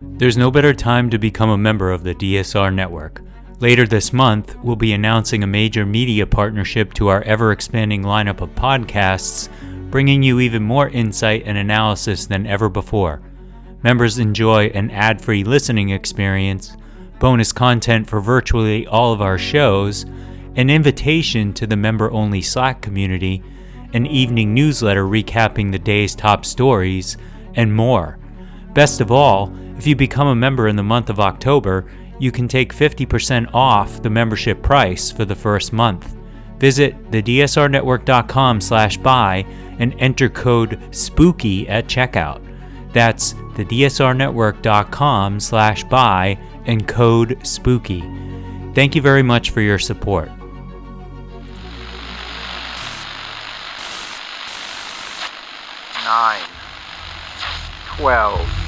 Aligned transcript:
There's 0.00 0.36
no 0.36 0.52
better 0.52 0.72
time 0.72 1.10
to 1.10 1.18
become 1.18 1.50
a 1.50 1.58
member 1.58 1.90
of 1.90 2.04
the 2.04 2.14
DSR 2.14 2.72
network. 2.72 3.20
Later 3.58 3.84
this 3.84 4.12
month, 4.12 4.56
we'll 4.62 4.76
be 4.76 4.92
announcing 4.92 5.42
a 5.42 5.48
major 5.48 5.84
media 5.84 6.24
partnership 6.24 6.94
to 6.94 7.08
our 7.08 7.22
ever 7.22 7.50
expanding 7.50 8.04
lineup 8.04 8.40
of 8.40 8.54
podcasts, 8.54 9.48
bringing 9.90 10.22
you 10.22 10.38
even 10.38 10.62
more 10.62 10.88
insight 10.90 11.42
and 11.46 11.58
analysis 11.58 12.26
than 12.26 12.46
ever 12.46 12.68
before. 12.68 13.20
Members 13.82 14.20
enjoy 14.20 14.66
an 14.66 14.92
ad 14.92 15.20
free 15.20 15.42
listening 15.42 15.88
experience, 15.88 16.76
bonus 17.18 17.52
content 17.52 18.08
for 18.08 18.20
virtually 18.20 18.86
all 18.86 19.12
of 19.12 19.20
our 19.20 19.36
shows, 19.36 20.06
an 20.54 20.70
invitation 20.70 21.52
to 21.54 21.66
the 21.66 21.76
member 21.76 22.08
only 22.12 22.40
Slack 22.40 22.82
community, 22.82 23.42
an 23.94 24.06
evening 24.06 24.54
newsletter 24.54 25.06
recapping 25.06 25.72
the 25.72 25.78
day's 25.78 26.14
top 26.14 26.44
stories, 26.44 27.16
and 27.56 27.74
more. 27.74 28.16
Best 28.74 29.00
of 29.00 29.10
all, 29.10 29.52
if 29.78 29.86
you 29.86 29.94
become 29.96 30.26
a 30.26 30.34
member 30.34 30.68
in 30.68 30.76
the 30.76 30.82
month 30.82 31.08
of 31.08 31.20
October, 31.20 31.86
you 32.18 32.32
can 32.32 32.48
take 32.48 32.74
50% 32.74 33.48
off 33.54 34.02
the 34.02 34.10
membership 34.10 34.60
price 34.60 35.10
for 35.10 35.24
the 35.24 35.36
first 35.36 35.72
month. 35.72 36.16
Visit 36.58 37.10
thedsrnetwork.com 37.12 38.60
slash 38.60 38.96
buy 38.96 39.46
and 39.78 39.94
enter 40.00 40.28
code 40.28 40.80
SPOOKY 40.90 41.68
at 41.68 41.86
checkout. 41.86 42.42
That's 42.92 43.34
thedsrnetwork.com 43.54 45.40
slash 45.40 45.84
buy 45.84 46.38
and 46.66 46.88
code 46.88 47.38
SPOOKY. 47.46 48.74
Thank 48.74 48.96
you 48.96 49.02
very 49.02 49.22
much 49.22 49.50
for 49.50 49.60
your 49.60 49.78
support. 49.78 50.28
Nine, 56.04 56.40
twelve, 57.96 58.67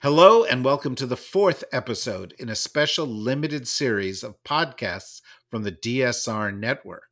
Hello, 0.00 0.44
and 0.44 0.64
welcome 0.64 0.94
to 0.94 1.06
the 1.06 1.16
fourth 1.16 1.64
episode 1.72 2.32
in 2.38 2.48
a 2.48 2.54
special 2.54 3.04
limited 3.04 3.66
series 3.66 4.22
of 4.22 4.40
podcasts 4.44 5.20
from 5.50 5.64
the 5.64 5.72
DSR 5.72 6.56
network. 6.56 7.08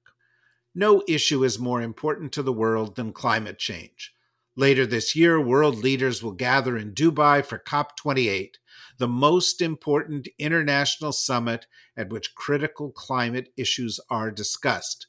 No 0.72 1.02
issue 1.08 1.42
is 1.42 1.58
more 1.58 1.82
important 1.82 2.30
to 2.30 2.44
the 2.44 2.52
world 2.52 2.94
than 2.94 3.12
climate 3.12 3.58
change. 3.58 4.14
Later 4.54 4.86
this 4.86 5.16
year, 5.16 5.40
world 5.40 5.78
leaders 5.78 6.22
will 6.22 6.30
gather 6.30 6.76
in 6.76 6.94
Dubai 6.94 7.44
for 7.44 7.58
COP28, 7.58 8.50
the 8.98 9.08
most 9.08 9.60
important 9.60 10.28
international 10.38 11.10
summit 11.10 11.66
at 11.96 12.10
which 12.10 12.36
critical 12.36 12.92
climate 12.92 13.48
issues 13.56 13.98
are 14.10 14.30
discussed. 14.30 15.08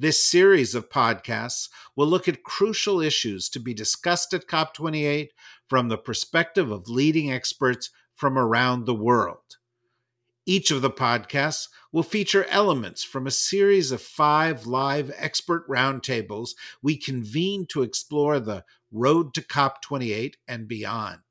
This 0.00 0.24
series 0.24 0.76
of 0.76 0.90
podcasts 0.90 1.68
will 1.96 2.06
look 2.06 2.28
at 2.28 2.44
crucial 2.44 3.00
issues 3.00 3.48
to 3.48 3.58
be 3.58 3.74
discussed 3.74 4.32
at 4.32 4.46
COP28 4.46 5.30
from 5.66 5.88
the 5.88 5.98
perspective 5.98 6.70
of 6.70 6.88
leading 6.88 7.32
experts 7.32 7.90
from 8.14 8.38
around 8.38 8.86
the 8.86 8.94
world. 8.94 9.56
Each 10.46 10.70
of 10.70 10.82
the 10.82 10.90
podcasts 10.90 11.66
will 11.90 12.04
feature 12.04 12.44
elements 12.44 13.02
from 13.02 13.26
a 13.26 13.32
series 13.32 13.90
of 13.90 14.00
five 14.00 14.68
live 14.68 15.12
expert 15.16 15.68
roundtables 15.68 16.50
we 16.80 16.96
convene 16.96 17.66
to 17.66 17.82
explore 17.82 18.38
the 18.38 18.64
road 18.92 19.34
to 19.34 19.42
COP28 19.42 20.34
and 20.46 20.68
beyond. 20.68 21.22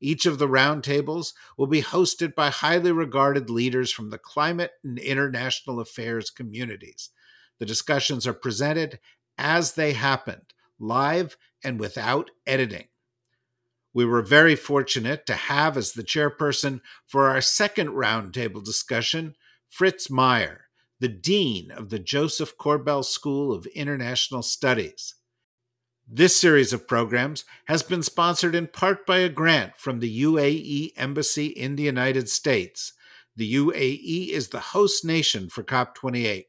Each 0.00 0.26
of 0.26 0.40
the 0.40 0.48
roundtables 0.48 1.34
will 1.56 1.68
be 1.68 1.82
hosted 1.82 2.34
by 2.34 2.50
highly 2.50 2.90
regarded 2.90 3.48
leaders 3.48 3.92
from 3.92 4.10
the 4.10 4.18
climate 4.18 4.72
and 4.82 4.98
international 4.98 5.78
affairs 5.78 6.30
communities. 6.30 7.10
The 7.58 7.66
discussions 7.66 8.26
are 8.26 8.32
presented 8.32 9.00
as 9.36 9.72
they 9.72 9.92
happened, 9.92 10.54
live 10.78 11.36
and 11.62 11.78
without 11.78 12.30
editing. 12.46 12.88
We 13.92 14.04
were 14.04 14.22
very 14.22 14.54
fortunate 14.54 15.26
to 15.26 15.34
have 15.34 15.76
as 15.76 15.92
the 15.92 16.04
chairperson 16.04 16.80
for 17.06 17.28
our 17.28 17.40
second 17.40 17.88
roundtable 17.88 18.64
discussion 18.64 19.34
Fritz 19.68 20.10
Mayer, 20.10 20.66
the 21.00 21.08
Dean 21.08 21.70
of 21.70 21.90
the 21.90 21.98
Josef 21.98 22.56
Korbel 22.56 23.04
School 23.04 23.52
of 23.52 23.66
International 23.66 24.42
Studies. 24.42 25.14
This 26.10 26.40
series 26.40 26.72
of 26.72 26.88
programs 26.88 27.44
has 27.66 27.82
been 27.82 28.02
sponsored 28.02 28.54
in 28.54 28.66
part 28.66 29.06
by 29.06 29.18
a 29.18 29.28
grant 29.28 29.76
from 29.76 30.00
the 30.00 30.22
UAE 30.22 30.92
Embassy 30.96 31.46
in 31.46 31.76
the 31.76 31.82
United 31.82 32.30
States. 32.30 32.94
The 33.36 33.54
UAE 33.54 34.30
is 34.30 34.48
the 34.48 34.60
host 34.60 35.04
nation 35.04 35.48
for 35.50 35.62
COP28. 35.62 36.46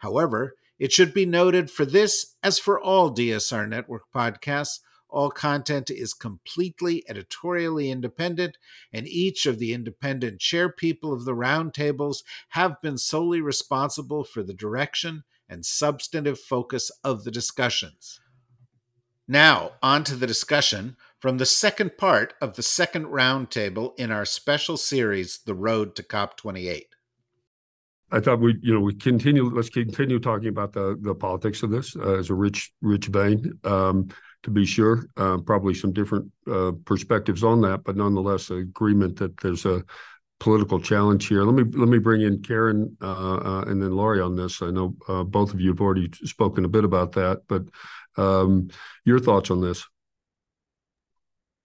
However, 0.00 0.56
it 0.78 0.92
should 0.92 1.14
be 1.14 1.26
noted 1.26 1.70
for 1.70 1.84
this, 1.84 2.34
as 2.42 2.58
for 2.58 2.80
all 2.80 3.14
DSR 3.14 3.68
Network 3.68 4.04
podcasts, 4.14 4.80
all 5.08 5.30
content 5.30 5.90
is 5.90 6.14
completely 6.14 7.04
editorially 7.08 7.90
independent, 7.90 8.56
and 8.92 9.06
each 9.06 9.44
of 9.44 9.58
the 9.58 9.74
independent 9.74 10.40
chairpeople 10.40 11.12
of 11.12 11.24
the 11.24 11.34
roundtables 11.34 12.22
have 12.50 12.80
been 12.80 12.96
solely 12.96 13.40
responsible 13.40 14.24
for 14.24 14.42
the 14.42 14.54
direction 14.54 15.24
and 15.48 15.66
substantive 15.66 16.38
focus 16.38 16.90
of 17.02 17.24
the 17.24 17.30
discussions. 17.30 18.20
Now, 19.26 19.72
on 19.82 20.04
to 20.04 20.16
the 20.16 20.26
discussion 20.26 20.96
from 21.18 21.38
the 21.38 21.46
second 21.46 21.98
part 21.98 22.34
of 22.40 22.56
the 22.56 22.62
second 22.62 23.06
roundtable 23.06 23.92
in 23.98 24.10
our 24.10 24.24
special 24.24 24.76
series, 24.76 25.40
The 25.44 25.54
Road 25.54 25.94
to 25.96 26.02
COP28. 26.02 26.84
I 28.12 28.20
thought 28.20 28.40
we, 28.40 28.58
you 28.62 28.74
know, 28.74 28.80
we 28.80 28.94
continue. 28.94 29.48
Let's 29.48 29.70
continue 29.70 30.18
talking 30.18 30.48
about 30.48 30.72
the 30.72 30.98
the 31.00 31.14
politics 31.14 31.62
of 31.62 31.70
this 31.70 31.96
uh, 31.96 32.14
as 32.18 32.30
a 32.30 32.34
rich, 32.34 32.72
rich 32.80 33.06
vein. 33.06 33.58
Um, 33.64 34.08
to 34.42 34.50
be 34.50 34.64
sure, 34.64 35.06
uh, 35.16 35.38
probably 35.38 35.74
some 35.74 35.92
different 35.92 36.30
uh, 36.50 36.72
perspectives 36.84 37.44
on 37.44 37.60
that, 37.60 37.84
but 37.84 37.96
nonetheless, 37.96 38.50
agreement 38.50 39.18
that 39.18 39.38
there's 39.40 39.66
a 39.66 39.84
political 40.38 40.80
challenge 40.80 41.28
here. 41.28 41.44
Let 41.44 41.54
me 41.54 41.78
let 41.78 41.88
me 41.88 41.98
bring 41.98 42.22
in 42.22 42.42
Karen 42.42 42.96
uh, 43.02 43.36
uh, 43.36 43.64
and 43.66 43.82
then 43.82 43.92
Laurie 43.92 44.20
on 44.20 44.36
this. 44.36 44.62
I 44.62 44.70
know 44.70 44.96
uh, 45.08 45.24
both 45.24 45.52
of 45.52 45.60
you 45.60 45.68
have 45.68 45.80
already 45.80 46.10
spoken 46.24 46.64
a 46.64 46.68
bit 46.68 46.84
about 46.84 47.12
that, 47.12 47.42
but 47.48 47.64
um, 48.16 48.70
your 49.04 49.20
thoughts 49.20 49.50
on 49.50 49.60
this? 49.60 49.86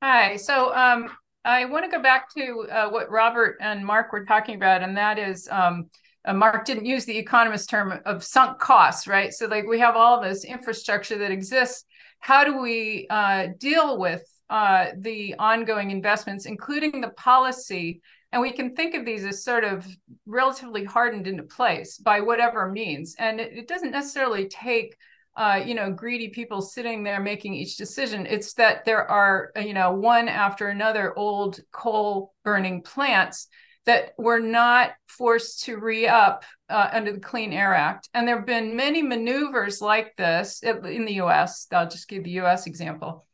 Hi. 0.03 0.35
So 0.35 0.75
um, 0.75 1.09
I 1.45 1.65
want 1.65 1.85
to 1.85 1.91
go 1.91 2.03
back 2.03 2.33
to 2.35 2.67
what 2.91 3.09
Robert 3.09 3.57
and 3.61 3.85
Mark 3.85 4.11
were 4.11 4.25
talking 4.25 4.55
about, 4.55 4.83
and 4.83 4.97
that 4.97 5.17
is. 5.17 5.49
Uh, 6.25 6.33
Mark 6.33 6.65
didn't 6.65 6.85
use 6.85 7.05
the 7.05 7.17
economist 7.17 7.69
term 7.69 7.99
of 8.05 8.23
sunk 8.23 8.59
costs, 8.59 9.07
right? 9.07 9.33
So, 9.33 9.45
like, 9.47 9.65
we 9.67 9.79
have 9.79 9.95
all 9.95 10.21
this 10.21 10.43
infrastructure 10.43 11.17
that 11.19 11.31
exists. 11.31 11.85
How 12.19 12.43
do 12.43 12.59
we 12.59 13.07
uh, 13.09 13.47
deal 13.59 13.97
with 13.97 14.23
uh, 14.49 14.87
the 14.97 15.35
ongoing 15.37 15.91
investments, 15.91 16.45
including 16.45 17.01
the 17.01 17.09
policy? 17.09 18.01
And 18.31 18.41
we 18.41 18.51
can 18.51 18.75
think 18.75 18.95
of 18.95 19.05
these 19.05 19.23
as 19.23 19.43
sort 19.43 19.63
of 19.63 19.87
relatively 20.25 20.83
hardened 20.83 21.27
into 21.27 21.43
place 21.43 21.97
by 21.97 22.21
whatever 22.21 22.71
means. 22.71 23.15
And 23.19 23.39
it, 23.39 23.53
it 23.53 23.67
doesn't 23.67 23.91
necessarily 23.91 24.47
take 24.47 24.95
uh, 25.37 25.61
you 25.65 25.75
know, 25.75 25.91
greedy 25.91 26.29
people 26.29 26.61
sitting 26.61 27.03
there 27.03 27.19
making 27.19 27.53
each 27.53 27.75
decision. 27.75 28.25
It's 28.25 28.53
that 28.53 28.85
there 28.85 29.05
are, 29.05 29.51
you 29.57 29.73
know, 29.73 29.91
one 29.91 30.29
after 30.29 30.69
another 30.69 31.13
old 31.17 31.59
coal 31.73 32.33
burning 32.43 32.81
plants 32.81 33.47
that 33.85 34.13
were 34.17 34.39
not 34.39 34.91
forced 35.07 35.63
to 35.65 35.77
re 35.77 36.07
up 36.07 36.43
uh, 36.69 36.89
under 36.91 37.11
the 37.11 37.19
Clean 37.19 37.53
Air 37.53 37.73
Act. 37.73 38.09
And 38.13 38.27
there 38.27 38.37
have 38.37 38.45
been 38.45 38.75
many 38.75 39.01
maneuvers 39.01 39.81
like 39.81 40.15
this 40.17 40.63
in 40.63 41.05
the 41.05 41.21
US. 41.21 41.67
I'll 41.71 41.89
just 41.89 42.07
give 42.07 42.23
the 42.23 42.39
US 42.41 42.67
example. 42.67 43.25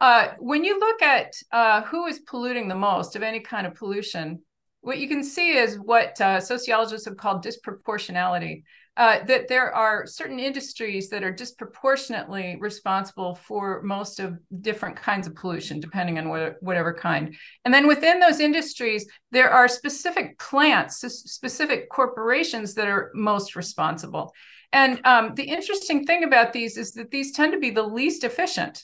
Uh, 0.00 0.28
when 0.38 0.64
you 0.64 0.78
look 0.78 1.00
at 1.00 1.32
uh, 1.52 1.82
who 1.82 2.06
is 2.06 2.18
polluting 2.20 2.68
the 2.68 2.74
most 2.74 3.16
of 3.16 3.22
any 3.22 3.40
kind 3.40 3.66
of 3.66 3.74
pollution, 3.74 4.42
what 4.82 4.98
you 4.98 5.08
can 5.08 5.24
see 5.24 5.56
is 5.56 5.78
what 5.78 6.20
uh, 6.20 6.40
sociologists 6.40 7.06
have 7.06 7.16
called 7.16 7.44
disproportionality 7.44 8.62
uh, 8.96 9.22
that 9.24 9.48
there 9.48 9.74
are 9.74 10.06
certain 10.06 10.38
industries 10.38 11.10
that 11.10 11.22
are 11.22 11.30
disproportionately 11.30 12.56
responsible 12.60 13.34
for 13.34 13.82
most 13.82 14.20
of 14.20 14.38
different 14.60 14.96
kinds 14.96 15.26
of 15.26 15.34
pollution, 15.34 15.80
depending 15.80 16.18
on 16.18 16.28
what, 16.28 16.56
whatever 16.62 16.94
kind. 16.94 17.34
And 17.64 17.74
then 17.74 17.86
within 17.86 18.20
those 18.20 18.40
industries, 18.40 19.06
there 19.32 19.50
are 19.50 19.68
specific 19.68 20.38
plants, 20.38 20.98
specific 20.98 21.90
corporations 21.90 22.74
that 22.74 22.88
are 22.88 23.10
most 23.14 23.54
responsible. 23.54 24.32
And 24.72 25.00
um, 25.04 25.34
the 25.34 25.44
interesting 25.44 26.04
thing 26.04 26.24
about 26.24 26.52
these 26.52 26.76
is 26.76 26.92
that 26.92 27.10
these 27.10 27.32
tend 27.32 27.52
to 27.52 27.58
be 27.58 27.70
the 27.70 27.82
least 27.82 28.24
efficient. 28.24 28.82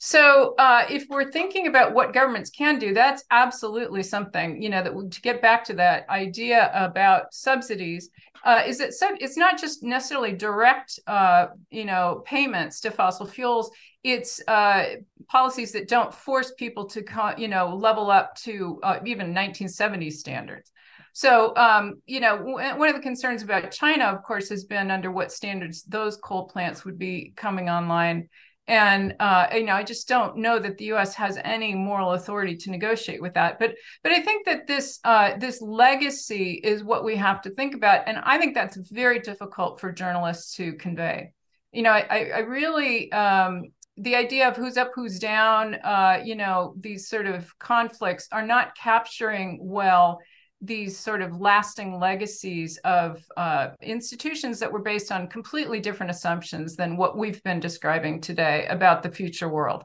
So, 0.00 0.54
uh, 0.58 0.84
if 0.90 1.06
we're 1.08 1.30
thinking 1.30 1.66
about 1.66 1.94
what 1.94 2.12
governments 2.12 2.50
can 2.50 2.78
do, 2.78 2.92
that's 2.92 3.24
absolutely 3.30 4.02
something. 4.02 4.60
You 4.60 4.70
know, 4.70 4.82
that 4.82 5.10
to 5.12 5.20
get 5.20 5.40
back 5.40 5.64
to 5.64 5.74
that 5.74 6.08
idea 6.08 6.70
about 6.74 7.32
subsidies, 7.32 8.10
uh, 8.44 8.62
is 8.66 8.78
that 8.78 8.92
sub- 8.92 9.16
it's 9.20 9.36
not 9.36 9.58
just 9.58 9.82
necessarily 9.82 10.32
direct, 10.32 10.98
uh, 11.06 11.46
you 11.70 11.84
know, 11.84 12.22
payments 12.26 12.80
to 12.80 12.90
fossil 12.90 13.26
fuels. 13.26 13.70
It's 14.02 14.40
uh, 14.46 14.96
policies 15.28 15.72
that 15.72 15.88
don't 15.88 16.12
force 16.12 16.52
people 16.58 16.86
to, 16.88 17.02
co- 17.02 17.34
you 17.38 17.48
know, 17.48 17.74
level 17.74 18.10
up 18.10 18.34
to 18.42 18.78
uh, 18.82 18.98
even 19.06 19.32
1970s 19.32 20.20
standards. 20.20 20.70
So, 21.14 21.54
um, 21.56 22.02
you 22.06 22.20
know, 22.20 22.36
w- 22.36 22.76
one 22.76 22.88
of 22.88 22.96
the 22.96 23.00
concerns 23.00 23.42
about 23.42 23.70
China, 23.70 24.06
of 24.06 24.22
course, 24.24 24.48
has 24.50 24.64
been 24.64 24.90
under 24.90 25.10
what 25.10 25.32
standards 25.32 25.84
those 25.84 26.16
coal 26.16 26.48
plants 26.48 26.84
would 26.84 26.98
be 26.98 27.32
coming 27.36 27.70
online 27.70 28.28
and 28.66 29.14
uh, 29.20 29.46
you 29.52 29.64
know 29.64 29.74
i 29.74 29.82
just 29.82 30.08
don't 30.08 30.36
know 30.36 30.58
that 30.58 30.78
the 30.78 30.86
us 30.86 31.14
has 31.14 31.38
any 31.44 31.74
moral 31.74 32.12
authority 32.12 32.56
to 32.56 32.70
negotiate 32.70 33.20
with 33.20 33.34
that. 33.34 33.58
But 33.58 33.74
but 34.02 34.12
i 34.12 34.20
think 34.20 34.46
that 34.46 34.66
this 34.66 35.00
uh, 35.04 35.36
this 35.38 35.60
legacy 35.60 36.60
is 36.64 36.82
what 36.82 37.04
we 37.04 37.16
have 37.16 37.42
to 37.42 37.50
think 37.50 37.74
about. 37.74 38.06
And 38.06 38.18
i 38.24 38.38
think 38.38 38.54
that's 38.54 38.76
very 38.76 39.20
difficult 39.20 39.80
for 39.80 39.92
journalists 39.92 40.56
to 40.56 40.74
convey. 40.74 41.32
You 41.72 41.82
know 41.82 41.90
i, 41.92 42.30
I 42.34 42.38
really 42.40 43.12
um, 43.12 43.64
the 43.96 44.16
idea 44.16 44.48
of 44.48 44.56
who's 44.56 44.76
up 44.76 44.92
who's 44.94 45.18
down 45.18 45.74
uh, 45.76 46.20
you 46.24 46.34
know 46.34 46.74
these 46.78 47.08
sort 47.08 47.26
of 47.26 47.56
conflicts 47.58 48.28
are 48.32 48.46
not 48.46 48.76
capturing 48.76 49.58
well 49.60 50.20
these 50.66 50.98
sort 50.98 51.22
of 51.22 51.40
lasting 51.40 51.98
legacies 51.98 52.78
of 52.84 53.22
uh, 53.36 53.68
institutions 53.82 54.58
that 54.60 54.72
were 54.72 54.80
based 54.80 55.12
on 55.12 55.28
completely 55.28 55.80
different 55.80 56.10
assumptions 56.10 56.76
than 56.76 56.96
what 56.96 57.16
we've 57.16 57.42
been 57.42 57.60
describing 57.60 58.20
today 58.20 58.66
about 58.68 59.02
the 59.02 59.10
future 59.10 59.48
world. 59.48 59.84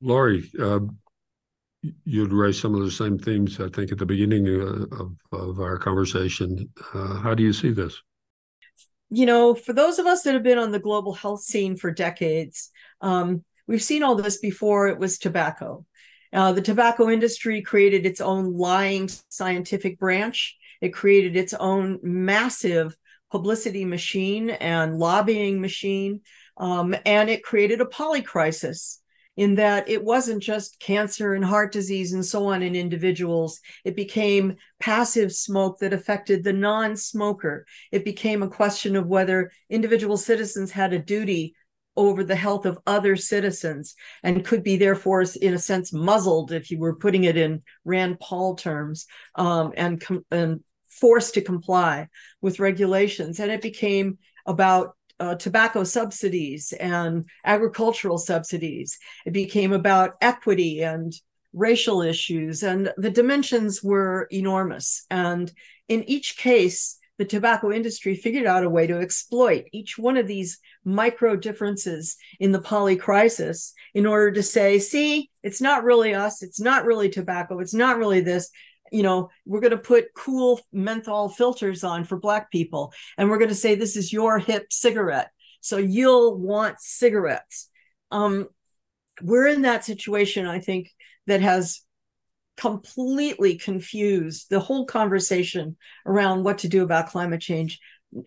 Laurie, 0.00 0.50
uh, 0.60 0.80
you'd 2.04 2.32
raised 2.32 2.60
some 2.60 2.74
of 2.74 2.84
the 2.84 2.90
same 2.90 3.18
themes, 3.18 3.60
I 3.60 3.68
think, 3.68 3.90
at 3.90 3.98
the 3.98 4.06
beginning 4.06 4.46
uh, 4.48 4.86
of, 4.96 5.16
of 5.32 5.60
our 5.60 5.78
conversation. 5.78 6.68
Uh, 6.92 7.14
how 7.16 7.34
do 7.34 7.42
you 7.42 7.52
see 7.52 7.70
this? 7.70 8.00
You 9.10 9.26
know, 9.26 9.54
for 9.54 9.72
those 9.72 9.98
of 9.98 10.06
us 10.06 10.22
that 10.22 10.34
have 10.34 10.42
been 10.42 10.58
on 10.58 10.72
the 10.72 10.78
global 10.78 11.12
health 11.12 11.42
scene 11.42 11.76
for 11.76 11.90
decades, 11.90 12.70
um, 13.00 13.44
we've 13.66 13.82
seen 13.82 14.02
all 14.02 14.14
this 14.14 14.38
before. 14.38 14.88
It 14.88 14.98
was 14.98 15.18
tobacco 15.18 15.84
uh, 16.34 16.52
the 16.52 16.60
tobacco 16.60 17.08
industry 17.08 17.62
created 17.62 18.04
its 18.04 18.20
own 18.20 18.56
lying 18.56 19.08
scientific 19.28 19.98
branch. 19.98 20.56
It 20.80 20.88
created 20.90 21.36
its 21.36 21.54
own 21.54 22.00
massive 22.02 22.96
publicity 23.30 23.84
machine 23.84 24.50
and 24.50 24.98
lobbying 24.98 25.60
machine. 25.60 26.20
Um, 26.56 26.94
and 27.06 27.30
it 27.30 27.42
created 27.42 27.80
a 27.80 27.86
polycrisis 27.86 28.98
in 29.36 29.56
that 29.56 29.88
it 29.88 30.04
wasn't 30.04 30.42
just 30.42 30.78
cancer 30.78 31.34
and 31.34 31.44
heart 31.44 31.72
disease 31.72 32.12
and 32.12 32.24
so 32.24 32.46
on 32.46 32.62
in 32.62 32.76
individuals. 32.76 33.60
It 33.84 33.96
became 33.96 34.56
passive 34.78 35.32
smoke 35.32 35.78
that 35.80 35.92
affected 35.92 36.44
the 36.44 36.52
non 36.52 36.96
smoker. 36.96 37.66
It 37.90 38.04
became 38.04 38.42
a 38.42 38.48
question 38.48 38.94
of 38.96 39.06
whether 39.06 39.50
individual 39.68 40.16
citizens 40.16 40.70
had 40.70 40.92
a 40.92 40.98
duty 40.98 41.56
over 41.96 42.24
the 42.24 42.36
health 42.36 42.66
of 42.66 42.78
other 42.86 43.16
citizens 43.16 43.94
and 44.22 44.44
could 44.44 44.62
be 44.62 44.76
therefore 44.76 45.24
in 45.40 45.54
a 45.54 45.58
sense 45.58 45.92
muzzled 45.92 46.52
if 46.52 46.70
you 46.70 46.78
were 46.78 46.96
putting 46.96 47.24
it 47.24 47.36
in 47.36 47.62
rand 47.84 48.18
paul 48.20 48.56
terms 48.56 49.06
um, 49.36 49.72
and, 49.76 50.00
com- 50.00 50.24
and 50.30 50.60
forced 50.88 51.34
to 51.34 51.40
comply 51.40 52.08
with 52.40 52.60
regulations. 52.60 53.40
And 53.40 53.50
it 53.50 53.62
became 53.62 54.18
about 54.46 54.96
uh, 55.20 55.36
tobacco 55.36 55.84
subsidies 55.84 56.72
and 56.72 57.24
agricultural 57.44 58.18
subsidies. 58.18 58.98
It 59.26 59.32
became 59.32 59.72
about 59.72 60.14
equity 60.20 60.82
and 60.82 61.12
racial 61.52 62.02
issues 62.02 62.62
and 62.62 62.92
the 62.96 63.10
dimensions 63.10 63.82
were 63.82 64.26
enormous. 64.30 65.06
And 65.10 65.52
in 65.88 66.02
each 66.08 66.36
case 66.36 66.98
the 67.18 67.24
tobacco 67.24 67.70
industry 67.70 68.14
figured 68.14 68.46
out 68.46 68.64
a 68.64 68.70
way 68.70 68.86
to 68.86 68.98
exploit 68.98 69.64
each 69.72 69.96
one 69.96 70.16
of 70.16 70.26
these 70.26 70.58
micro 70.84 71.36
differences 71.36 72.16
in 72.40 72.52
the 72.52 72.60
polycrisis 72.60 73.72
in 73.94 74.04
order 74.06 74.32
to 74.32 74.42
say, 74.42 74.78
see, 74.78 75.30
it's 75.42 75.60
not 75.60 75.84
really 75.84 76.14
us, 76.14 76.42
it's 76.42 76.60
not 76.60 76.84
really 76.84 77.08
tobacco, 77.08 77.60
it's 77.60 77.74
not 77.74 77.98
really 77.98 78.20
this. 78.20 78.50
You 78.90 79.02
know, 79.02 79.30
we're 79.46 79.60
going 79.60 79.70
to 79.70 79.78
put 79.78 80.14
cool 80.14 80.60
menthol 80.72 81.28
filters 81.28 81.84
on 81.84 82.04
for 82.04 82.18
Black 82.18 82.50
people, 82.50 82.92
and 83.16 83.30
we're 83.30 83.38
going 83.38 83.48
to 83.48 83.54
say 83.54 83.74
this 83.74 83.96
is 83.96 84.12
your 84.12 84.38
hip 84.38 84.72
cigarette. 84.72 85.30
So 85.60 85.78
you'll 85.78 86.36
want 86.36 86.80
cigarettes. 86.80 87.70
Um, 88.10 88.48
we're 89.22 89.46
in 89.46 89.62
that 89.62 89.84
situation, 89.84 90.46
I 90.46 90.58
think, 90.58 90.90
that 91.26 91.40
has 91.40 91.80
completely 92.56 93.56
confused 93.56 94.46
the 94.50 94.60
whole 94.60 94.86
conversation 94.86 95.76
around 96.06 96.44
what 96.44 96.58
to 96.58 96.68
do 96.68 96.82
about 96.82 97.10
climate 97.10 97.40
change. 97.40 97.80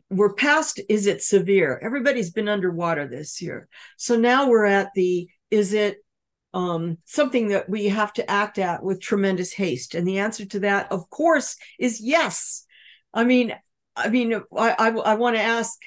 We're 0.09 0.33
past 0.33 0.81
is 0.89 1.07
it 1.07 1.23
severe? 1.23 1.79
Everybody's 1.81 2.31
been 2.31 2.49
underwater 2.49 3.07
this 3.07 3.41
year. 3.41 3.69
So 3.97 4.17
now 4.17 4.49
we're 4.49 4.65
at 4.65 4.89
the 4.95 5.29
is 5.49 5.73
it 5.73 6.03
um, 6.53 6.97
something 7.05 7.49
that 7.49 7.69
we 7.69 7.85
have 7.87 8.11
to 8.13 8.29
act 8.29 8.57
at 8.57 8.83
with 8.83 9.01
tremendous 9.01 9.53
haste? 9.53 9.95
And 9.95 10.07
the 10.07 10.19
answer 10.19 10.45
to 10.45 10.59
that, 10.61 10.91
of 10.91 11.09
course, 11.09 11.55
is 11.79 12.01
yes. 12.01 12.65
I 13.13 13.23
mean, 13.23 13.55
I 13.95 14.09
mean, 14.09 14.33
I, 14.55 14.75
I, 14.77 14.89
I 14.89 15.15
want 15.15 15.37
to 15.37 15.41
ask 15.41 15.79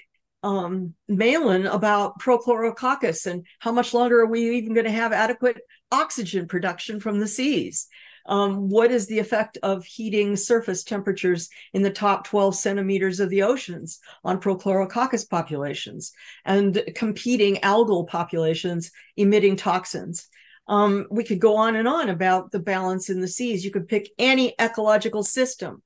um, 0.43 0.95
Malin 1.09 1.67
about 1.67 2.19
prochlorococcus 2.19 3.27
and 3.27 3.47
how 3.59 3.73
much 3.73 3.93
longer 3.93 4.21
are 4.21 4.27
we 4.27 4.57
even 4.57 4.75
going 4.75 4.87
to 4.87 4.93
have 4.93 5.13
adequate 5.13 5.59
oxygen 5.93 6.49
production 6.49 7.01
from 7.01 7.21
the 7.21 7.29
seas? 7.29 7.89
Um, 8.27 8.69
what 8.69 8.91
is 8.91 9.07
the 9.07 9.19
effect 9.19 9.59
of 9.63 9.85
heating 9.85 10.37
surface 10.37 10.85
temperatures 10.85 11.49
in 11.73 11.83
the 11.83 11.91
top 11.91 12.25
12 12.27 12.55
centimeters 12.55 13.21
of 13.21 13.31
the 13.31 13.43
oceans 13.43 14.01
on 14.25 14.41
prochlorococcus 14.41 15.29
populations 15.29 16.13
and 16.45 16.83
competing 16.95 17.57
algal 17.57 18.07
populations 18.07 18.91
emitting 19.17 19.57
toxins. 19.57 20.29
Um, 20.69 21.07
we 21.11 21.25
could 21.25 21.41
go 21.41 21.57
on 21.57 21.77
and 21.77 21.89
on 21.89 22.09
about 22.09 22.53
the 22.53 22.61
balance 22.61 23.11
in 23.11 23.21
the 23.21 23.29
seas. 23.29 23.65
You 23.65 23.71
could 23.71 23.89
pick 23.89 24.11
any 24.19 24.55
ecological 24.61 25.25
system, 25.25 25.83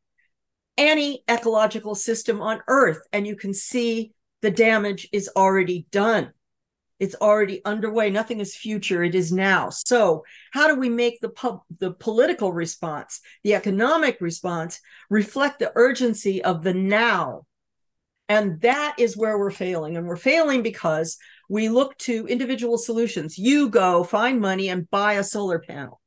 any 0.77 1.25
ecological 1.31 1.95
system 1.95 2.43
on 2.43 2.61
Earth, 2.69 3.01
and 3.13 3.27
you 3.27 3.37
can 3.37 3.55
see 3.55 4.13
the 4.43 4.51
damage 4.51 5.09
is 5.11 5.31
already 5.35 5.87
done. 5.91 6.33
It's 7.05 7.15
already 7.21 7.63
underway. 7.67 8.09
Nothing 8.09 8.41
is 8.41 8.57
future. 8.57 9.05
It 9.05 9.15
is 9.15 9.31
now. 9.31 9.69
So, 9.69 10.25
how 10.53 10.69
do 10.69 10.75
we 10.75 10.89
make 10.89 11.21
the 11.21 11.29
pub, 11.29 11.61
the 11.79 11.93
political 11.93 12.51
response, 12.51 13.21
the 13.43 13.55
economic 13.55 14.17
response, 14.23 14.81
reflect 15.11 15.59
the 15.59 15.71
urgency 15.75 16.43
of 16.43 16.63
the 16.63 16.73
now? 16.73 17.45
And 18.31 18.59
that 18.63 18.95
is 18.99 19.19
where 19.19 19.39
we're 19.39 19.51
failing. 19.51 19.99
And 19.99 20.07
we're 20.07 20.17
failing 20.17 20.63
because 20.63 21.19
we 21.51 21.69
look 21.69 21.95
to 21.99 22.27
individual 22.27 22.79
solutions. 22.79 23.37
You 23.37 23.69
go 23.69 24.03
find 24.03 24.41
money 24.41 24.71
and 24.71 24.89
buy 24.89 25.15
a 25.15 25.25
solar 25.25 25.59
panel. 25.59 26.01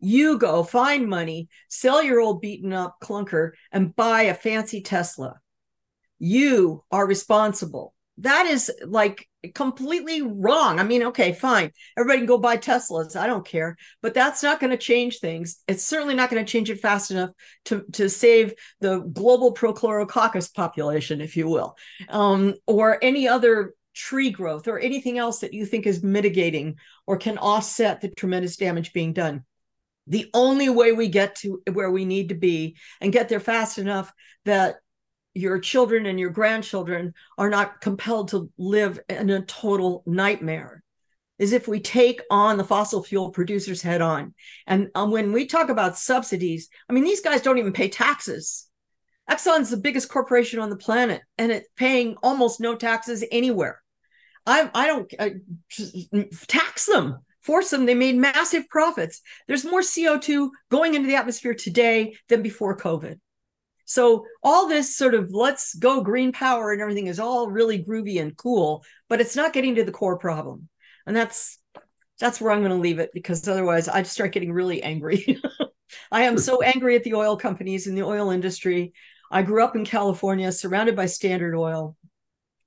You 0.00 0.38
go 0.38 0.62
find 0.62 1.08
money, 1.08 1.50
sell 1.68 2.02
your 2.02 2.20
old 2.20 2.40
beaten 2.40 2.72
up 2.72 2.96
clunker, 3.02 3.50
and 3.70 3.94
buy 3.94 4.22
a 4.22 4.34
fancy 4.34 4.80
Tesla. 4.80 5.40
You 6.18 6.84
are 6.90 7.06
responsible 7.06 7.92
that 8.18 8.46
is 8.46 8.70
like 8.84 9.28
completely 9.54 10.22
wrong. 10.22 10.78
I 10.78 10.84
mean, 10.84 11.02
okay, 11.04 11.32
fine. 11.32 11.70
Everybody 11.98 12.20
can 12.20 12.26
go 12.26 12.38
buy 12.38 12.56
Teslas. 12.56 13.16
I 13.16 13.26
don't 13.26 13.46
care. 13.46 13.76
But 14.02 14.14
that's 14.14 14.42
not 14.42 14.60
going 14.60 14.70
to 14.70 14.76
change 14.76 15.18
things. 15.18 15.62
It's 15.68 15.84
certainly 15.84 16.14
not 16.14 16.30
going 16.30 16.44
to 16.44 16.50
change 16.50 16.70
it 16.70 16.80
fast 16.80 17.10
enough 17.10 17.30
to, 17.66 17.84
to 17.92 18.08
save 18.08 18.54
the 18.80 19.00
global 19.00 19.54
prochlorococcus 19.54 20.52
population, 20.54 21.20
if 21.20 21.36
you 21.36 21.48
will, 21.48 21.76
um, 22.08 22.54
or 22.66 22.98
any 23.02 23.28
other 23.28 23.74
tree 23.94 24.30
growth 24.30 24.68
or 24.68 24.78
anything 24.78 25.18
else 25.18 25.40
that 25.40 25.54
you 25.54 25.64
think 25.64 25.86
is 25.86 26.02
mitigating 26.02 26.76
or 27.06 27.16
can 27.16 27.38
offset 27.38 28.00
the 28.00 28.10
tremendous 28.10 28.56
damage 28.56 28.92
being 28.92 29.12
done. 29.12 29.44
The 30.06 30.30
only 30.34 30.68
way 30.68 30.92
we 30.92 31.08
get 31.08 31.36
to 31.36 31.62
where 31.72 31.90
we 31.90 32.04
need 32.04 32.28
to 32.28 32.34
be 32.34 32.76
and 33.00 33.12
get 33.12 33.28
there 33.28 33.40
fast 33.40 33.78
enough 33.78 34.12
that 34.44 34.76
your 35.36 35.58
children 35.58 36.06
and 36.06 36.18
your 36.18 36.30
grandchildren 36.30 37.12
are 37.36 37.50
not 37.50 37.80
compelled 37.80 38.28
to 38.28 38.50
live 38.56 38.98
in 39.08 39.30
a 39.30 39.42
total 39.42 40.02
nightmare 40.06 40.82
is 41.38 41.52
if 41.52 41.68
we 41.68 41.80
take 41.80 42.22
on 42.30 42.56
the 42.56 42.64
fossil 42.64 43.02
fuel 43.02 43.30
producers 43.30 43.82
head 43.82 44.00
on. 44.00 44.34
And 44.66 44.88
um, 44.94 45.10
when 45.10 45.32
we 45.32 45.46
talk 45.46 45.68
about 45.68 45.98
subsidies, 45.98 46.68
I 46.88 46.94
mean, 46.94 47.04
these 47.04 47.20
guys 47.20 47.42
don't 47.42 47.58
even 47.58 47.74
pay 47.74 47.88
taxes. 47.88 48.66
Exxon's 49.30 49.70
the 49.70 49.76
biggest 49.76 50.08
corporation 50.08 50.60
on 50.60 50.70
the 50.70 50.76
planet, 50.76 51.20
and 51.36 51.52
it's 51.52 51.68
paying 51.76 52.16
almost 52.22 52.60
no 52.60 52.74
taxes 52.76 53.24
anywhere. 53.30 53.82
I, 54.46 54.70
I 54.72 54.86
don't 54.86 55.12
I 55.18 55.34
tax 56.46 56.86
them, 56.86 57.18
force 57.42 57.70
them. 57.70 57.84
They 57.84 57.94
made 57.94 58.16
massive 58.16 58.68
profits. 58.68 59.20
There's 59.48 59.64
more 59.64 59.80
CO2 59.80 60.50
going 60.70 60.94
into 60.94 61.08
the 61.08 61.16
atmosphere 61.16 61.54
today 61.54 62.16
than 62.28 62.42
before 62.42 62.76
COVID. 62.76 63.18
So 63.86 64.26
all 64.42 64.68
this 64.68 64.96
sort 64.96 65.14
of 65.14 65.32
let's 65.32 65.74
go 65.74 66.02
green 66.02 66.32
power 66.32 66.72
and 66.72 66.82
everything 66.82 67.06
is 67.06 67.20
all 67.20 67.48
really 67.48 67.82
groovy 67.82 68.20
and 68.20 68.36
cool, 68.36 68.84
but 69.08 69.20
it's 69.20 69.36
not 69.36 69.52
getting 69.52 69.76
to 69.76 69.84
the 69.84 69.92
core 69.92 70.18
problem. 70.18 70.68
And 71.06 71.16
that's 71.16 71.58
that's 72.18 72.40
where 72.40 72.50
I'm 72.50 72.60
going 72.60 72.72
to 72.72 72.78
leave 72.78 72.98
it 72.98 73.10
because 73.14 73.46
otherwise 73.46 73.88
I'd 73.88 74.06
start 74.06 74.32
getting 74.32 74.52
really 74.52 74.82
angry. 74.82 75.40
I 76.10 76.22
am 76.22 76.36
so 76.36 76.62
angry 76.62 76.96
at 76.96 77.04
the 77.04 77.14
oil 77.14 77.36
companies 77.36 77.86
and 77.86 77.96
the 77.96 78.04
oil 78.04 78.30
industry. 78.30 78.92
I 79.30 79.42
grew 79.42 79.62
up 79.62 79.76
in 79.76 79.84
California 79.84 80.50
surrounded 80.50 80.96
by 80.96 81.06
Standard 81.06 81.54
Oil 81.54 81.96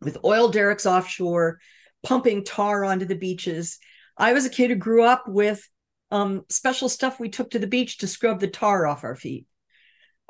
with 0.02 0.20
oil 0.24 0.50
derricks 0.50 0.86
offshore, 0.86 1.60
pumping 2.04 2.46
tar 2.46 2.86
onto 2.86 3.06
the 3.06 3.16
beaches. 3.16 3.80
I 4.16 4.32
was 4.34 4.46
a 4.46 4.50
kid 4.50 4.70
who 4.70 4.76
grew 4.76 5.04
up 5.04 5.28
with 5.28 5.68
um, 6.12 6.46
special 6.48 6.88
stuff 6.88 7.20
we 7.20 7.30
took 7.30 7.52
to 7.52 7.60
the 7.60 7.68
beach 7.68 7.98
to 7.98 8.08
scrub 8.08 8.40
the 8.40 8.48
tar 8.48 8.88
off 8.88 9.04
our 9.04 9.16
feet 9.16 9.46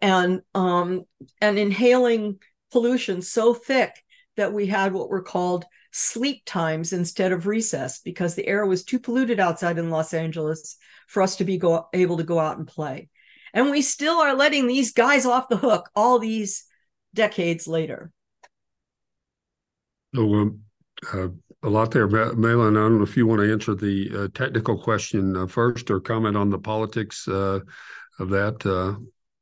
and 0.01 0.41
um, 0.53 1.03
and 1.41 1.57
inhaling 1.57 2.39
pollution 2.71 3.21
so 3.21 3.53
thick 3.53 4.03
that 4.37 4.53
we 4.53 4.67
had 4.67 4.93
what 4.93 5.09
were 5.09 5.21
called 5.21 5.65
sleep 5.91 6.43
times 6.45 6.93
instead 6.93 7.31
of 7.31 7.47
recess 7.47 7.99
because 7.99 8.35
the 8.35 8.47
air 8.47 8.65
was 8.65 8.83
too 8.83 8.99
polluted 8.99 9.39
outside 9.39 9.77
in 9.77 9.89
Los 9.89 10.13
Angeles 10.13 10.77
for 11.07 11.21
us 11.21 11.37
to 11.37 11.43
be 11.43 11.57
go- 11.57 11.87
able 11.93 12.17
to 12.17 12.23
go 12.23 12.39
out 12.39 12.57
and 12.57 12.67
play. 12.67 13.09
And 13.53 13.71
we 13.71 13.81
still 13.81 14.17
are 14.17 14.35
letting 14.35 14.67
these 14.67 14.93
guys 14.93 15.25
off 15.25 15.49
the 15.49 15.57
hook 15.57 15.89
all 15.95 16.19
these 16.19 16.65
decades 17.13 17.67
later. 17.67 18.11
Um, 20.15 20.61
uh, 21.11 21.29
a 21.63 21.69
lot 21.69 21.91
there, 21.91 22.07
Malin. 22.07 22.77
I 22.77 22.81
don't 22.81 22.97
know 22.97 23.03
if 23.03 23.17
you 23.17 23.27
want 23.27 23.41
to 23.41 23.51
answer 23.51 23.75
the 23.75 24.09
uh, 24.13 24.27
technical 24.33 24.77
question 24.77 25.35
uh, 25.35 25.47
first 25.47 25.89
or 25.91 25.99
comment 25.99 26.37
on 26.37 26.49
the 26.49 26.59
politics 26.59 27.27
uh, 27.27 27.59
of 28.19 28.29
that. 28.29 28.97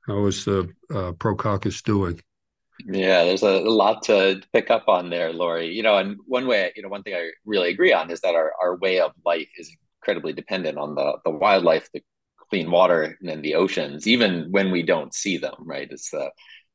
How 0.07 0.25
is 0.25 0.47
uh, 0.47 0.63
Pro 1.19 1.35
Caucus 1.35 1.81
doing? 1.81 2.21
Yeah, 2.85 3.25
there's 3.25 3.43
a, 3.43 3.59
lot 3.59 4.03
to 4.03 4.41
pick 4.53 4.69
up 4.69 4.87
on 4.87 5.09
there, 5.09 5.33
Laurie. 5.33 5.73
You 5.73 5.83
know, 5.83 5.97
and 5.97 6.17
one 6.25 6.47
way, 6.47 6.71
you 6.75 6.83
know, 6.83 6.89
one 6.89 7.03
thing 7.03 7.15
I 7.15 7.31
really 7.45 7.69
agree 7.69 7.91
on 7.91 8.11
is 8.11 8.21
that 8.21 8.35
our, 8.35 8.53
our 8.61 8.77
way 8.77 8.99
of 8.99 9.11
life 9.25 9.49
is 9.57 9.75
incredibly 9.99 10.33
dependent 10.33 10.77
on 10.77 10.95
the 10.95 11.17
the 11.25 11.31
wildlife, 11.31 11.89
the 11.93 12.01
clean 12.49 12.71
water, 12.71 13.17
and 13.21 13.43
the 13.43 13.55
oceans, 13.55 14.07
even 14.07 14.47
when 14.51 14.71
we 14.71 14.83
don't 14.83 15.13
see 15.13 15.37
them. 15.37 15.55
Right? 15.59 15.87
It's 15.91 16.11
the 16.11 16.31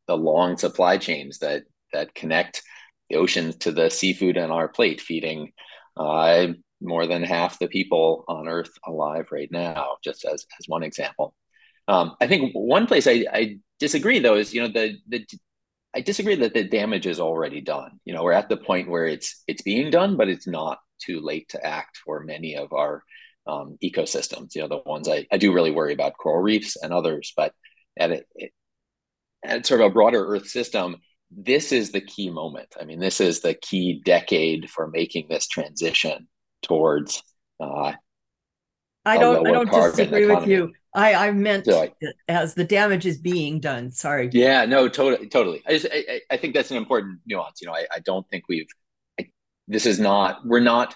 the 0.08 0.16
long 0.16 0.56
supply 0.58 0.98
chains 0.98 1.38
that 1.38 1.62
that 1.92 2.14
connect 2.14 2.62
the 3.08 3.16
oceans 3.16 3.56
to 3.56 3.72
the 3.72 3.88
seafood 3.88 4.36
on 4.36 4.50
our 4.50 4.68
plate, 4.68 5.00
feeding 5.00 5.52
uh, 5.96 6.48
more 6.80 7.06
than 7.06 7.22
half 7.22 7.58
the 7.58 7.68
people 7.68 8.24
on 8.28 8.48
Earth 8.48 8.72
alive 8.86 9.28
right 9.30 9.50
now. 9.52 9.96
Just 10.02 10.24
as 10.24 10.44
as 10.58 10.68
one 10.68 10.82
example. 10.82 11.34
Um, 11.88 12.16
I 12.20 12.26
think 12.26 12.52
one 12.54 12.86
place 12.86 13.06
I, 13.06 13.26
I 13.32 13.58
disagree 13.78 14.18
though 14.18 14.36
is 14.36 14.54
you 14.54 14.62
know 14.62 14.68
the 14.68 14.96
the 15.08 15.26
I 15.94 16.00
disagree 16.00 16.36
that 16.36 16.54
the 16.54 16.64
damage 16.64 17.06
is 17.06 17.20
already 17.20 17.60
done. 17.60 18.00
You 18.04 18.14
know, 18.14 18.22
we're 18.22 18.32
at 18.32 18.48
the 18.48 18.56
point 18.56 18.88
where 18.88 19.06
it's 19.06 19.42
it's 19.46 19.62
being 19.62 19.90
done, 19.90 20.16
but 20.16 20.28
it's 20.28 20.46
not 20.46 20.78
too 21.00 21.20
late 21.20 21.48
to 21.50 21.64
act 21.64 21.98
for 22.04 22.20
many 22.20 22.56
of 22.56 22.72
our 22.72 23.02
um, 23.46 23.76
ecosystems. 23.82 24.54
You 24.54 24.62
know, 24.62 24.68
the 24.68 24.82
ones 24.86 25.08
I, 25.08 25.26
I 25.30 25.36
do 25.36 25.52
really 25.52 25.72
worry 25.72 25.92
about 25.92 26.16
coral 26.16 26.42
reefs 26.42 26.76
and 26.76 26.92
others, 26.92 27.32
but 27.36 27.52
at 27.98 28.10
it, 28.10 28.26
at 29.44 29.66
sort 29.66 29.80
of 29.80 29.88
a 29.88 29.94
broader 29.94 30.24
Earth 30.24 30.48
system, 30.48 30.96
this 31.30 31.72
is 31.72 31.92
the 31.92 32.00
key 32.00 32.30
moment. 32.30 32.74
I 32.80 32.84
mean, 32.84 33.00
this 33.00 33.20
is 33.20 33.40
the 33.40 33.54
key 33.54 34.00
decade 34.04 34.70
for 34.70 34.86
making 34.86 35.26
this 35.28 35.46
transition 35.46 36.28
towards 36.62 37.22
uh, 37.60 37.92
I 39.04 39.18
don't. 39.18 39.46
I 39.46 39.50
don't 39.50 39.70
disagree 39.70 40.24
economy. 40.24 40.34
with 40.36 40.48
you. 40.48 40.72
I 40.94 41.14
I 41.14 41.32
meant 41.32 41.66
so 41.66 41.82
I, 41.82 41.92
as 42.28 42.54
the 42.54 42.64
damage 42.64 43.06
is 43.06 43.18
being 43.18 43.60
done. 43.60 43.90
Sorry. 43.90 44.30
Yeah. 44.32 44.64
No. 44.64 44.88
Totally. 44.88 45.28
Totally. 45.28 45.62
I 45.66 45.72
just. 45.72 45.86
I, 45.92 46.20
I 46.30 46.36
think 46.36 46.54
that's 46.54 46.70
an 46.70 46.76
important 46.76 47.20
nuance. 47.26 47.60
You 47.60 47.68
know. 47.68 47.74
I, 47.74 47.86
I 47.94 48.00
don't 48.00 48.28
think 48.28 48.44
we've. 48.48 48.68
I, 49.18 49.28
this 49.68 49.86
is 49.86 49.98
not. 49.98 50.44
We're 50.44 50.60
not 50.60 50.94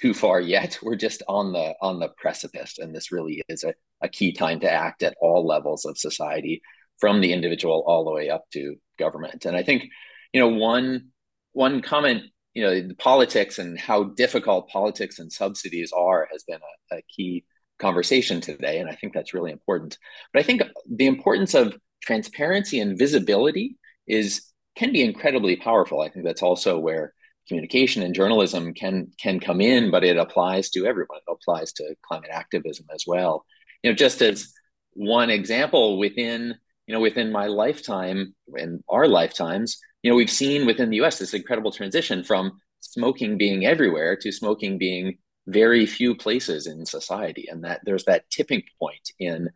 too 0.00 0.14
far 0.14 0.40
yet. 0.40 0.78
We're 0.82 0.96
just 0.96 1.22
on 1.28 1.52
the 1.52 1.74
on 1.80 2.00
the 2.00 2.08
precipice, 2.16 2.78
and 2.78 2.94
this 2.94 3.12
really 3.12 3.42
is 3.48 3.64
a, 3.64 3.74
a 4.02 4.08
key 4.08 4.32
time 4.32 4.60
to 4.60 4.70
act 4.70 5.02
at 5.02 5.16
all 5.20 5.46
levels 5.46 5.84
of 5.84 5.98
society, 5.98 6.62
from 6.98 7.20
the 7.20 7.32
individual 7.32 7.84
all 7.86 8.04
the 8.04 8.12
way 8.12 8.30
up 8.30 8.44
to 8.54 8.76
government. 8.98 9.44
And 9.44 9.56
I 9.56 9.62
think, 9.62 9.84
you 10.32 10.40
know, 10.40 10.48
one 10.48 11.10
one 11.52 11.82
comment 11.82 12.24
you 12.58 12.64
know, 12.64 12.88
the 12.88 12.94
politics 12.94 13.60
and 13.60 13.78
how 13.78 14.02
difficult 14.02 14.68
politics 14.68 15.20
and 15.20 15.32
subsidies 15.32 15.92
are 15.96 16.28
has 16.32 16.42
been 16.42 16.58
a, 16.90 16.96
a 16.96 17.02
key 17.02 17.44
conversation 17.78 18.40
today. 18.40 18.78
And 18.78 18.88
I 18.88 18.94
think 18.94 19.12
that's 19.12 19.34
really 19.34 19.52
important. 19.52 19.98
But 20.32 20.40
I 20.40 20.42
think 20.42 20.62
the 20.90 21.06
importance 21.06 21.54
of 21.54 21.76
transparency 22.02 22.80
and 22.80 22.98
visibility 22.98 23.76
is 24.06 24.44
can 24.76 24.92
be 24.92 25.02
incredibly 25.02 25.56
powerful. 25.56 26.00
I 26.00 26.08
think 26.08 26.24
that's 26.24 26.42
also 26.42 26.78
where 26.78 27.12
communication 27.48 28.02
and 28.02 28.14
journalism 28.14 28.74
can 28.74 29.10
can 29.18 29.40
come 29.40 29.60
in, 29.60 29.90
but 29.90 30.04
it 30.04 30.16
applies 30.16 30.70
to 30.70 30.86
everyone. 30.86 31.18
It 31.26 31.32
applies 31.32 31.72
to 31.74 31.94
climate 32.06 32.30
activism 32.32 32.86
as 32.94 33.04
well. 33.06 33.44
You 33.82 33.90
know, 33.90 33.96
just 33.96 34.22
as 34.22 34.52
one 34.92 35.30
example 35.30 35.98
within 35.98 36.54
you 36.86 36.94
know 36.94 37.00
within 37.00 37.32
my 37.32 37.46
lifetime 37.46 38.34
and 38.54 38.82
our 38.88 39.08
lifetimes, 39.08 39.78
you 40.02 40.10
know, 40.10 40.16
we've 40.16 40.30
seen 40.30 40.66
within 40.66 40.90
the 40.90 40.96
US 40.98 41.18
this 41.18 41.34
incredible 41.34 41.72
transition 41.72 42.22
from 42.22 42.52
smoking 42.80 43.36
being 43.36 43.66
everywhere 43.66 44.16
to 44.16 44.30
smoking 44.30 44.78
being 44.78 45.18
very 45.48 45.86
few 45.86 46.14
places 46.14 46.66
in 46.66 46.84
society. 46.84 47.48
And 47.50 47.64
that 47.64 47.80
there's 47.84 48.04
that 48.04 48.28
tipping 48.30 48.62
point 48.78 49.10
in 49.18 49.48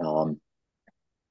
um, 0.00 0.40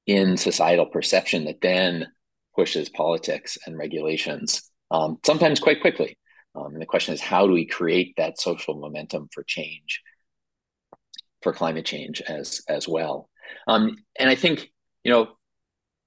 in 0.06 0.36
societal 0.36 0.86
perception 0.86 1.44
that 1.44 1.60
then 1.60 2.06
pushes 2.54 2.88
politics 2.88 3.56
and 3.66 3.78
regulations, 3.78 4.70
um, 4.90 5.18
sometimes 5.24 5.60
quite 5.60 5.80
quickly. 5.80 6.18
Um, 6.54 6.72
and 6.74 6.82
the 6.82 6.86
question 6.86 7.14
is, 7.14 7.20
how 7.20 7.46
do 7.46 7.52
we 7.52 7.64
create 7.64 8.14
that 8.16 8.38
social 8.38 8.74
momentum 8.74 9.28
for 9.32 9.42
change, 9.42 10.02
for 11.42 11.52
climate 11.52 11.86
change 11.86 12.20
as 12.22 12.60
as 12.68 12.86
well? 12.86 13.30
Um, 13.66 13.96
and 14.18 14.28
I 14.28 14.34
think, 14.34 14.70
you 15.04 15.12
know, 15.12 15.28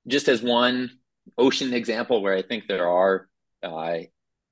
just 0.07 0.27
as 0.27 0.41
one 0.43 0.91
ocean 1.37 1.73
example 1.73 2.21
where 2.21 2.35
I 2.35 2.43
think 2.43 2.65
there 2.67 2.87
are 2.87 3.27
uh, 3.63 3.97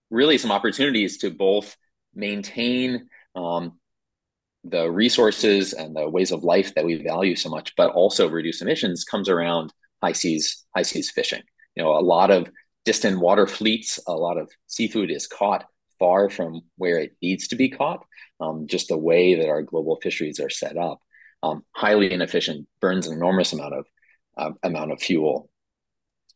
really 0.10 0.40
some 0.40 0.52
opportunities 0.52 1.20
to 1.20 1.30
both 1.30 1.78
maintain 2.16 3.10
um, 3.36 3.80
the 4.64 4.90
resources 4.90 5.74
and 5.74 5.96
the 5.96 6.10
ways 6.10 6.32
of 6.32 6.44
life 6.44 6.74
that 6.76 6.86
we 6.86 7.04
value 7.04 7.36
so 7.36 7.50
much, 7.50 7.76
but 7.76 7.92
also 7.92 8.30
reduce 8.30 8.62
emissions 8.62 9.04
comes 9.04 9.28
around 9.28 9.74
high 10.02 10.14
seas, 10.14 10.64
high 10.76 10.84
seas 10.84 11.12
fishing. 11.12 11.42
You 11.76 11.84
know, 11.84 11.98
a 11.98 12.02
lot 12.02 12.32
of 12.32 12.50
distant 12.86 13.20
water 13.20 13.48
fleets, 13.48 14.00
a 14.08 14.14
lot 14.14 14.38
of 14.38 14.50
seafood 14.68 15.12
is 15.12 15.28
caught 15.28 15.66
far 16.00 16.30
from 16.30 16.62
where 16.78 17.00
it 17.00 17.12
needs 17.22 17.48
to 17.50 17.56
be 17.56 17.70
caught. 17.70 18.06
Um, 18.40 18.68
just 18.68 18.90
the 18.90 18.98
way 18.98 19.36
that 19.36 19.50
our 19.50 19.62
global 19.62 20.00
fisheries 20.02 20.40
are 20.40 20.50
set 20.50 20.78
up, 20.78 21.00
um, 21.44 21.64
highly 21.72 22.12
inefficient, 22.12 22.68
burns 22.82 23.08
an 23.08 23.14
enormous 23.14 23.54
amount 23.54 23.74
of 23.74 23.86
uh, 24.38 24.52
amount 24.64 24.92
of 24.92 25.00
fuel 25.00 25.50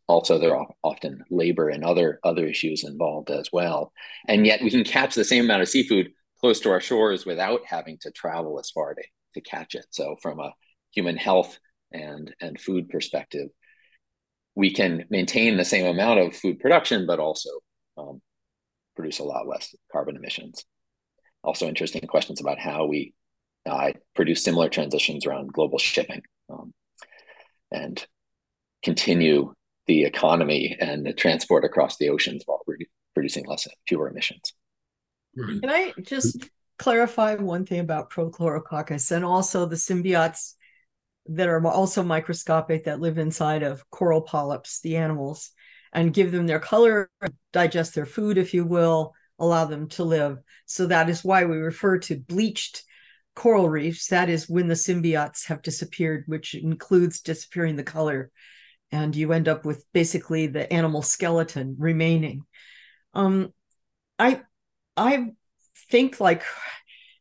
also 0.07 0.37
there 0.37 0.55
are 0.55 0.67
often 0.83 1.23
labor 1.29 1.69
and 1.69 1.83
other 1.83 2.19
other 2.23 2.47
issues 2.47 2.83
involved 2.83 3.29
as 3.29 3.49
well 3.51 3.91
and 4.27 4.45
yet 4.45 4.61
we 4.61 4.69
can 4.69 4.83
catch 4.83 5.15
the 5.15 5.23
same 5.23 5.45
amount 5.45 5.61
of 5.61 5.69
seafood 5.69 6.11
close 6.39 6.59
to 6.61 6.71
our 6.71 6.81
shores 6.81 7.25
without 7.25 7.61
having 7.65 7.97
to 8.01 8.11
travel 8.11 8.59
as 8.59 8.69
far 8.69 8.93
to, 8.93 9.01
to 9.33 9.41
catch 9.41 9.75
it 9.75 9.85
so 9.91 10.15
from 10.21 10.39
a 10.39 10.53
human 10.91 11.17
health 11.17 11.57
and 11.91 12.33
and 12.41 12.59
food 12.59 12.89
perspective 12.89 13.49
we 14.55 14.73
can 14.73 15.05
maintain 15.09 15.57
the 15.57 15.65
same 15.65 15.85
amount 15.85 16.19
of 16.19 16.35
food 16.35 16.59
production 16.59 17.05
but 17.05 17.19
also 17.19 17.49
um, 17.97 18.21
produce 18.95 19.19
a 19.19 19.23
lot 19.23 19.47
less 19.47 19.75
carbon 19.91 20.15
emissions 20.15 20.65
also 21.43 21.67
interesting 21.67 22.01
questions 22.07 22.41
about 22.41 22.59
how 22.59 22.85
we 22.85 23.13
uh, 23.67 23.91
produce 24.15 24.43
similar 24.43 24.69
transitions 24.69 25.25
around 25.25 25.53
global 25.53 25.77
shipping 25.77 26.21
um, 26.49 26.73
and 27.71 28.05
continue 28.83 29.53
the 29.87 30.03
economy 30.03 30.75
and 30.79 31.05
the 31.05 31.13
transport 31.13 31.63
across 31.63 31.97
the 31.97 32.09
oceans 32.09 32.43
while 32.45 32.61
producing 33.13 33.45
less 33.45 33.67
fewer 33.87 34.09
emissions. 34.09 34.53
Can 35.37 35.69
I 35.69 35.93
just 36.01 36.49
clarify 36.77 37.35
one 37.35 37.65
thing 37.65 37.79
about 37.79 38.09
Prochlorococcus 38.09 39.11
and 39.11 39.23
also 39.23 39.65
the 39.65 39.75
symbionts 39.75 40.53
that 41.27 41.47
are 41.47 41.65
also 41.67 42.03
microscopic 42.03 42.85
that 42.85 42.99
live 42.99 43.17
inside 43.17 43.63
of 43.63 43.87
coral 43.89 44.21
polyps, 44.21 44.81
the 44.81 44.97
animals, 44.97 45.51
and 45.93 46.13
give 46.13 46.31
them 46.31 46.47
their 46.47 46.59
color, 46.59 47.09
digest 47.53 47.95
their 47.95 48.05
food, 48.05 48.37
if 48.37 48.53
you 48.53 48.65
will, 48.65 49.13
allow 49.39 49.65
them 49.65 49.87
to 49.89 50.03
live. 50.03 50.39
So 50.65 50.87
that 50.87 51.09
is 51.09 51.23
why 51.23 51.45
we 51.45 51.57
refer 51.57 51.99
to 51.99 52.17
bleached 52.17 52.83
coral 53.35 53.69
reefs. 53.69 54.07
That 54.07 54.29
is 54.29 54.49
when 54.49 54.67
the 54.67 54.73
symbionts 54.73 55.45
have 55.47 55.61
disappeared, 55.61 56.23
which 56.27 56.55
includes 56.55 57.21
disappearing 57.21 57.75
the 57.75 57.83
color 57.83 58.31
and 58.91 59.15
you 59.15 59.33
end 59.33 59.47
up 59.47 59.65
with 59.65 59.85
basically 59.93 60.47
the 60.47 60.71
animal 60.71 61.01
skeleton 61.01 61.75
remaining. 61.77 62.43
Um, 63.13 63.53
I 64.17 64.41
I 64.97 65.31
think 65.89 66.19
like 66.19 66.43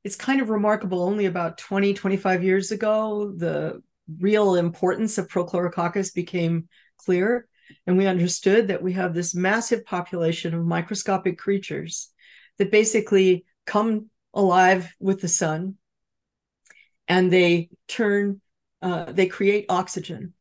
it's 0.03 0.17
kind 0.17 0.41
of 0.41 0.51
remarkable 0.51 1.03
only 1.03 1.27
about 1.27 1.59
20 1.59 1.95
25 1.95 2.43
years 2.43 2.73
ago 2.73 3.33
the 3.37 3.83
real 4.19 4.55
importance 4.55 5.19
of 5.19 5.29
prochlorococcus 5.29 6.15
became 6.15 6.69
clear 6.97 7.47
and 7.87 7.99
we 7.99 8.07
understood 8.07 8.69
that 8.69 8.83
we 8.83 8.93
have 8.93 9.15
this 9.15 9.35
massive 9.35 9.85
population 9.85 10.55
of 10.55 10.65
microscopic 10.65 11.39
creatures 11.39 12.11
that 12.59 12.71
basically 12.71 13.45
come 13.67 14.09
alive 14.33 14.95
with 14.99 15.21
the 15.21 15.29
sun 15.29 15.75
and 17.09 17.33
they 17.33 17.69
turn 17.89 18.41
uh, 18.83 19.11
they 19.13 19.27
create 19.27 19.67
oxygen 19.69 20.33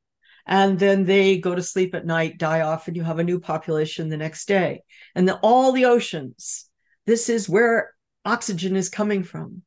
and 0.45 0.77
then 0.77 1.05
they 1.05 1.37
go 1.37 1.55
to 1.55 1.63
sleep 1.63 1.95
at 1.95 2.05
night 2.05 2.37
die 2.37 2.61
off 2.61 2.87
and 2.87 2.95
you 2.95 3.03
have 3.03 3.19
a 3.19 3.23
new 3.23 3.39
population 3.39 4.09
the 4.09 4.17
next 4.17 4.47
day. 4.47 4.83
And 5.15 5.27
the, 5.27 5.37
all 5.37 5.71
the 5.71 5.85
oceans 5.85 6.69
this 7.05 7.29
is 7.29 7.49
where 7.49 7.91
oxygen 8.23 8.75
is 8.75 8.89
coming 8.89 9.23
from. 9.23 9.61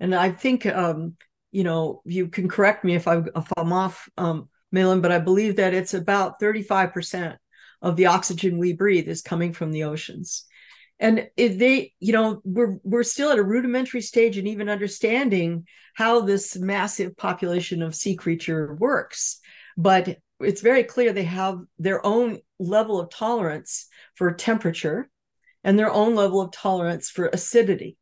And 0.00 0.14
i 0.14 0.30
think 0.30 0.64
um, 0.66 1.16
you 1.50 1.64
know 1.64 2.02
you 2.04 2.28
can 2.28 2.48
correct 2.48 2.84
me 2.84 2.94
if, 2.94 3.08
I, 3.08 3.22
i'm 3.56 3.72
off 3.72 4.08
um, 4.16 4.48
Malin, 4.70 5.00
but 5.00 5.12
i 5.12 5.18
believe 5.18 5.56
that 5.56 5.74
it's 5.74 5.94
about 5.94 6.40
35% 6.40 7.36
of 7.82 7.96
the 7.96 8.06
oxygen 8.06 8.58
we 8.58 8.72
breathe 8.72 9.08
is 9.08 9.22
coming 9.22 9.52
from 9.52 9.70
the 9.70 9.84
oceans. 9.84 10.44
And 11.00 11.28
they 11.36 11.92
you 12.00 12.12
know 12.12 12.40
we're 12.44 12.78
we're 12.82 13.04
still 13.04 13.30
at 13.30 13.38
a 13.38 13.42
rudimentary 13.42 14.00
stage 14.00 14.36
in 14.36 14.48
even 14.48 14.68
understanding 14.68 15.66
how 15.94 16.20
this 16.20 16.56
massive 16.56 17.16
population 17.16 17.82
of 17.82 17.94
sea 17.94 18.16
creature 18.16 18.74
works. 18.74 19.38
But 19.76 20.18
it's 20.40 20.60
very 20.60 20.82
clear 20.84 21.12
they 21.12 21.24
have 21.24 21.60
their 21.78 22.04
own 22.04 22.38
level 22.58 22.98
of 23.00 23.10
tolerance 23.10 23.86
for 24.16 24.32
temperature 24.32 25.08
and 25.64 25.78
their 25.78 25.90
own 25.90 26.14
level 26.14 26.40
of 26.40 26.52
tolerance 26.52 27.08
for 27.08 27.26
acidity 27.26 27.96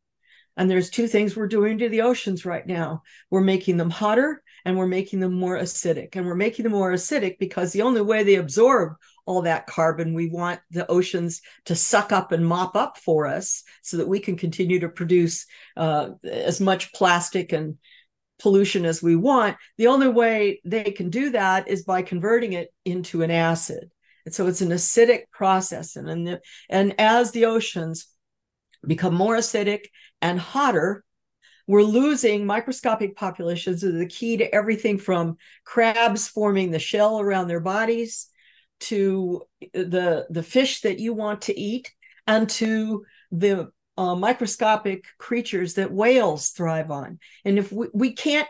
and 0.55 0.69
there's 0.69 0.89
two 0.89 1.07
things 1.07 1.35
we're 1.35 1.47
doing 1.47 1.77
to 1.77 1.89
the 1.89 2.01
oceans 2.01 2.45
right 2.45 2.65
now 2.65 3.01
we're 3.29 3.41
making 3.41 3.77
them 3.77 3.89
hotter 3.89 4.41
and 4.65 4.77
we're 4.77 4.87
making 4.87 5.19
them 5.19 5.33
more 5.33 5.57
acidic 5.57 6.15
and 6.15 6.25
we're 6.25 6.35
making 6.35 6.63
them 6.63 6.73
more 6.73 6.91
acidic 6.91 7.37
because 7.39 7.71
the 7.71 7.81
only 7.81 8.01
way 8.01 8.23
they 8.23 8.35
absorb 8.35 8.93
all 9.27 9.41
that 9.43 9.67
carbon. 9.67 10.13
We 10.13 10.29
want 10.29 10.61
the 10.71 10.89
oceans 10.89 11.41
to 11.65 11.75
suck 11.75 12.11
up 12.11 12.31
and 12.31 12.47
mop 12.47 12.75
up 12.75 12.97
for 12.97 13.27
us 13.27 13.63
so 13.83 13.97
that 13.97 14.07
we 14.07 14.19
can 14.19 14.37
continue 14.37 14.79
to 14.79 14.89
produce 14.89 15.45
uh, 15.75 16.11
as 16.23 16.59
much 16.59 16.93
plastic 16.93 17.51
and 17.51 17.77
pollution 18.39 18.85
as 18.85 19.03
we 19.03 19.15
want. 19.15 19.57
The 19.77 19.87
only 19.87 20.07
way 20.07 20.61
they 20.63 20.91
can 20.91 21.09
do 21.09 21.31
that 21.31 21.67
is 21.67 21.83
by 21.83 22.01
converting 22.01 22.53
it 22.53 22.73
into 22.85 23.21
an 23.21 23.29
acid. 23.29 23.91
And 24.27 24.35
so 24.35 24.45
it's 24.47 24.59
an 24.59 24.71
acidic 24.71 25.31
process. 25.31 25.95
And, 25.95 26.09
and, 26.09 26.27
the, 26.27 26.41
and 26.69 26.93
as 26.99 27.31
the 27.31 27.45
oceans 27.45 28.07
become 28.85 29.15
more 29.15 29.37
acidic 29.37 29.85
and 30.21 30.37
hotter, 30.37 31.05
we're 31.65 31.83
losing 31.83 32.45
microscopic 32.45 33.15
populations 33.15 33.85
of 33.85 33.93
the 33.93 34.05
key 34.05 34.35
to 34.35 34.53
everything 34.53 34.97
from 34.97 35.37
crabs 35.63 36.27
forming 36.27 36.71
the 36.71 36.77
shell 36.77 37.21
around 37.21 37.47
their 37.47 37.61
bodies 37.61 38.27
to 38.81 39.43
the 39.73 40.27
the 40.29 40.43
fish 40.43 40.81
that 40.81 40.99
you 40.99 41.13
want 41.13 41.43
to 41.43 41.57
eat 41.57 41.89
and 42.27 42.49
to 42.49 43.05
the 43.31 43.71
uh, 43.97 44.13
microscopic 44.13 45.05
creatures 45.17 45.75
that 45.75 45.91
whales 45.91 46.49
thrive 46.49 46.91
on 46.91 47.17
and 47.43 47.57
if 47.57 47.71
we, 47.71 47.87
we 47.93 48.11
can't 48.11 48.47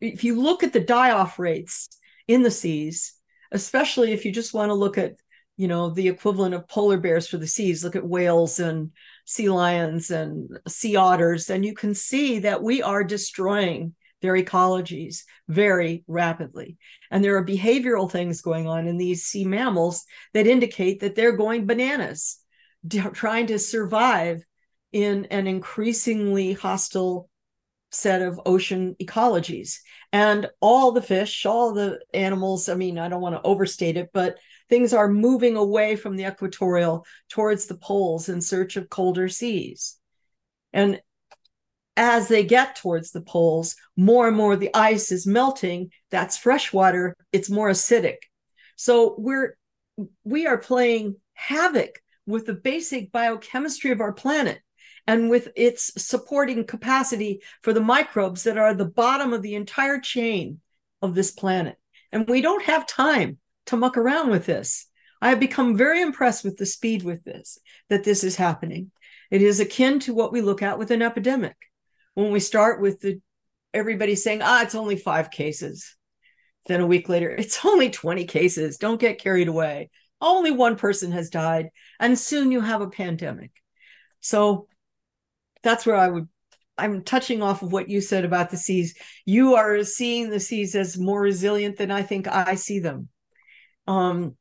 if 0.00 0.24
you 0.24 0.40
look 0.40 0.62
at 0.62 0.72
the 0.72 0.80
die-off 0.80 1.38
rates 1.38 1.88
in 2.28 2.42
the 2.42 2.50
seas 2.50 3.15
especially 3.52 4.12
if 4.12 4.24
you 4.24 4.32
just 4.32 4.54
want 4.54 4.70
to 4.70 4.74
look 4.74 4.98
at 4.98 5.14
you 5.56 5.68
know 5.68 5.90
the 5.90 6.08
equivalent 6.08 6.54
of 6.54 6.68
polar 6.68 6.98
bears 6.98 7.26
for 7.26 7.38
the 7.38 7.46
seas 7.46 7.82
look 7.82 7.96
at 7.96 8.06
whales 8.06 8.60
and 8.60 8.90
sea 9.24 9.48
lions 9.48 10.10
and 10.10 10.58
sea 10.68 10.96
otters 10.96 11.48
and 11.50 11.64
you 11.64 11.74
can 11.74 11.94
see 11.94 12.40
that 12.40 12.62
we 12.62 12.82
are 12.82 13.02
destroying 13.02 13.94
their 14.22 14.34
ecologies 14.34 15.22
very 15.48 16.04
rapidly. 16.06 16.78
And 17.10 17.22
there 17.22 17.36
are 17.36 17.44
behavioral 17.44 18.10
things 18.10 18.40
going 18.40 18.66
on 18.66 18.88
in 18.88 18.96
these 18.96 19.24
sea 19.24 19.44
mammals 19.44 20.04
that 20.32 20.46
indicate 20.46 21.00
that 21.00 21.14
they're 21.14 21.36
going 21.36 21.66
bananas, 21.66 22.38
trying 23.12 23.46
to 23.48 23.58
survive 23.58 24.44
in 24.92 25.26
an 25.26 25.46
increasingly 25.46 26.54
hostile 26.54 27.28
set 27.96 28.22
of 28.22 28.40
ocean 28.46 28.94
ecologies. 29.00 29.78
And 30.12 30.48
all 30.60 30.92
the 30.92 31.02
fish, 31.02 31.46
all 31.46 31.72
the 31.72 32.00
animals, 32.14 32.68
I 32.68 32.74
mean, 32.74 32.98
I 32.98 33.08
don't 33.08 33.22
want 33.22 33.34
to 33.34 33.42
overstate 33.42 33.96
it, 33.96 34.10
but 34.12 34.36
things 34.68 34.92
are 34.92 35.08
moving 35.08 35.56
away 35.56 35.96
from 35.96 36.16
the 36.16 36.26
equatorial 36.26 37.06
towards 37.28 37.66
the 37.66 37.76
poles 37.76 38.28
in 38.28 38.40
search 38.40 38.76
of 38.76 38.88
colder 38.88 39.28
seas. 39.28 39.96
And 40.72 41.00
as 41.96 42.28
they 42.28 42.44
get 42.44 42.76
towards 42.76 43.10
the 43.10 43.22
poles, 43.22 43.76
more 43.96 44.28
and 44.28 44.36
more 44.36 44.56
the 44.56 44.74
ice 44.74 45.10
is 45.10 45.26
melting. 45.26 45.90
That's 46.10 46.36
fresh 46.36 46.72
water. 46.72 47.16
It's 47.32 47.48
more 47.48 47.70
acidic. 47.70 48.18
So 48.76 49.14
we're 49.18 49.56
we 50.24 50.46
are 50.46 50.58
playing 50.58 51.16
havoc 51.32 52.02
with 52.26 52.44
the 52.44 52.52
basic 52.52 53.10
biochemistry 53.12 53.92
of 53.92 54.02
our 54.02 54.12
planet 54.12 54.60
and 55.06 55.30
with 55.30 55.48
its 55.56 55.92
supporting 56.02 56.64
capacity 56.64 57.42
for 57.62 57.72
the 57.72 57.80
microbes 57.80 58.44
that 58.44 58.58
are 58.58 58.74
the 58.74 58.84
bottom 58.84 59.32
of 59.32 59.42
the 59.42 59.54
entire 59.54 60.00
chain 60.00 60.60
of 61.02 61.14
this 61.14 61.30
planet. 61.30 61.76
And 62.12 62.28
we 62.28 62.40
don't 62.40 62.64
have 62.64 62.86
time 62.86 63.38
to 63.66 63.76
muck 63.76 63.96
around 63.96 64.30
with 64.30 64.46
this. 64.46 64.86
I 65.20 65.30
have 65.30 65.40
become 65.40 65.76
very 65.76 66.02
impressed 66.02 66.44
with 66.44 66.56
the 66.56 66.66
speed 66.66 67.02
with 67.02 67.24
this, 67.24 67.58
that 67.88 68.04
this 68.04 68.24
is 68.24 68.36
happening. 68.36 68.90
It 69.30 69.42
is 69.42 69.60
akin 69.60 70.00
to 70.00 70.14
what 70.14 70.32
we 70.32 70.40
look 70.40 70.62
at 70.62 70.78
with 70.78 70.90
an 70.90 71.02
epidemic 71.02 71.56
when 72.14 72.30
we 72.30 72.40
start 72.40 72.80
with 72.80 73.00
the 73.00 73.20
everybody 73.74 74.14
saying, 74.14 74.40
ah, 74.42 74.62
it's 74.62 74.74
only 74.74 74.96
five 74.96 75.30
cases. 75.30 75.96
Then 76.66 76.80
a 76.80 76.86
week 76.86 77.08
later, 77.08 77.30
it's 77.38 77.64
only 77.64 77.90
20 77.90 78.24
cases. 78.24 78.78
Don't 78.78 79.00
get 79.00 79.20
carried 79.20 79.48
away. 79.48 79.90
Only 80.20 80.50
one 80.50 80.76
person 80.76 81.12
has 81.12 81.30
died. 81.30 81.70
And 82.00 82.18
soon 82.18 82.50
you 82.50 82.60
have 82.60 82.80
a 82.80 82.88
pandemic. 82.88 83.50
So 84.20 84.66
that's 85.66 85.84
where 85.84 85.96
I 85.96 86.08
would, 86.08 86.28
I'm 86.78 87.02
touching 87.02 87.42
off 87.42 87.62
of 87.62 87.72
what 87.72 87.88
you 87.88 88.00
said 88.00 88.24
about 88.24 88.50
the 88.50 88.56
seas. 88.56 88.94
You 89.24 89.56
are 89.56 89.82
seeing 89.82 90.30
the 90.30 90.40
seas 90.40 90.74
as 90.76 90.96
more 90.96 91.20
resilient 91.20 91.76
than 91.76 91.90
I 91.90 92.02
think 92.02 92.28
I 92.28 92.54
see 92.54 92.78
them. 92.78 93.08
Um, 93.88 94.36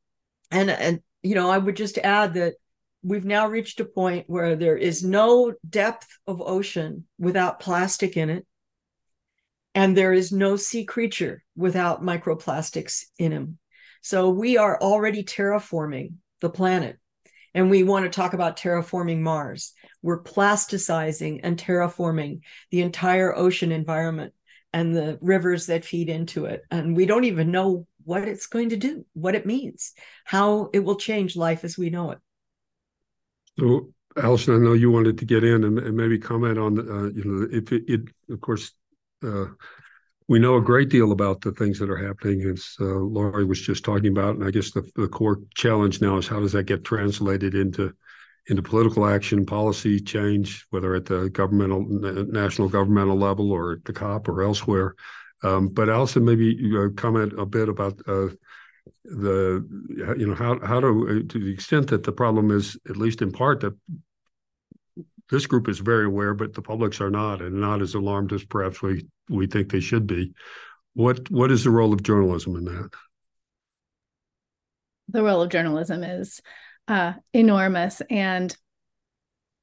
and, 0.51 0.69
and, 0.69 1.01
you 1.23 1.33
know, 1.33 1.49
I 1.49 1.57
would 1.57 1.75
just 1.75 1.97
add 1.97 2.35
that 2.35 2.53
we've 3.01 3.25
now 3.25 3.47
reached 3.47 3.79
a 3.79 3.85
point 3.85 4.25
where 4.27 4.55
there 4.55 4.77
is 4.77 5.03
no 5.03 5.53
depth 5.67 6.07
of 6.27 6.41
ocean 6.41 7.05
without 7.17 7.59
plastic 7.59 8.17
in 8.17 8.29
it 8.29 8.45
and 9.73 9.95
there 9.95 10.13
is 10.13 10.31
no 10.31 10.55
sea 10.55 10.85
creature 10.85 11.43
without 11.55 12.01
microplastics 12.01 13.03
in 13.19 13.31
him 13.31 13.59
so 14.01 14.29
we 14.29 14.57
are 14.57 14.79
already 14.81 15.23
terraforming 15.23 16.13
the 16.41 16.49
planet 16.49 16.97
and 17.53 17.69
we 17.69 17.83
want 17.83 18.05
to 18.05 18.09
talk 18.09 18.33
about 18.33 18.57
terraforming 18.57 19.19
mars 19.19 19.73
we're 20.05 20.21
plasticizing 20.21 21.39
and 21.41 21.57
terraforming 21.57 22.41
the 22.69 22.81
entire 22.81 23.35
ocean 23.35 23.71
environment 23.71 24.33
and 24.71 24.95
the 24.95 25.17
rivers 25.19 25.65
that 25.65 25.83
feed 25.83 26.09
into 26.09 26.45
it. 26.45 26.61
And 26.69 26.95
we 26.95 27.07
don't 27.07 27.23
even 27.23 27.49
know 27.49 27.87
what 28.03 28.27
it's 28.27 28.45
going 28.45 28.69
to 28.69 28.77
do 28.77 29.03
what 29.13 29.33
it 29.33 29.47
means 29.47 29.93
how 30.25 30.69
it 30.73 30.79
will 30.79 30.95
change 30.95 31.35
life 31.35 31.63
as 31.63 31.75
we 31.75 31.89
know 31.89 32.11
it. 32.11 32.19
So, 33.57 33.89
Allison, 34.15 34.53
I 34.53 34.57
know 34.59 34.73
you 34.73 34.91
wanted 34.91 35.17
to 35.17 35.25
get 35.25 35.43
in 35.43 35.63
and, 35.63 35.79
and 35.79 35.97
maybe 35.97 36.19
comment 36.19 36.59
on, 36.59 36.77
uh, 36.77 37.09
you 37.09 37.23
know, 37.25 37.47
if 37.51 37.71
it, 37.71 37.83
it 37.87 38.01
of 38.29 38.39
course, 38.41 38.73
uh, 39.23 39.45
we 40.27 40.37
know 40.37 40.57
a 40.57 40.61
great 40.61 40.89
deal 40.89 41.11
about 41.11 41.41
the 41.41 41.51
things 41.51 41.79
that 41.79 41.89
are 41.89 42.07
happening, 42.07 42.41
as 42.43 42.75
uh, 42.79 42.85
Laurie 42.85 43.45
was 43.45 43.61
just 43.61 43.83
talking 43.83 44.11
about, 44.11 44.35
and 44.35 44.43
I 44.43 44.51
guess 44.51 44.69
the, 44.69 44.87
the 44.95 45.07
core 45.07 45.39
challenge 45.55 45.99
now 45.99 46.17
is 46.17 46.27
how 46.27 46.39
does 46.39 46.51
that 46.51 46.63
get 46.63 46.83
translated 46.83 47.55
into 47.55 47.93
into 48.47 48.62
political 48.62 49.05
action, 49.05 49.45
policy 49.45 49.99
change, 49.99 50.65
whether 50.69 50.93
at 50.95 51.05
the 51.05 51.29
governmental, 51.29 51.86
national 51.88 52.69
governmental 52.69 53.17
level, 53.17 53.51
or 53.51 53.73
at 53.73 53.86
the 53.86 53.93
COP 53.93 54.27
or 54.27 54.43
elsewhere. 54.43 54.95
Um, 55.43 55.69
but 55.69 55.89
Allison, 55.89 56.25
maybe 56.25 56.58
comment 56.95 57.34
a 57.38 57.45
bit 57.45 57.69
about 57.69 57.99
uh, 58.08 58.27
the 59.03 59.65
you 60.17 60.27
know 60.27 60.36
how 60.36 60.60
how 60.65 60.79
to 60.79 61.23
to 61.23 61.39
the 61.39 61.51
extent 61.51 61.88
that 61.88 62.03
the 62.03 62.12
problem 62.12 62.51
is 62.51 62.77
at 62.89 62.97
least 62.97 63.21
in 63.21 63.31
part 63.31 63.60
that 63.62 63.73
this 65.29 65.47
group 65.47 65.67
is 65.67 65.79
very 65.79 66.05
aware, 66.05 66.34
but 66.34 66.53
the 66.53 66.62
publics 66.62 67.01
are 67.01 67.10
not, 67.10 67.41
and 67.41 67.60
not 67.60 67.81
as 67.81 67.95
alarmed 67.95 68.31
as 68.31 68.43
perhaps 68.43 68.81
we 68.81 69.08
we 69.29 69.47
think 69.47 69.71
they 69.71 69.79
should 69.79 70.08
be. 70.08 70.34
What 70.93 71.29
what 71.31 71.51
is 71.51 71.63
the 71.63 71.71
role 71.71 71.93
of 71.93 72.03
journalism 72.03 72.55
in 72.55 72.65
that? 72.65 72.91
The 75.10 75.23
role 75.23 75.41
of 75.41 75.49
journalism 75.49 76.03
is 76.03 76.41
uh, 76.87 77.13
enormous, 77.33 78.01
and 78.09 78.55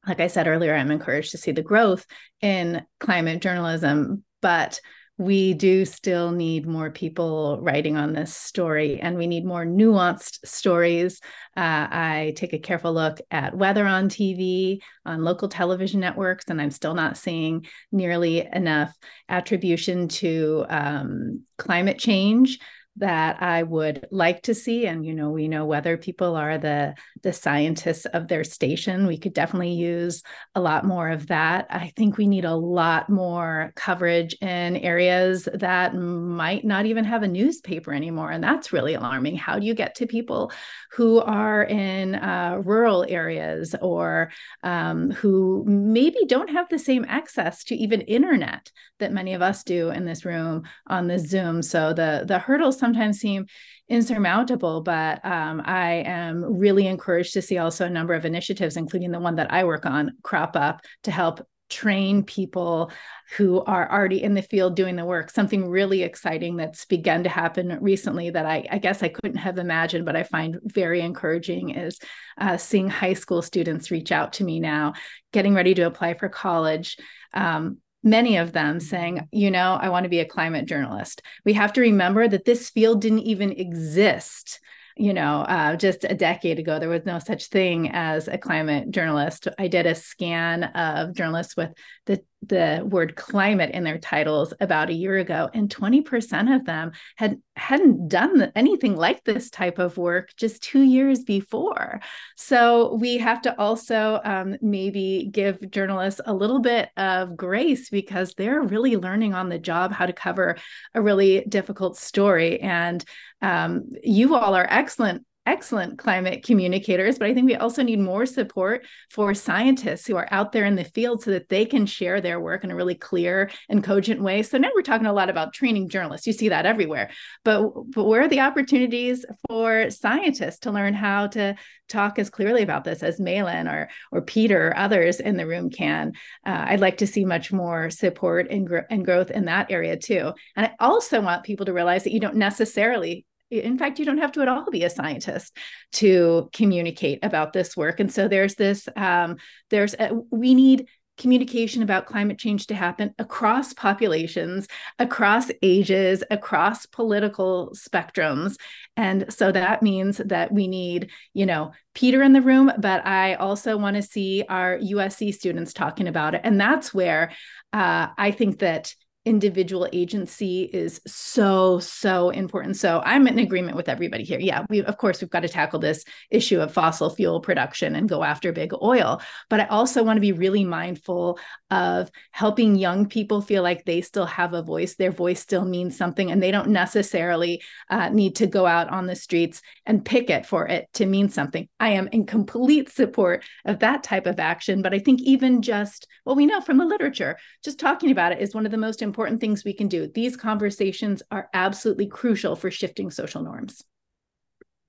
like 0.07 0.21
I 0.21 0.27
said 0.27 0.49
earlier, 0.49 0.75
I'm 0.75 0.91
encouraged 0.91 1.31
to 1.33 1.39
see 1.39 1.53
the 1.53 1.63
growth 1.63 2.07
in 2.41 2.85
climate 2.99 3.41
journalism, 3.41 4.25
but 4.41 4.81
we 5.19 5.55
do 5.55 5.85
still 5.85 6.33
need 6.33 6.67
more 6.67 6.91
people 6.91 7.59
writing 7.61 7.97
on 7.97 8.13
this 8.13 8.35
story 8.35 8.99
and 9.01 9.17
we 9.17 9.27
need 9.27 9.45
more 9.45 9.65
nuanced 9.65 10.39
stories. 10.45 11.21
Uh, 11.57 11.87
I 11.91 12.33
take 12.35 12.55
a 12.55 12.59
careful 12.59 12.93
look 12.93 13.19
at 13.31 13.57
weather 13.57 13.87
on 13.87 14.09
TV, 14.09 14.81
on 15.05 15.23
local 15.23 15.49
television 15.49 16.01
networks, 16.01 16.47
and 16.49 16.61
I'm 16.61 16.71
still 16.71 16.95
not 16.95 17.19
seeing 17.19 17.67
nearly 17.93 18.49
enough 18.53 18.97
attribution 19.29 20.09
to 20.09 20.65
um, 20.69 21.45
climate 21.59 21.99
change. 21.99 22.59
That 22.97 23.43
I 23.43 23.63
would 23.63 24.07
like 24.11 24.43
to 24.43 24.55
see. 24.55 24.87
And 24.87 25.05
you 25.05 25.15
know, 25.15 25.31
we 25.31 25.49
know 25.49 25.65
weather 25.65 25.97
people 25.97 26.37
are 26.37 26.59
the 26.59 26.95
the 27.23 27.33
scientists 27.33 28.05
of 28.05 28.29
their 28.29 28.45
station. 28.45 29.07
We 29.07 29.17
could 29.17 29.33
definitely 29.33 29.73
use 29.73 30.23
a 30.55 30.61
lot 30.61 30.85
more 30.85 31.09
of 31.09 31.29
that. 31.29 31.69
I 31.71 31.91
think 31.97 32.19
we 32.19 32.27
need 32.27 32.45
a 32.45 32.55
lot 32.55 33.09
more 33.09 33.73
coverage 33.77 34.35
in 34.43 34.77
areas 34.77 35.49
that 35.55 35.95
might 35.95 36.67
not 36.67 36.85
even 36.85 37.05
have 37.07 37.23
a 37.23 37.29
newspaper 37.29 37.95
anymore, 37.95 38.31
and 38.31 38.45
that's 38.45 38.75
really 38.75 38.93
alarming. 38.93 39.37
How 39.37 39.59
do 39.59 39.65
you 39.65 39.75
get 39.75 39.95
to 39.95 40.07
people 40.07 40.53
who 40.91 41.21
are 41.21 41.65
in 41.65 42.17
uh, 42.17 42.61
rural 42.63 43.07
areas 43.09 43.75
or 43.81 44.31
um, 44.65 45.11
who 45.13 45.65
maybe 45.67 46.27
don't 46.27 46.51
have 46.51 46.69
the 46.69 46.79
same 46.79 47.07
access 47.09 47.65
to 47.65 47.75
even 47.75 48.03
internet 48.03 48.71
that 48.99 49.13
many 49.13 49.33
of 49.33 49.41
us 49.41 49.65
do 49.65 49.89
in 49.89 50.05
this 50.05 50.27
room 50.27 50.65
on 50.89 51.07
the 51.07 51.19
Zoom? 51.19 51.63
So 51.63 51.95
the 51.95 52.25
the 52.27 52.39
hurdles 52.39 52.82
sometimes 52.83 53.21
seem 53.21 53.47
insurmountable, 53.89 54.81
but 54.81 55.25
um, 55.25 55.63
I 55.65 56.03
am 56.05 56.43
really 56.43 56.89
encouraged 56.89 57.33
to 57.35 57.43
see 57.43 57.59
also 57.59 57.87
a 57.87 57.91
number 57.91 58.15
of 58.15 58.25
initiatives, 58.25 58.77
including 58.77 59.13
the 59.13 59.21
one 59.21 59.37
that 59.37 59.53
I 59.53 59.63
work 59.65 59.87
on, 59.87 60.11
crop 60.23 60.57
up 60.57 60.81
to 61.05 61.13
help 61.13 61.47
train 61.71 62.25
people 62.25 62.91
who 63.37 63.63
are 63.65 63.91
already 63.91 64.23
in 64.23 64.35
the 64.35 64.43
field 64.43 64.77
doing 64.77 64.97
the 64.97 65.05
work. 65.05 65.31
Something 65.31 65.69
really 65.69 66.03
exciting 66.03 66.57
that's 66.57 66.85
begun 66.85 67.23
to 67.23 67.31
happen 67.31 67.79
recently 67.81 68.31
that 68.31 68.45
I, 68.45 68.67
I 68.71 68.79
guess 68.79 69.03
I 69.03 69.09
couldn't 69.09 69.37
have 69.37 69.59
imagined, 69.59 70.05
but 70.05 70.17
I 70.17 70.25
find 70.25 70.59
very 70.65 71.01
encouraging 71.01 71.71
is 71.71 71.99
uh, 72.37 72.57
seeing 72.57 72.89
high 72.89 73.15
school 73.15 73.43
students 73.43 73.91
reach 73.91 74.11
out 74.11 74.35
to 74.35 74.45
me 74.45 74.59
now, 74.59 74.95
getting 75.33 75.55
ready 75.55 75.75
to 75.75 75.83
apply 75.83 76.15
for 76.15 76.29
college. 76.29 76.99
Um, 77.33 77.79
many 78.03 78.37
of 78.37 78.53
them 78.53 78.81
saying, 78.81 79.29
you 79.33 79.51
know, 79.51 79.79
I 79.81 79.89
want 79.89 80.05
to 80.05 80.11
be 80.11 80.21
a 80.21 80.25
climate 80.25 80.67
journalist. 80.67 81.23
We 81.45 81.53
have 81.55 81.73
to 81.75 81.81
remember 81.81 82.29
that 82.29 82.45
this 82.45 82.71
field 82.71 83.01
didn't 83.01 83.21
even 83.21 83.53
exist 83.53 84.61
you 84.97 85.15
know, 85.15 85.41
uh, 85.43 85.77
just 85.77 86.05
a 86.05 86.15
decade 86.15 86.59
ago, 86.59 86.79
there 86.79 86.89
was 86.89 87.07
no 87.07 87.19
such 87.19 87.47
thing 87.47 87.91
as 87.93 88.29
a 88.29 88.37
climate 88.37 88.91
journalist. 88.91 89.49
I 89.59 89.69
did 89.69 89.87
a 89.87 89.95
scan 89.95 90.65
of 90.65 91.15
journalists 91.15 91.57
with 91.57 91.73
the 92.07 92.23
the 92.45 92.83
word 92.85 93.15
climate 93.15 93.71
in 93.73 93.85
their 93.85 93.99
titles 93.99 94.53
about 94.59 94.91
a 94.91 94.95
year 94.95 95.17
ago 95.19 95.49
and 95.55 95.73
20% 95.73 96.57
of 96.57 96.65
them 96.65 96.91
had 97.15 97.41
hadn't 97.55 98.09
done 98.09 98.51
anything 98.57 98.97
like 98.97 99.23
this 99.23 99.49
type 99.49 99.79
of 99.79 99.97
work 99.97 100.31
just 100.37 100.61
two 100.61 100.83
years 100.83 101.23
before. 101.23 102.01
So 102.37 102.95
we 102.97 103.19
have 103.19 103.43
to 103.43 103.57
also 103.61 104.21
um, 104.25 104.57
maybe 104.61 105.29
give 105.31 105.71
journalists 105.71 106.21
a 106.27 106.35
little 106.35 106.59
bit 106.59 106.89
of 106.97 107.37
grace 107.37 107.91
because 107.91 108.35
they're 108.35 108.63
really 108.63 108.97
learning 108.97 109.35
on 109.35 109.49
the 109.49 109.59
job 109.59 109.93
how 109.93 110.07
to 110.07 110.13
cover 110.13 110.57
a 110.95 111.01
really 111.01 111.45
difficult 111.49 111.97
story. 111.97 112.61
And 112.61 113.05
um, 113.41 113.91
you 114.03 114.35
all 114.35 114.55
are 114.55 114.67
excellent 114.69 115.25
excellent 115.45 115.99
climate 115.99 116.45
communicators, 116.45 117.19
but 117.19 117.29
I 117.29 117.35
think 117.35 117.47
we 117.47 117.57
also 117.57 117.83
need 117.83 117.99
more 117.99 118.27
support 118.27 118.87
for 119.11 119.35
scientists 119.35 120.07
who 120.07 120.17
are 120.17 120.29
out 120.31 120.53
there 120.53 120.65
in 120.65 120.77
the 120.77 120.85
field 120.85 121.23
so 121.23 121.33
that 121.33 121.49
they 121.49 121.65
can 121.65 121.85
share 121.85 122.21
their 122.21 122.41
work 122.41 122.63
in 122.63 122.71
a 122.71 122.77
really 122.77 122.95
clear 122.95 123.51
and 123.69 123.83
cogent 123.83 124.23
way. 124.23 124.43
So 124.43 124.59
now 124.59 124.71
we're 124.75 124.83
talking 124.83 125.07
a 125.07 125.13
lot 125.13 125.31
about 125.31 125.53
training 125.53 125.89
journalists. 125.89 126.27
You 126.27 126.33
see 126.33 126.51
that 126.51 126.67
everywhere. 126.67 127.11
But 127.45 127.73
but 127.91 128.05
where 128.05 128.23
are 128.23 128.29
the 128.29 128.41
opportunities 128.41 129.25
for 129.49 129.91
scientists 129.91 130.61
to 130.61 130.71
learn 130.71 130.95
how 130.95 131.27
to 131.29 131.57
talk 131.89 132.19
as 132.19 132.31
clearly 132.31 132.63
about 132.63 132.85
this 132.85 133.03
as 133.03 133.19
Malin 133.19 133.67
or 133.67 133.89
or 134.13 134.23
Peter 134.23 134.69
or 134.69 134.77
others 134.77 135.19
in 135.19 135.37
the 135.37 135.47
room 135.47 135.71
can? 135.71 136.13
Uh, 136.47 136.67
I'd 136.69 136.81
like 136.81 136.99
to 136.99 137.07
see 137.07 137.25
much 137.25 137.53
more 137.53 137.91
support 137.91 138.49
and, 138.51 138.67
gr- 138.67 138.79
and 138.91 139.05
growth 139.05 139.31
in 139.31 139.47
that 139.47 139.73
area 139.73 139.97
too. 139.97 140.33
And 140.55 140.67
I 140.67 140.73
also 140.79 141.21
want 141.21 141.43
people 141.43 141.67
to 141.67 141.73
realize 141.73 142.05
that 142.05 142.13
you 142.13 142.21
don't 142.21 142.37
necessarily 142.37 143.27
in 143.53 143.79
fact 143.79 143.99
you 143.99 144.05
don't 144.05 144.19
have 144.19 144.33
to 144.33 144.43
at 144.43 144.49
all 144.49 144.71
be 144.71 144.85
a 144.85 144.91
scientist 144.91 145.57
to 145.93 146.49
communicate 146.53 147.19
about 147.23 147.53
this 147.53 147.77
work 147.77 148.01
and 148.01 148.13
so 148.13 148.29
there's 148.29 148.55
this 148.55 148.89
um, 148.97 149.37
there's 149.71 149.95
a, 149.99 150.11
we 150.31 150.55
need 150.55 150.89
communication 151.19 151.83
about 151.83 152.07
climate 152.07 152.39
change 152.39 152.67
to 152.67 152.75
happen 152.75 153.15
across 153.19 153.73
populations, 153.75 154.67
across 154.99 155.51
ages, 155.63 156.25
across 156.31 156.87
political 156.87 157.73
spectrums. 157.77 158.57
And 158.97 159.33
so 159.33 159.53
that 159.53 159.83
means 159.83 160.19
that 160.19 160.53
we 160.53 160.67
need, 160.67 161.11
you 161.35 161.47
know, 161.47 161.73
Peter 161.95 162.23
in 162.23 162.33
the 162.33 162.41
room, 162.41 162.73
but 162.79 163.07
I 163.07 163.35
also 163.35 163.77
want 163.77 163.97
to 163.97 164.03
see 164.03 164.45
our 164.49 164.79
USC 164.79 165.35
students 165.35 165.73
talking 165.73 166.09
about 166.09 166.35
it. 166.35 166.41
And 166.45 166.61
that's 166.61 166.95
where 166.95 167.31
uh, 167.73 168.09
I 168.17 168.31
think 168.31 168.61
that 168.61 168.95
individual 169.25 169.89
agency 169.93 170.63
is 170.73 171.01
so 171.07 171.79
so 171.79 172.31
important. 172.31 172.77
So 172.77 173.03
i'm 173.05 173.27
in 173.27 173.39
agreement 173.39 173.77
with 173.77 173.89
everybody 173.89 174.25
here. 174.25 174.39
Yeah 174.41 174.65
we 174.69 174.83
of 174.83 174.97
course 174.97 175.21
we've 175.21 175.31
got 175.31 175.41
to 175.41 175.49
tackle 175.49 175.79
this 175.79 176.05
issue 176.31 176.61
of 176.61 176.73
fossil 176.73 177.11
fuel 177.11 177.41
production 177.41 177.95
and 177.95 178.09
go 178.09 178.23
after 178.23 178.53
big 178.53 178.73
oil 178.83 179.21
but 179.49 179.61
i 179.61 179.67
also 179.67 180.03
want 180.03 180.17
to 180.17 180.21
be 180.21 180.33
really 180.33 180.65
mindful 180.65 181.39
of 181.71 182.11
helping 182.31 182.75
young 182.77 183.09
people 183.09 183.41
feel 183.41 183.63
like 183.63 183.85
they 183.85 184.01
still 184.01 184.27
have 184.27 184.53
a 184.53 184.63
voice. 184.63 184.97
Their 184.97 185.11
voice 185.11 185.41
still 185.41 185.65
means 185.65 185.97
something 185.97 186.31
and 186.31 186.43
they 186.43 186.51
don't 186.51 186.69
necessarily 186.69 187.63
uh, 187.89 188.11
need 188.11 188.37
to 188.37 188.47
go 188.47 188.67
out 188.67 188.91
on 188.91 189.07
the 189.07 189.17
streets 189.17 189.63
and 189.87 190.05
picket 190.05 190.45
for 190.45 190.67
it 190.67 190.89
to 190.95 191.07
mean 191.07 191.29
something. 191.29 191.69
I 191.81 191.91
am 191.91 192.09
in 192.09 192.27
complete 192.27 192.91
support 192.91 193.45
of 193.65 193.79
that 193.79 194.03
type 194.03 194.27
of 194.27 194.39
action 194.39 194.83
but 194.83 194.95
i 194.95 194.99
think 194.99 195.21
even 195.21 195.63
just 195.63 196.07
well 196.25 196.37
we 196.37 196.47
know 196.47 196.61
from 196.61 196.79
the 196.79 196.85
literature 196.85 197.37
just 197.65 197.79
talking 197.79 198.11
about 198.11 198.33
it 198.33 198.41
is 198.41 198.55
one 198.55 198.67
of 198.67 198.73
the 198.73 198.79
most 198.79 199.03
important 199.03 199.12
important 199.13 199.41
things 199.43 199.63
we 199.63 199.75
can 199.75 199.89
do. 199.89 200.07
These 200.07 200.39
conversations 200.39 201.23
are 201.31 201.51
absolutely 201.53 202.07
crucial 202.07 202.57
for 202.57 202.71
shifting 202.71 203.11
social 203.11 203.43
norms. 203.43 203.85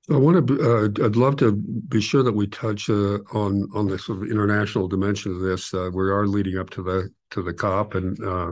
I 0.09 0.17
want 0.17 0.47
to. 0.47 0.53
Uh, 0.61 1.05
I'd 1.05 1.15
love 1.15 1.37
to 1.37 1.53
be 1.53 2.01
sure 2.01 2.23
that 2.23 2.33
we 2.33 2.47
touch 2.47 2.89
uh, 2.89 3.19
on 3.33 3.69
on 3.73 3.87
the 3.87 3.97
sort 3.97 4.21
of 4.21 4.29
international 4.29 4.87
dimension 4.87 5.33
of 5.33 5.39
this. 5.39 5.73
Uh, 5.73 5.89
we 5.93 6.03
are 6.03 6.27
leading 6.27 6.57
up 6.57 6.69
to 6.71 6.83
the 6.83 7.09
to 7.31 7.41
the 7.41 7.53
COP, 7.53 7.95
and 7.95 8.21
uh, 8.21 8.51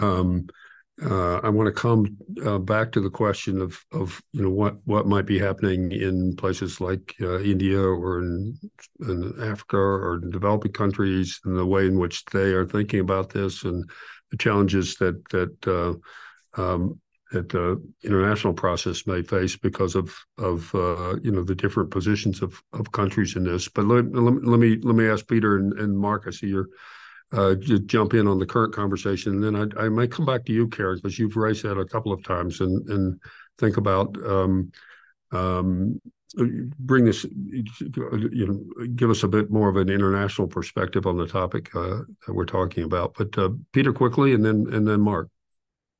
um, 0.00 0.48
uh, 1.00 1.36
I 1.38 1.48
want 1.48 1.68
to 1.68 1.80
come 1.80 2.16
uh, 2.44 2.58
back 2.58 2.90
to 2.92 3.00
the 3.00 3.10
question 3.10 3.60
of 3.60 3.80
of 3.92 4.20
you 4.32 4.42
know 4.42 4.50
what 4.50 4.78
what 4.84 5.06
might 5.06 5.26
be 5.26 5.38
happening 5.38 5.92
in 5.92 6.34
places 6.34 6.80
like 6.80 7.14
India 7.20 7.80
or 7.80 8.18
in, 8.18 8.58
in 9.02 9.34
Africa 9.40 9.76
or 9.76 10.16
in 10.16 10.30
developing 10.30 10.72
countries, 10.72 11.40
and 11.44 11.56
the 11.56 11.66
way 11.66 11.86
in 11.86 12.00
which 12.00 12.24
they 12.26 12.52
are 12.52 12.66
thinking 12.66 12.98
about 12.98 13.30
this, 13.30 13.62
and 13.62 13.88
challenges 14.38 14.96
that 14.96 15.28
that 15.30 15.66
uh, 15.66 16.60
um, 16.60 17.00
that 17.32 17.48
the 17.48 17.82
international 18.02 18.52
process 18.52 19.06
may 19.06 19.22
face 19.22 19.56
because 19.56 19.94
of 19.94 20.14
of 20.38 20.74
uh, 20.74 21.16
you 21.22 21.30
know 21.30 21.44
the 21.44 21.54
different 21.54 21.90
positions 21.90 22.42
of 22.42 22.60
of 22.72 22.92
countries 22.92 23.36
in 23.36 23.44
this. 23.44 23.68
But 23.68 23.86
let, 23.86 24.12
let, 24.12 24.44
let 24.44 24.60
me 24.60 24.78
let 24.82 24.96
me 24.96 25.08
ask 25.08 25.26
Peter 25.26 25.56
and, 25.56 25.72
and 25.78 25.98
Mark. 25.98 26.24
I 26.26 26.30
see 26.30 26.48
you're 26.48 26.68
uh, 27.32 27.54
jump 27.86 28.14
in 28.14 28.26
on 28.26 28.38
the 28.38 28.46
current 28.46 28.74
conversation, 28.74 29.34
and 29.34 29.44
then 29.44 29.72
I, 29.78 29.84
I 29.84 29.88
might 29.88 30.10
come 30.10 30.26
back 30.26 30.44
to 30.46 30.52
you, 30.52 30.66
Karen, 30.68 30.96
because 30.96 31.18
you've 31.18 31.36
raised 31.36 31.62
that 31.62 31.78
a 31.78 31.84
couple 31.84 32.12
of 32.12 32.24
times, 32.24 32.60
and 32.60 32.88
and 32.88 33.20
think 33.58 33.76
about 33.76 34.16
um, 34.26 34.72
um, 35.30 36.00
bring 36.34 37.04
this, 37.04 37.24
you 37.24 38.46
know, 38.46 38.86
give 38.94 39.10
us 39.10 39.22
a 39.22 39.28
bit 39.28 39.50
more 39.50 39.68
of 39.68 39.76
an 39.76 39.88
international 39.88 40.46
perspective 40.46 41.06
on 41.06 41.16
the 41.16 41.26
topic 41.26 41.74
uh, 41.74 42.02
that 42.26 42.34
we're 42.34 42.44
talking 42.44 42.84
about. 42.84 43.14
But 43.16 43.36
uh, 43.38 43.50
Peter, 43.72 43.92
quickly, 43.92 44.32
and 44.32 44.44
then 44.44 44.66
and 44.72 44.86
then 44.86 45.00
Mark. 45.00 45.28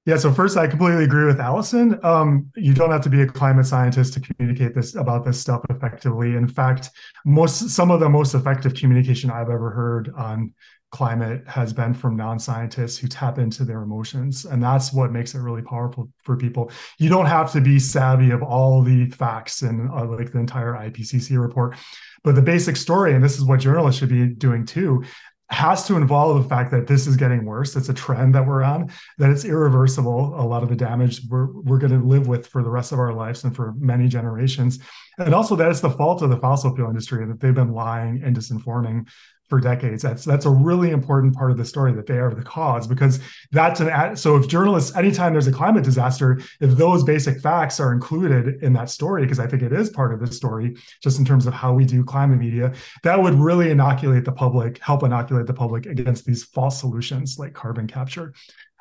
Yeah. 0.07 0.17
So 0.17 0.33
first, 0.33 0.57
I 0.57 0.67
completely 0.67 1.05
agree 1.05 1.27
with 1.27 1.41
Allison. 1.41 1.99
Um, 2.05 2.51
you 2.57 2.73
don't 2.73 2.91
have 2.91 3.03
to 3.03 3.11
be 3.11 3.23
a 3.23 3.27
climate 3.27 3.67
scientist 3.67 4.15
to 4.15 4.21
communicate 4.21 4.75
this 4.75 4.95
about 4.95 5.25
this 5.25 5.39
stuff 5.39 5.63
effectively. 5.69 6.37
In 6.37 6.49
fact, 6.49 6.91
most 7.25 7.71
some 7.71 7.91
of 7.91 8.01
the 8.01 8.09
most 8.09 8.35
effective 8.35 8.75
communication 8.75 9.31
I've 9.31 9.51
ever 9.51 9.71
heard 9.71 10.11
on 10.17 10.55
climate 10.91 11.47
has 11.47 11.73
been 11.73 11.95
from 11.95 12.17
non-scientists 12.17 12.99
who 12.99 13.07
tap 13.07 13.39
into 13.39 13.65
their 13.65 13.83
emotions 13.83 14.45
and 14.45 14.63
that's 14.63 14.93
what 14.93 15.13
makes 15.13 15.35
it 15.35 15.39
really 15.39 15.63
powerful 15.63 16.09
for 16.23 16.37
people 16.37 16.71
you 16.99 17.09
don't 17.09 17.27
have 17.27 17.53
to 17.53 17.61
be 17.61 17.79
savvy 17.79 18.31
of 18.31 18.43
all 18.43 18.83
the 18.83 19.07
facts 19.11 19.63
and 19.63 19.89
uh, 19.91 20.05
like 20.05 20.33
the 20.33 20.39
entire 20.39 20.73
ipcc 20.75 21.41
report 21.41 21.77
but 22.25 22.35
the 22.35 22.43
basic 22.43 22.77
story 22.77 23.15
and 23.15 23.23
this 23.23 23.39
is 23.39 23.45
what 23.45 23.61
journalists 23.61 23.99
should 23.99 24.09
be 24.09 24.27
doing 24.27 24.67
too 24.67 25.03
has 25.51 25.85
to 25.85 25.97
involve 25.97 26.41
the 26.41 26.49
fact 26.49 26.71
that 26.71 26.87
this 26.87 27.09
is 27.09 27.17
getting 27.17 27.45
worse. 27.45 27.75
It's 27.75 27.89
a 27.89 27.95
trend 27.95 28.37
that 28.37 28.47
we're 28.47 28.63
on, 28.63 28.91
that 29.19 29.31
it's 29.31 29.45
irreversible. 29.45 30.41
A 30.41 30.47
lot 30.47 30.63
of 30.63 30.69
the 30.69 30.77
damage 30.77 31.23
we're, 31.29 31.51
we're 31.51 31.79
going 31.79 31.93
to 31.93 32.07
live 32.07 32.29
with 32.29 32.47
for 32.47 32.63
the 32.63 32.71
rest 32.71 32.93
of 32.93 33.01
our 33.01 33.13
lives 33.13 33.43
and 33.43 33.55
for 33.55 33.75
many 33.77 34.07
generations. 34.07 34.79
And 35.19 35.35
also 35.35 35.57
that 35.57 35.69
it's 35.69 35.81
the 35.81 35.91
fault 35.91 36.23
of 36.23 36.31
the 36.31 36.37
fossil 36.37 36.75
fuel 36.75 36.89
industry 36.89 37.23
and 37.23 37.33
that 37.33 37.41
they've 37.41 37.53
been 37.53 37.73
lying 37.73 38.23
and 38.25 38.37
disinforming 38.37 39.09
for 39.51 39.61
decades. 39.61 40.03
That's 40.03 40.25
that's 40.25 40.47
a 40.47 40.51
really 40.51 40.91
important 40.91 41.35
part 41.35 41.51
of 41.51 41.59
the 41.59 41.65
story 41.65 41.93
that 41.93 42.07
they 42.07 42.19
are 42.19 42.33
the 42.33 42.43
cause 42.43 42.87
because 42.87 43.21
that's 43.51 43.81
an 43.81 44.17
so 44.17 44.37
if 44.37 44.49
journalists 44.49 44.97
anytime 44.97 45.33
there's 45.33 45.49
a 45.49 45.53
climate 45.53 45.85
disaster, 45.85 46.41
if 46.61 46.71
those 46.71 47.03
basic 47.03 47.41
facts 47.41 47.81
are 47.81 47.93
included 47.93 48.63
in 48.63 48.73
that 48.75 48.89
story, 48.89 49.23
because 49.23 49.41
I 49.41 49.49
think 49.49 49.63
it 49.63 49.73
is 49.73 49.91
part 49.91 50.15
of 50.15 50.21
the 50.21 50.33
story, 50.33 50.77
just 51.03 51.19
in 51.19 51.25
terms 51.25 51.47
of 51.47 51.53
how 51.53 51.75
we 51.75 51.85
do 51.85 52.05
climate 52.05 52.39
media, 52.39 52.73
that 53.03 53.21
would 53.21 53.35
really 53.35 53.71
inoculate 53.71 54.25
the 54.25 54.33
public, 54.33 54.79
help 54.79 55.03
inoculate 55.03 55.47
the 55.47 55.55
public 55.55 55.87
against 55.87 56.25
these 56.25 56.45
false 56.45 56.79
solutions 56.81 57.37
like 57.39 57.53
carbon 57.53 57.89
capture. 57.89 58.33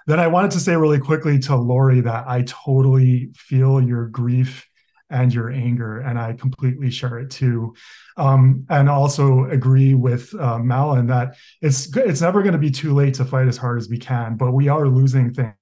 Then 0.05 0.19
I 0.19 0.27
wanted 0.27 0.51
to 0.51 0.59
say 0.59 0.75
really 0.75 0.99
quickly 0.99 1.39
to 1.39 1.55
Laurie 1.55 2.01
that 2.01 2.27
I 2.27 2.43
totally 2.43 3.31
feel 3.35 3.81
your 3.81 4.07
grief 4.07 4.67
and 5.09 5.33
your 5.33 5.49
anger, 5.49 5.99
and 5.99 6.19
I 6.19 6.33
completely 6.33 6.91
share 6.91 7.19
it 7.19 7.31
too. 7.31 7.73
Um, 8.17 8.65
and 8.69 8.89
also 8.89 9.45
agree 9.45 9.93
with 9.93 10.33
uh, 10.35 10.59
Malin 10.59 11.07
that 11.07 11.35
it's 11.61 11.95
it's 11.97 12.21
never 12.21 12.41
going 12.41 12.53
to 12.53 12.59
be 12.59 12.71
too 12.71 12.93
late 12.93 13.15
to 13.15 13.25
fight 13.25 13.47
as 13.47 13.57
hard 13.57 13.79
as 13.79 13.89
we 13.89 13.97
can, 13.97 14.37
but 14.37 14.51
we 14.51 14.67
are 14.67 14.87
losing 14.87 15.33
things 15.33 15.55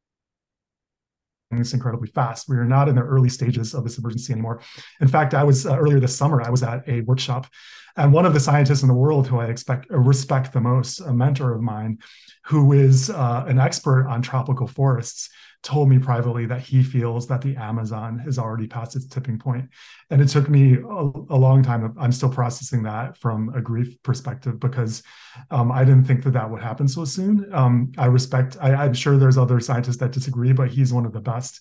incredibly 1.73 2.09
fast. 2.09 2.49
We 2.49 2.57
are 2.57 2.65
not 2.65 2.89
in 2.89 2.95
the 2.95 3.01
early 3.01 3.29
stages 3.29 3.73
of 3.73 3.83
this 3.83 3.97
emergency 3.97 4.33
anymore. 4.33 4.61
In 4.99 5.07
fact, 5.07 5.33
I 5.33 5.43
was 5.43 5.65
uh, 5.65 5.77
earlier 5.77 5.99
this 5.99 6.15
summer. 6.15 6.41
I 6.41 6.49
was 6.49 6.63
at 6.63 6.87
a 6.87 7.01
workshop, 7.01 7.47
and 7.95 8.11
one 8.11 8.25
of 8.25 8.33
the 8.33 8.39
scientists 8.39 8.81
in 8.81 8.87
the 8.87 8.93
world 8.93 9.27
who 9.27 9.39
I 9.39 9.45
expect 9.45 9.89
uh, 9.91 9.97
respect 9.97 10.53
the 10.53 10.61
most, 10.61 10.99
a 10.99 11.13
mentor 11.13 11.53
of 11.53 11.61
mine, 11.61 11.99
who 12.45 12.73
is 12.73 13.09
uh, 13.09 13.45
an 13.47 13.59
expert 13.59 14.07
on 14.07 14.21
tropical 14.21 14.67
forests, 14.67 15.29
told 15.67 15.89
me 15.89 15.99
privately 15.99 16.45
that 16.45 16.61
he 16.61 16.81
feels 16.81 17.27
that 17.27 17.41
the 17.41 17.53
Amazon 17.57 18.19
has 18.19 18.39
already 18.39 18.67
passed 18.67 18.95
its 18.95 19.05
tipping 19.05 19.37
point. 19.37 19.69
And 20.09 20.21
it 20.21 20.29
took 20.29 20.47
me 20.47 20.75
a, 20.75 21.11
a 21.29 21.37
long 21.37 21.61
time. 21.61 21.93
I'm 21.99 22.13
still 22.13 22.29
processing 22.29 22.83
that 22.83 23.17
from 23.17 23.53
a 23.53 23.59
grief 23.59 24.01
perspective 24.01 24.61
because 24.61 25.03
um, 25.51 25.69
I 25.69 25.83
didn't 25.83 26.05
think 26.05 26.23
that 26.23 26.31
that 26.31 26.49
would 26.49 26.61
happen 26.61 26.87
so 26.87 27.03
soon. 27.03 27.53
Um, 27.53 27.91
I 27.97 28.05
respect, 28.05 28.55
I, 28.61 28.75
I'm 28.75 28.93
sure 28.93 29.17
there's 29.17 29.37
other 29.37 29.59
scientists 29.59 29.97
that 29.97 30.13
disagree, 30.13 30.53
but 30.53 30.69
he's 30.69 30.93
one 30.93 31.05
of 31.05 31.11
the 31.11 31.19
best 31.19 31.59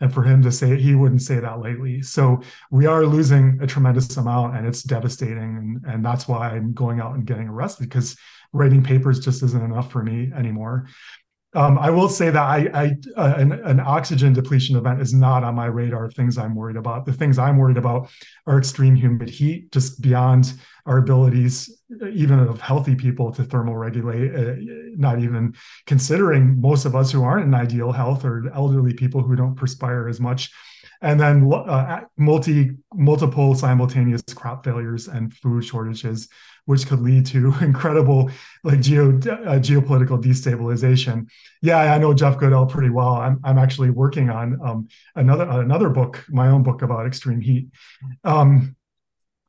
and 0.00 0.12
for 0.12 0.24
him 0.24 0.42
to 0.42 0.50
say 0.50 0.76
he 0.76 0.96
wouldn't 0.96 1.22
say 1.22 1.38
that 1.38 1.60
lately 1.60 2.02
so 2.02 2.40
we 2.72 2.84
are 2.84 3.06
losing 3.06 3.56
a 3.62 3.66
tremendous 3.68 4.16
amount 4.16 4.56
and 4.56 4.66
it's 4.66 4.82
devastating 4.82 5.38
and, 5.56 5.84
and 5.86 6.04
that's 6.04 6.26
why 6.26 6.48
i'm 6.48 6.72
going 6.72 6.98
out 6.98 7.14
and 7.14 7.26
getting 7.26 7.46
arrested 7.46 7.88
because 7.88 8.16
writing 8.52 8.82
papers 8.82 9.20
just 9.20 9.44
isn't 9.44 9.62
enough 9.62 9.92
for 9.92 10.02
me 10.02 10.32
anymore 10.36 10.88
um, 11.54 11.78
I 11.78 11.90
will 11.90 12.08
say 12.08 12.30
that 12.30 12.42
I, 12.42 12.68
I 12.74 12.96
uh, 13.16 13.34
an, 13.36 13.52
an, 13.52 13.80
oxygen 13.80 14.32
depletion 14.32 14.76
event 14.76 15.00
is 15.00 15.14
not 15.14 15.44
on 15.44 15.54
my 15.54 15.66
radar 15.66 16.06
of 16.06 16.14
things 16.14 16.36
I'm 16.36 16.54
worried 16.54 16.76
about. 16.76 17.06
The 17.06 17.12
things 17.12 17.38
I'm 17.38 17.56
worried 17.56 17.76
about 17.76 18.10
are 18.46 18.58
extreme 18.58 18.96
humid 18.96 19.30
heat, 19.30 19.70
just 19.70 20.00
beyond 20.00 20.54
our 20.86 20.98
abilities, 20.98 21.82
even 22.12 22.40
of 22.40 22.60
healthy 22.60 22.94
people, 22.96 23.32
to 23.32 23.42
thermoregulate. 23.42 24.34
Uh, 24.34 24.94
not 24.96 25.20
even 25.20 25.54
considering 25.86 26.60
most 26.60 26.84
of 26.84 26.96
us 26.96 27.10
who 27.12 27.22
aren't 27.22 27.46
in 27.46 27.54
ideal 27.54 27.92
health 27.92 28.24
or 28.24 28.50
elderly 28.52 28.92
people 28.92 29.22
who 29.22 29.36
don't 29.36 29.54
perspire 29.54 30.08
as 30.08 30.20
much 30.20 30.50
and 31.02 31.18
then 31.20 31.52
uh, 31.52 32.00
multi 32.16 32.72
multiple 32.92 33.54
simultaneous 33.54 34.22
crop 34.34 34.64
failures 34.64 35.08
and 35.08 35.34
food 35.34 35.64
shortages 35.64 36.28
which 36.66 36.86
could 36.86 37.00
lead 37.00 37.26
to 37.26 37.54
incredible 37.60 38.30
like 38.62 38.80
geo 38.80 39.10
uh, 39.10 39.58
geopolitical 39.58 40.22
destabilization. 40.22 41.26
Yeah, 41.62 41.78
I 41.78 41.98
know 41.98 42.14
Jeff 42.14 42.38
Goodell 42.38 42.66
pretty 42.66 42.90
well. 42.90 43.14
I'm 43.14 43.40
I'm 43.44 43.58
actually 43.58 43.90
working 43.90 44.30
on 44.30 44.58
um, 44.64 44.88
another 45.14 45.48
another 45.48 45.90
book, 45.90 46.24
my 46.28 46.48
own 46.48 46.62
book 46.62 46.82
about 46.82 47.06
extreme 47.06 47.40
heat. 47.40 47.68
Um, 48.24 48.76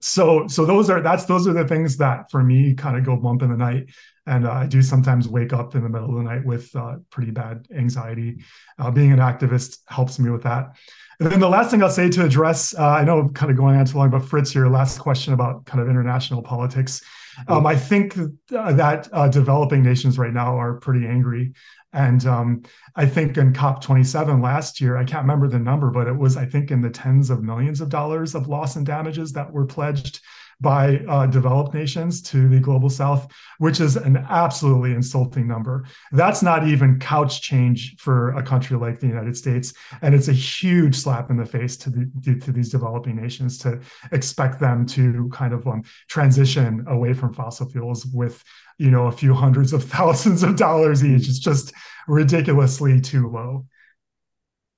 so 0.01 0.47
so 0.47 0.65
those 0.65 0.89
are 0.89 1.01
that's 1.01 1.25
those 1.25 1.47
are 1.47 1.53
the 1.53 1.67
things 1.67 1.97
that 1.97 2.29
for 2.29 2.43
me 2.43 2.73
kind 2.75 2.97
of 2.97 3.05
go 3.05 3.15
bump 3.15 3.41
in 3.41 3.49
the 3.49 3.57
night 3.57 3.89
and 4.27 4.45
uh, 4.45 4.51
i 4.51 4.65
do 4.65 4.81
sometimes 4.81 5.27
wake 5.27 5.53
up 5.53 5.75
in 5.75 5.83
the 5.83 5.89
middle 5.89 6.09
of 6.09 6.15
the 6.15 6.23
night 6.23 6.45
with 6.45 6.75
uh, 6.75 6.95
pretty 7.09 7.31
bad 7.31 7.65
anxiety 7.75 8.43
uh, 8.79 8.91
being 8.91 9.11
an 9.11 9.19
activist 9.19 9.79
helps 9.87 10.19
me 10.19 10.29
with 10.29 10.43
that 10.43 10.75
and 11.19 11.31
then 11.31 11.39
the 11.39 11.49
last 11.49 11.71
thing 11.71 11.81
I'll 11.81 11.89
say 11.89 12.09
to 12.09 12.25
address, 12.25 12.75
uh, 12.77 12.85
I 12.85 13.03
know 13.03 13.19
I'm 13.19 13.33
kind 13.33 13.49
of 13.49 13.57
going 13.57 13.77
on 13.77 13.85
too 13.85 13.97
long, 13.97 14.09
but 14.09 14.19
Fritz, 14.19 14.53
your 14.53 14.69
last 14.69 14.99
question 14.99 15.33
about 15.33 15.65
kind 15.65 15.81
of 15.81 15.87
international 15.87 16.41
politics. 16.41 17.01
Um, 17.47 17.65
I 17.65 17.75
think 17.75 18.17
uh, 18.17 18.73
that 18.73 19.07
uh, 19.11 19.27
developing 19.27 19.81
nations 19.81 20.17
right 20.17 20.33
now 20.33 20.57
are 20.57 20.75
pretty 20.75 21.05
angry. 21.07 21.53
And 21.93 22.25
um, 22.25 22.63
I 22.95 23.05
think 23.05 23.37
in 23.37 23.53
COP27 23.53 24.43
last 24.43 24.81
year, 24.81 24.97
I 24.97 25.05
can't 25.05 25.23
remember 25.23 25.47
the 25.47 25.59
number, 25.59 25.89
but 25.89 26.07
it 26.07 26.15
was, 26.15 26.35
I 26.35 26.45
think, 26.45 26.69
in 26.71 26.81
the 26.81 26.89
tens 26.89 27.29
of 27.29 27.43
millions 27.43 27.79
of 27.79 27.87
dollars 27.87 28.35
of 28.35 28.49
loss 28.49 28.75
and 28.75 28.85
damages 28.85 29.31
that 29.33 29.51
were 29.51 29.65
pledged 29.65 30.19
by 30.61 30.97
uh, 31.07 31.25
developed 31.25 31.73
nations 31.73 32.21
to 32.21 32.47
the 32.47 32.59
global 32.59 32.89
south, 32.89 33.31
which 33.57 33.79
is 33.79 33.95
an 33.95 34.17
absolutely 34.17 34.91
insulting 34.91 35.47
number. 35.47 35.85
That's 36.11 36.41
not 36.41 36.67
even 36.67 36.99
couch 36.99 37.41
change 37.41 37.95
for 37.97 38.31
a 38.31 38.43
country 38.43 38.77
like 38.77 38.99
the 38.99 39.07
United 39.07 39.35
States, 39.35 39.73
and 40.01 40.15
it's 40.15 40.27
a 40.27 40.33
huge 40.33 40.95
slap 40.95 41.29
in 41.29 41.37
the 41.37 41.45
face 41.45 41.77
to 41.77 41.89
the 41.89 42.39
to 42.41 42.51
these 42.51 42.69
developing 42.69 43.15
nations 43.15 43.57
to 43.59 43.79
expect 44.11 44.59
them 44.59 44.85
to 44.87 45.29
kind 45.33 45.53
of 45.53 45.67
um, 45.67 45.83
transition 46.07 46.85
away 46.87 47.13
from 47.13 47.33
fossil 47.33 47.69
fuels 47.69 48.05
with 48.05 48.43
you 48.77 48.91
know 48.91 49.07
a 49.07 49.11
few 49.11 49.33
hundreds 49.33 49.73
of 49.73 49.83
thousands 49.95 50.43
of 50.43 50.55
dollars 50.55 51.03
each. 51.03 51.27
It's 51.27 51.39
just 51.39 51.73
ridiculously 52.07 53.01
too 53.01 53.29
low. 53.29 53.65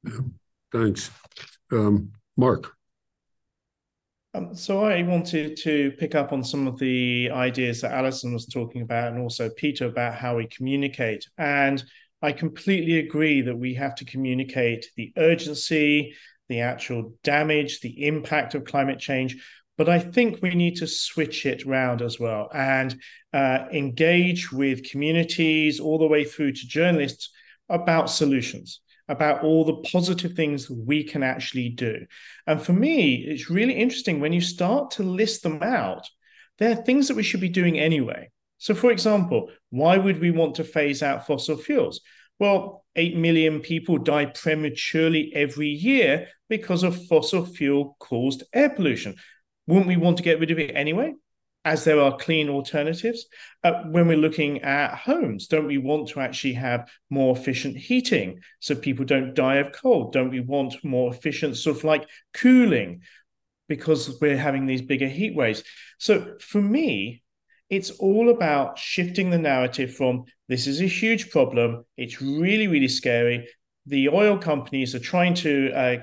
Yeah. 0.04 0.20
Thanks, 0.72 1.12
um, 1.72 2.12
Mark. 2.36 2.77
Um, 4.34 4.54
so 4.54 4.84
I 4.84 5.04
wanted 5.04 5.58
to 5.64 5.92
pick 5.94 6.14
up 6.14 6.32
on 6.32 6.44
some 6.44 6.68
of 6.68 6.78
the 6.78 7.30
ideas 7.32 7.82
that 7.82 7.94
Allison 7.94 8.34
was 8.34 8.46
talking 8.46 8.82
about 8.82 9.12
and 9.12 9.22
also 9.22 9.50
Peter 9.50 9.86
about 9.86 10.16
how 10.16 10.38
we 10.38 10.48
communicate. 10.48 11.26
And 11.38 11.84
I 12.22 12.32
completely 12.34 13.00
agree 13.00 13.42
that 13.42 13.58
we 13.58 13.74
have 13.76 13.96
to 13.96 14.06
communicate 14.06 14.92
the 14.96 15.14
urgency, 15.18 16.16
the 16.50 16.62
actual 16.62 17.14
damage, 17.24 17.80
the 17.80 18.06
impact 18.06 18.54
of 18.54 18.66
climate 18.66 19.00
change. 19.00 19.38
But 19.78 19.90
I 19.90 20.00
think 20.00 20.42
we 20.42 20.56
need 20.56 20.78
to 20.78 20.88
switch 20.88 21.46
it 21.46 21.66
round 21.66 22.02
as 22.02 22.20
well 22.20 22.50
and 22.54 23.00
uh, 23.34 23.66
engage 23.72 24.52
with 24.52 24.90
communities 24.90 25.80
all 25.80 26.00
the 26.00 26.08
way 26.08 26.26
through 26.26 26.54
to 26.54 26.68
journalists 26.68 27.30
about 27.70 28.10
solutions 28.10 28.82
about 29.08 29.44
all 29.44 29.64
the 29.64 29.90
positive 29.90 30.34
things 30.34 30.70
we 30.70 31.04
can 31.04 31.24
actually 31.24 31.70
do. 31.70 32.06
And 32.46 32.62
for 32.62 32.74
me, 32.74 33.16
it's 33.16 33.50
really 33.50 33.74
interesting 33.74 34.20
when 34.20 34.34
you 34.34 34.42
start 34.42 34.92
to 34.92 35.04
list 35.04 35.44
them 35.44 35.64
out, 35.64 36.08
there 36.60 36.72
are 36.72 36.84
things 36.84 37.08
that 37.08 37.16
we 37.16 37.24
should 37.24 37.40
be 37.40 37.50
doing 37.50 37.80
anyway. 37.80 38.30
So, 38.58 38.74
for 38.74 38.92
example, 38.92 39.50
why 39.70 39.98
would 39.98 40.20
we 40.20 40.32
want 40.32 40.56
to 40.56 40.64
phase 40.64 41.04
out 41.04 41.28
fossil 41.28 41.58
fuels? 41.58 42.02
Well, 42.40 42.86
8 42.96 43.16
million 43.16 43.62
people 43.62 43.98
die 43.98 44.26
prematurely 44.26 45.32
every 45.34 45.70
year 45.70 46.28
because 46.50 46.84
of 46.84 47.06
fossil 47.08 47.46
fuel 47.46 47.96
caused 48.00 48.44
air 48.54 48.70
pollution. 48.70 49.16
Wouldn't 49.68 49.88
we 49.88 49.98
want 49.98 50.18
to 50.18 50.24
get 50.24 50.40
rid 50.40 50.52
of 50.52 50.60
it 50.60 50.76
anyway? 50.76 51.14
As 51.68 51.84
there 51.84 52.00
are 52.00 52.16
clean 52.16 52.48
alternatives. 52.48 53.26
Uh, 53.62 53.84
when 53.92 54.08
we're 54.08 54.16
looking 54.16 54.62
at 54.62 54.96
homes, 54.96 55.48
don't 55.48 55.68
we 55.68 55.78
want 55.78 56.08
to 56.08 56.22
actually 56.22 56.54
have 56.54 56.90
more 57.10 57.36
efficient 57.36 57.76
heating 57.76 58.40
so 58.62 58.74
people 58.74 59.04
don't 59.04 59.34
die 59.34 59.58
of 59.58 59.74
cold? 59.74 60.14
Don't 60.14 60.30
we 60.30 60.40
want 60.40 60.82
more 60.86 61.14
efficient 61.14 61.58
sort 61.58 61.76
of 61.76 61.84
like 61.84 62.08
cooling 62.34 63.02
because 63.68 64.18
we're 64.22 64.38
having 64.38 64.66
these 64.66 64.82
bigger 64.82 65.10
heat 65.10 65.36
waves? 65.36 65.62
So 65.98 66.38
for 66.40 66.62
me, 66.62 67.22
it's 67.70 67.92
all 67.92 68.30
about 68.30 68.80
shifting 68.80 69.30
the 69.30 69.38
narrative 69.38 69.94
from 69.94 70.24
this 70.48 70.68
is 70.68 70.80
a 70.80 70.86
huge 70.86 71.30
problem, 71.32 71.84
it's 71.98 72.22
really, 72.22 72.68
really 72.68 72.88
scary. 72.88 73.46
The 73.88 74.08
oil 74.08 74.38
companies 74.38 74.96
are 74.96 75.00
trying 75.00 75.34
to 75.36 75.72
uh, 75.74 75.98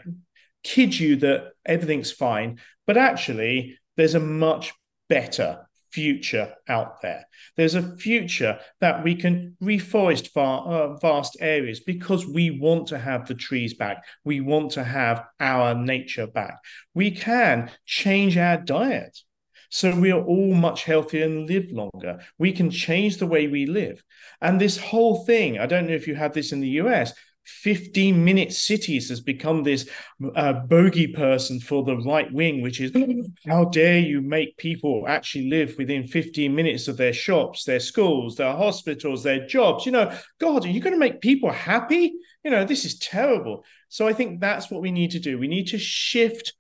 kid 0.62 0.98
you 0.98 1.16
that 1.16 1.53
everything's 1.64 2.12
fine, 2.12 2.59
but 2.87 2.98
actually, 2.98 3.79
there's 3.96 4.14
a 4.14 4.20
much 4.20 4.74
better 5.08 5.66
future 5.94 6.52
out 6.68 7.00
there. 7.02 7.24
There's 7.56 7.76
a 7.76 7.96
future 7.96 8.58
that 8.80 9.04
we 9.04 9.14
can 9.14 9.56
reforest 9.62 10.30
far, 10.30 10.66
uh, 10.66 10.96
vast 10.96 11.36
areas 11.40 11.78
because 11.78 12.26
we 12.26 12.50
want 12.50 12.88
to 12.88 12.98
have 12.98 13.28
the 13.28 13.34
trees 13.34 13.74
back. 13.74 14.04
We 14.24 14.40
want 14.40 14.72
to 14.72 14.82
have 14.82 15.24
our 15.38 15.72
nature 15.74 16.26
back. 16.26 16.56
We 16.94 17.12
can 17.12 17.70
change 17.86 18.36
our 18.36 18.56
diet. 18.56 19.16
So 19.70 19.94
we 19.94 20.10
are 20.10 20.22
all 20.22 20.54
much 20.54 20.84
healthier 20.84 21.26
and 21.26 21.48
live 21.48 21.70
longer. 21.70 22.20
We 22.38 22.50
can 22.52 22.70
change 22.70 23.18
the 23.18 23.26
way 23.26 23.46
we 23.46 23.66
live. 23.66 24.02
And 24.40 24.60
this 24.60 24.76
whole 24.76 25.24
thing, 25.24 25.58
I 25.58 25.66
don't 25.66 25.86
know 25.86 25.94
if 25.94 26.08
you 26.08 26.16
have 26.16 26.32
this 26.32 26.52
in 26.52 26.60
the 26.60 26.76
US, 26.82 27.12
15 27.46 28.24
minute 28.24 28.52
cities 28.52 29.09
has 29.09 29.20
become 29.20 29.62
this 29.62 29.88
uh, 30.37 30.52
bogey 30.52 31.09
person 31.09 31.61
for 31.61 31.85
the 31.85 31.96
right 31.98 32.33
wing, 32.33 32.62
which 32.62 32.80
is 32.80 32.92
how 33.46 33.64
dare 33.66 33.98
you 33.98 34.20
make 34.20 34.57
people 34.57 35.04
actually 35.07 35.48
live 35.48 35.74
within 35.78 36.07
15 36.07 36.54
minutes 36.54 36.88
of 36.88 36.96
their 36.96 37.12
shops, 37.12 37.64
their 37.64 37.80
schools, 37.80 38.37
their 38.37 38.52
hospitals, 38.52 39.22
their 39.22 39.46
jobs? 39.46 39.87
You 39.87 39.92
know, 39.92 40.16
God, 40.40 40.64
are 40.64 40.70
you 40.70 40.80
going 40.80 40.94
to 40.94 40.98
make 40.98 41.20
people 41.20 41.50
happy? 41.50 42.14
You 42.42 42.50
know, 42.50 42.64
this 42.64 42.85
is 42.85 42.98
terrible. 42.98 43.64
So 43.88 44.09
I 44.09 44.12
think 44.12 44.40
that's 44.40 44.70
what 44.70 44.83
we 44.83 44.90
need 44.90 45.12
to 45.12 45.20
do. 45.20 45.38
We 45.38 45.48
need 45.48 45.68
to 45.68 45.78
shift 45.78 46.52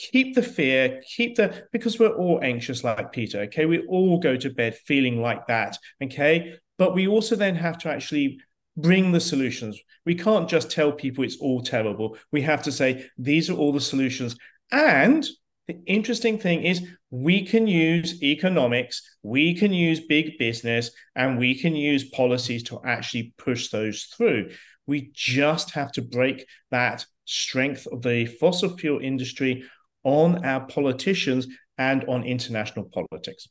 keep 0.00 0.34
the 0.34 0.42
fear, 0.42 1.02
keep 1.06 1.36
the 1.36 1.66
because 1.72 1.98
we're 1.98 2.16
all 2.16 2.40
anxious 2.42 2.82
like 2.82 3.12
Peter. 3.12 3.42
Okay, 3.42 3.66
we 3.66 3.80
all 3.86 4.18
go 4.18 4.36
to 4.36 4.50
bed 4.50 4.74
feeling 4.86 5.20
like 5.20 5.46
that. 5.46 5.78
Okay, 6.02 6.54
but 6.78 6.94
we 6.94 7.06
also 7.06 7.36
then 7.36 7.54
have 7.54 7.78
to 7.78 7.90
actually 7.90 8.40
bring 8.80 9.12
the 9.12 9.20
solutions. 9.20 9.78
We 10.06 10.14
can't 10.14 10.48
just 10.48 10.70
tell 10.70 10.92
people 10.92 11.24
it's 11.24 11.40
all 11.40 11.62
terrible. 11.62 12.16
We 12.32 12.42
have 12.42 12.62
to 12.64 12.72
say, 12.72 13.06
these 13.18 13.50
are 13.50 13.54
all 13.54 13.72
the 13.72 13.80
solutions. 13.80 14.36
And 14.72 15.26
The 15.70 15.84
interesting 15.86 16.36
thing 16.36 16.64
is 16.64 16.84
we 17.12 17.46
can 17.46 17.68
use 17.68 18.20
economics, 18.24 19.02
we 19.22 19.54
can 19.54 19.72
use 19.72 20.00
big 20.00 20.36
business, 20.36 20.90
and 21.14 21.38
we 21.38 21.54
can 21.54 21.76
use 21.76 22.10
policies 22.10 22.64
to 22.64 22.80
actually 22.84 23.34
push 23.38 23.68
those 23.68 24.02
through. 24.16 24.50
We 24.88 25.12
just 25.14 25.70
have 25.70 25.92
to 25.92 26.02
break 26.02 26.44
that 26.72 27.06
strength 27.24 27.86
of 27.86 28.02
the 28.02 28.26
fossil 28.26 28.76
fuel 28.76 28.98
industry 29.00 29.62
on 30.02 30.44
our 30.44 30.66
politicians 30.66 31.46
and 31.78 32.04
on 32.08 32.24
international 32.24 32.86
politics. 32.86 33.46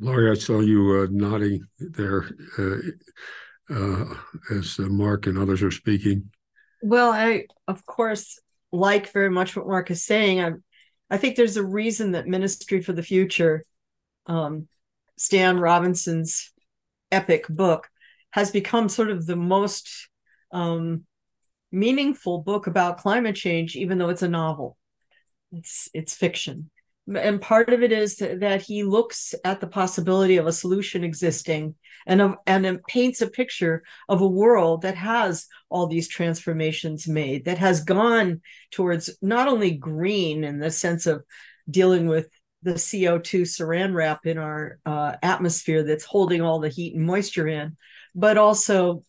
Laurie, 0.00 0.30
I 0.30 0.34
saw 0.34 0.60
you 0.60 1.02
uh, 1.02 1.06
nodding 1.10 1.66
there 1.78 2.24
uh, 2.58 3.74
uh, 3.74 4.14
as 4.50 4.78
uh, 4.78 4.84
Mark 4.84 5.26
and 5.26 5.36
others 5.36 5.62
are 5.62 5.70
speaking. 5.70 6.30
Well, 6.82 7.12
I, 7.12 7.44
of 7.68 7.84
course, 7.84 8.38
like 8.72 9.12
very 9.12 9.28
much 9.28 9.54
what 9.54 9.66
Mark 9.66 9.90
is 9.90 10.04
saying. 10.04 10.42
I, 10.42 10.52
I 11.10 11.18
think 11.18 11.36
there's 11.36 11.58
a 11.58 11.64
reason 11.64 12.12
that 12.12 12.26
Ministry 12.26 12.80
for 12.80 12.94
the 12.94 13.02
Future, 13.02 13.66
um, 14.26 14.68
Stan 15.18 15.58
Robinson's 15.58 16.50
epic 17.12 17.46
book, 17.48 17.88
has 18.30 18.50
become 18.50 18.88
sort 18.88 19.10
of 19.10 19.26
the 19.26 19.36
most 19.36 20.08
um, 20.50 21.04
meaningful 21.70 22.38
book 22.38 22.66
about 22.66 22.98
climate 22.98 23.36
change, 23.36 23.76
even 23.76 23.98
though 23.98 24.08
it's 24.08 24.22
a 24.22 24.28
novel. 24.28 24.78
It's 25.52 25.90
it's 25.92 26.14
fiction 26.14 26.70
and 27.14 27.40
part 27.40 27.70
of 27.70 27.82
it 27.82 27.92
is 27.92 28.16
that 28.16 28.62
he 28.62 28.84
looks 28.84 29.34
at 29.44 29.60
the 29.60 29.66
possibility 29.66 30.36
of 30.36 30.46
a 30.46 30.52
solution 30.52 31.02
existing 31.02 31.74
and 32.06 32.20
of, 32.20 32.34
and 32.46 32.82
paints 32.88 33.20
a 33.20 33.26
picture 33.26 33.82
of 34.08 34.20
a 34.20 34.26
world 34.26 34.82
that 34.82 34.96
has 34.96 35.46
all 35.68 35.86
these 35.86 36.08
transformations 36.08 37.08
made 37.08 37.44
that 37.44 37.58
has 37.58 37.84
gone 37.84 38.40
towards 38.70 39.10
not 39.20 39.48
only 39.48 39.72
green 39.72 40.44
in 40.44 40.58
the 40.58 40.70
sense 40.70 41.06
of 41.06 41.24
dealing 41.68 42.06
with 42.06 42.28
the 42.62 42.74
CO2 42.74 43.42
saran 43.42 43.94
wrap 43.94 44.26
in 44.26 44.38
our 44.38 44.78
uh, 44.84 45.16
atmosphere 45.22 45.82
that's 45.82 46.04
holding 46.04 46.42
all 46.42 46.60
the 46.60 46.68
heat 46.68 46.94
and 46.94 47.06
moisture 47.06 47.48
in, 47.48 47.76
but 48.14 48.36
also 48.36 49.02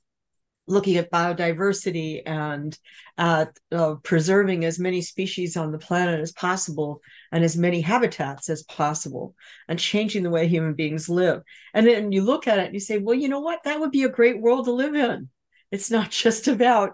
looking 0.71 0.97
at 0.97 1.11
biodiversity 1.11 2.21
and 2.25 2.77
at 3.17 3.57
uh, 3.71 3.95
preserving 4.03 4.65
as 4.65 4.79
many 4.79 5.01
species 5.01 5.57
on 5.57 5.71
the 5.71 5.77
planet 5.77 6.19
as 6.19 6.31
possible 6.31 7.01
and 7.31 7.43
as 7.43 7.57
many 7.57 7.81
habitats 7.81 8.49
as 8.49 8.63
possible 8.63 9.35
and 9.67 9.77
changing 9.77 10.23
the 10.23 10.29
way 10.29 10.47
human 10.47 10.73
beings 10.73 11.09
live. 11.09 11.41
And 11.73 11.85
then 11.85 12.11
you 12.11 12.23
look 12.23 12.47
at 12.47 12.59
it 12.59 12.65
and 12.65 12.73
you 12.73 12.79
say, 12.79 12.97
well, 12.97 13.15
you 13.15 13.29
know 13.29 13.41
what? 13.41 13.63
That 13.63 13.79
would 13.79 13.91
be 13.91 14.03
a 14.03 14.09
great 14.09 14.39
world 14.39 14.65
to 14.65 14.71
live 14.71 14.95
in. 14.95 15.29
It's 15.71 15.91
not 15.91 16.09
just 16.25 16.47
about 16.47 16.93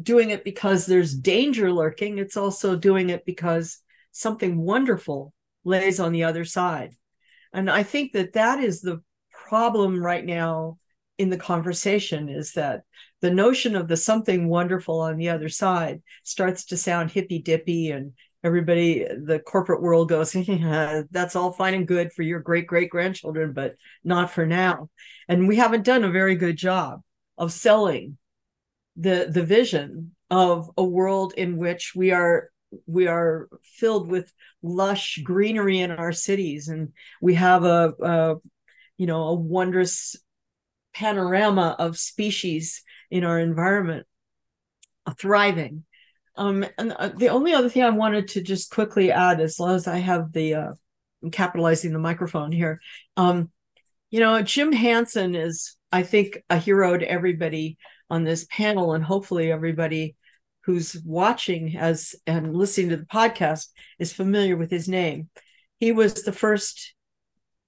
doing 0.00 0.30
it 0.30 0.44
because 0.44 0.84
there's 0.84 1.14
danger 1.14 1.72
lurking, 1.72 2.18
it's 2.18 2.36
also 2.36 2.76
doing 2.76 3.08
it 3.08 3.24
because 3.24 3.78
something 4.12 4.58
wonderful 4.58 5.32
lays 5.64 6.00
on 6.00 6.12
the 6.12 6.24
other 6.24 6.44
side. 6.44 6.94
And 7.52 7.70
I 7.70 7.82
think 7.82 8.12
that 8.12 8.34
that 8.34 8.60
is 8.62 8.80
the 8.80 9.02
problem 9.30 10.02
right 10.02 10.24
now 10.24 10.78
in 11.18 11.30
the 11.30 11.36
conversation 11.36 12.28
is 12.28 12.52
that 12.52 12.82
the 13.20 13.30
notion 13.30 13.74
of 13.74 13.88
the 13.88 13.96
something 13.96 14.48
wonderful 14.48 15.00
on 15.00 15.16
the 15.16 15.30
other 15.30 15.48
side 15.48 16.02
starts 16.22 16.66
to 16.66 16.76
sound 16.76 17.10
hippy 17.10 17.38
dippy 17.40 17.90
and 17.90 18.12
everybody 18.44 19.04
the 19.24 19.40
corporate 19.40 19.82
world 19.82 20.08
goes 20.08 20.32
that's 21.10 21.34
all 21.34 21.50
fine 21.50 21.74
and 21.74 21.88
good 21.88 22.12
for 22.12 22.22
your 22.22 22.40
great 22.40 22.66
great 22.66 22.90
grandchildren 22.90 23.52
but 23.52 23.74
not 24.04 24.30
for 24.30 24.46
now. 24.46 24.88
And 25.28 25.48
we 25.48 25.56
haven't 25.56 25.84
done 25.84 26.04
a 26.04 26.10
very 26.10 26.36
good 26.36 26.56
job 26.56 27.02
of 27.38 27.52
selling 27.52 28.18
the 28.96 29.28
the 29.30 29.42
vision 29.42 30.14
of 30.30 30.70
a 30.76 30.84
world 30.84 31.34
in 31.36 31.56
which 31.56 31.92
we 31.94 32.10
are 32.10 32.50
we 32.86 33.06
are 33.06 33.48
filled 33.62 34.08
with 34.08 34.32
lush 34.62 35.20
greenery 35.22 35.80
in 35.80 35.90
our 35.90 36.12
cities. 36.12 36.68
And 36.68 36.92
we 37.20 37.34
have 37.34 37.64
a, 37.64 37.94
a 38.02 38.34
you 38.96 39.06
know 39.06 39.22
a 39.22 39.34
wondrous 39.34 40.16
panorama 40.98 41.76
of 41.78 41.98
species 41.98 42.82
in 43.10 43.24
our 43.24 43.38
environment 43.38 44.06
thriving 45.18 45.84
um, 46.36 46.64
and 46.76 46.92
uh, 46.92 47.08
the 47.08 47.28
only 47.28 47.54
other 47.54 47.68
thing 47.68 47.82
I 47.82 47.90
wanted 47.90 48.28
to 48.28 48.42
just 48.42 48.70
quickly 48.70 49.10
add, 49.10 49.40
as 49.40 49.58
long 49.58 49.74
as 49.74 49.86
I 49.86 49.98
have 49.98 50.32
the 50.32 50.54
uh, 50.54 50.72
I'm 51.22 51.30
capitalizing 51.30 51.92
the 51.92 51.98
microphone 51.98 52.52
here, 52.52 52.80
um, 53.16 53.50
you 54.10 54.20
know, 54.20 54.42
Jim 54.42 54.72
Hansen 54.72 55.34
is, 55.34 55.76
I 55.90 56.02
think, 56.02 56.42
a 56.50 56.58
hero 56.58 56.96
to 56.96 57.10
everybody 57.10 57.78
on 58.10 58.24
this 58.24 58.46
panel, 58.50 58.92
and 58.92 59.02
hopefully 59.02 59.50
everybody 59.50 60.14
who's 60.64 60.96
watching 61.04 61.76
as 61.76 62.14
and 62.26 62.54
listening 62.54 62.90
to 62.90 62.96
the 62.98 63.06
podcast 63.06 63.68
is 63.98 64.12
familiar 64.12 64.56
with 64.56 64.70
his 64.70 64.88
name. 64.88 65.30
He 65.78 65.92
was 65.92 66.22
the 66.22 66.32
first 66.32 66.94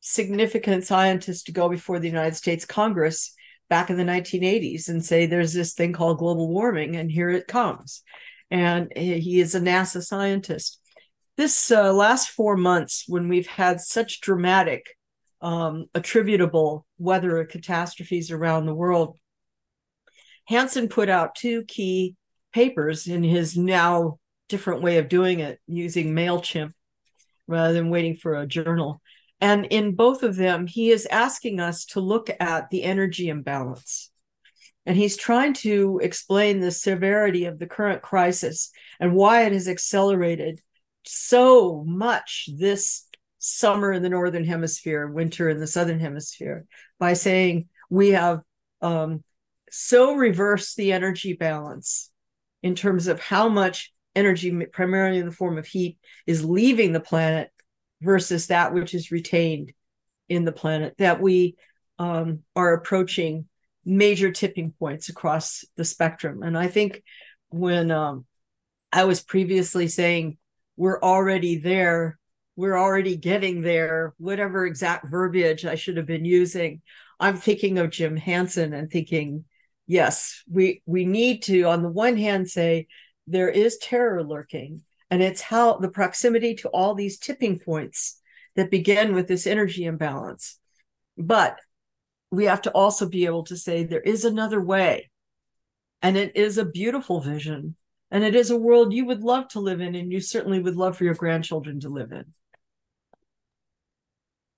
significant 0.00 0.84
scientist 0.84 1.46
to 1.46 1.52
go 1.52 1.68
before 1.68 1.98
the 1.98 2.08
United 2.08 2.36
States 2.36 2.64
Congress 2.64 3.34
back 3.68 3.90
in 3.90 3.96
the 3.96 4.04
1980s 4.04 4.88
and 4.88 5.04
say 5.04 5.26
there's 5.26 5.52
this 5.52 5.74
thing 5.74 5.92
called 5.92 6.18
global 6.18 6.48
warming 6.48 6.96
and 6.96 7.10
here 7.10 7.28
it 7.28 7.46
comes 7.46 8.02
and 8.50 8.90
he 8.96 9.40
is 9.40 9.54
a 9.54 9.60
NASA 9.60 10.02
scientist. 10.02 10.80
This 11.36 11.70
uh, 11.70 11.92
last 11.92 12.30
four 12.30 12.56
months, 12.56 13.04
when 13.06 13.28
we've 13.28 13.46
had 13.46 13.80
such 13.80 14.20
dramatic, 14.20 14.86
um, 15.40 15.86
attributable 15.94 16.84
weather 16.98 17.44
catastrophes 17.44 18.30
around 18.30 18.66
the 18.66 18.74
world, 18.74 19.16
Hansen 20.46 20.88
put 20.88 21.08
out 21.08 21.34
two 21.34 21.64
key 21.64 22.16
papers 22.52 23.06
in 23.06 23.22
his 23.22 23.56
now 23.56 24.18
different 24.48 24.82
way 24.82 24.96
of 24.98 25.08
doing 25.08 25.40
it, 25.40 25.60
using 25.66 26.14
MailChimp 26.14 26.72
rather 27.46 27.74
than 27.74 27.90
waiting 27.90 28.16
for 28.16 28.34
a 28.34 28.46
journal. 28.46 29.00
And 29.40 29.66
in 29.66 29.94
both 29.94 30.22
of 30.22 30.36
them, 30.36 30.66
he 30.66 30.90
is 30.90 31.06
asking 31.06 31.60
us 31.60 31.84
to 31.86 32.00
look 32.00 32.28
at 32.40 32.70
the 32.70 32.82
energy 32.82 33.28
imbalance. 33.28 34.10
And 34.84 34.96
he's 34.96 35.16
trying 35.16 35.52
to 35.54 36.00
explain 36.02 36.60
the 36.60 36.70
severity 36.70 37.44
of 37.44 37.58
the 37.58 37.66
current 37.66 38.02
crisis 38.02 38.70
and 38.98 39.14
why 39.14 39.44
it 39.44 39.52
has 39.52 39.68
accelerated 39.68 40.60
so 41.04 41.84
much 41.86 42.48
this 42.56 43.06
summer 43.38 43.92
in 43.92 44.02
the 44.02 44.08
northern 44.08 44.44
hemisphere, 44.44 45.06
winter 45.06 45.48
in 45.48 45.60
the 45.60 45.66
southern 45.66 46.00
hemisphere, 46.00 46.66
by 46.98 47.12
saying 47.12 47.68
we 47.90 48.10
have 48.10 48.40
um, 48.80 49.22
so 49.70 50.14
reversed 50.14 50.76
the 50.76 50.92
energy 50.92 51.34
balance 51.34 52.10
in 52.62 52.74
terms 52.74 53.06
of 53.06 53.20
how 53.20 53.48
much 53.48 53.92
energy, 54.16 54.50
primarily 54.72 55.18
in 55.18 55.26
the 55.26 55.32
form 55.32 55.58
of 55.58 55.66
heat, 55.66 55.98
is 56.26 56.44
leaving 56.44 56.92
the 56.92 57.00
planet 57.00 57.50
versus 58.00 58.48
that 58.48 58.72
which 58.72 58.94
is 58.94 59.10
retained 59.10 59.72
in 60.28 60.44
the 60.44 60.52
planet, 60.52 60.94
that 60.98 61.20
we 61.20 61.56
um, 61.98 62.40
are 62.54 62.74
approaching 62.74 63.46
major 63.84 64.30
tipping 64.30 64.72
points 64.78 65.08
across 65.08 65.64
the 65.76 65.84
spectrum. 65.84 66.42
And 66.42 66.56
I 66.56 66.68
think 66.68 67.02
when 67.48 67.90
um, 67.90 68.26
I 68.92 69.04
was 69.04 69.22
previously 69.22 69.88
saying 69.88 70.36
we're 70.76 71.00
already 71.00 71.58
there, 71.58 72.18
we're 72.56 72.78
already 72.78 73.16
getting 73.16 73.62
there, 73.62 74.14
whatever 74.18 74.66
exact 74.66 75.08
verbiage 75.08 75.64
I 75.64 75.76
should 75.76 75.96
have 75.96 76.06
been 76.06 76.24
using, 76.24 76.82
I'm 77.20 77.36
thinking 77.36 77.78
of 77.78 77.90
Jim 77.90 78.16
Hansen 78.16 78.72
and 78.72 78.90
thinking, 78.90 79.44
yes, 79.86 80.42
we 80.48 80.82
we 80.86 81.04
need 81.04 81.42
to, 81.44 81.62
on 81.64 81.82
the 81.82 81.88
one 81.88 82.16
hand, 82.16 82.48
say 82.48 82.86
there 83.26 83.48
is 83.48 83.78
terror 83.78 84.22
lurking, 84.22 84.82
and 85.10 85.22
it's 85.22 85.40
how 85.40 85.78
the 85.78 85.88
proximity 85.88 86.54
to 86.56 86.68
all 86.68 86.94
these 86.94 87.18
tipping 87.18 87.58
points 87.58 88.20
that 88.56 88.70
begin 88.70 89.14
with 89.14 89.26
this 89.28 89.46
energy 89.46 89.84
imbalance. 89.84 90.58
But 91.16 91.58
we 92.30 92.44
have 92.44 92.62
to 92.62 92.70
also 92.72 93.08
be 93.08 93.26
able 93.26 93.44
to 93.44 93.56
say 93.56 93.84
there 93.84 94.00
is 94.00 94.24
another 94.24 94.60
way. 94.60 95.10
And 96.02 96.16
it 96.16 96.36
is 96.36 96.58
a 96.58 96.64
beautiful 96.64 97.20
vision. 97.20 97.76
And 98.10 98.24
it 98.24 98.34
is 98.34 98.50
a 98.50 98.56
world 98.56 98.92
you 98.92 99.04
would 99.06 99.22
love 99.22 99.48
to 99.48 99.60
live 99.60 99.80
in, 99.80 99.94
and 99.94 100.10
you 100.10 100.20
certainly 100.20 100.60
would 100.60 100.76
love 100.76 100.96
for 100.96 101.04
your 101.04 101.14
grandchildren 101.14 101.80
to 101.80 101.90
live 101.90 102.12
in. 102.12 102.24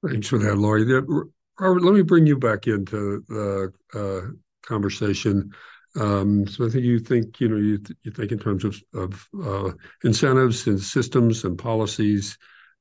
Thanks 0.06 0.28
for 0.28 0.38
that, 0.38 0.56
Laurie. 0.56 0.84
Robert, 0.84 1.82
let 1.82 1.94
me 1.94 2.02
bring 2.02 2.26
you 2.26 2.38
back 2.38 2.68
into 2.68 3.24
the 3.28 3.72
uh, 3.92 4.32
conversation. 4.62 5.52
Um, 5.98 6.46
so 6.46 6.66
I 6.66 6.70
think 6.70 6.84
you 6.84 6.98
think, 6.98 7.40
you 7.40 7.48
know, 7.48 7.56
you, 7.56 7.78
th- 7.78 7.98
you 8.02 8.12
think 8.12 8.32
in 8.32 8.38
terms 8.38 8.64
of, 8.64 8.80
of 8.94 9.28
uh, 9.44 9.72
incentives 10.04 10.66
and 10.66 10.80
systems 10.80 11.44
and 11.44 11.58
policies 11.58 12.38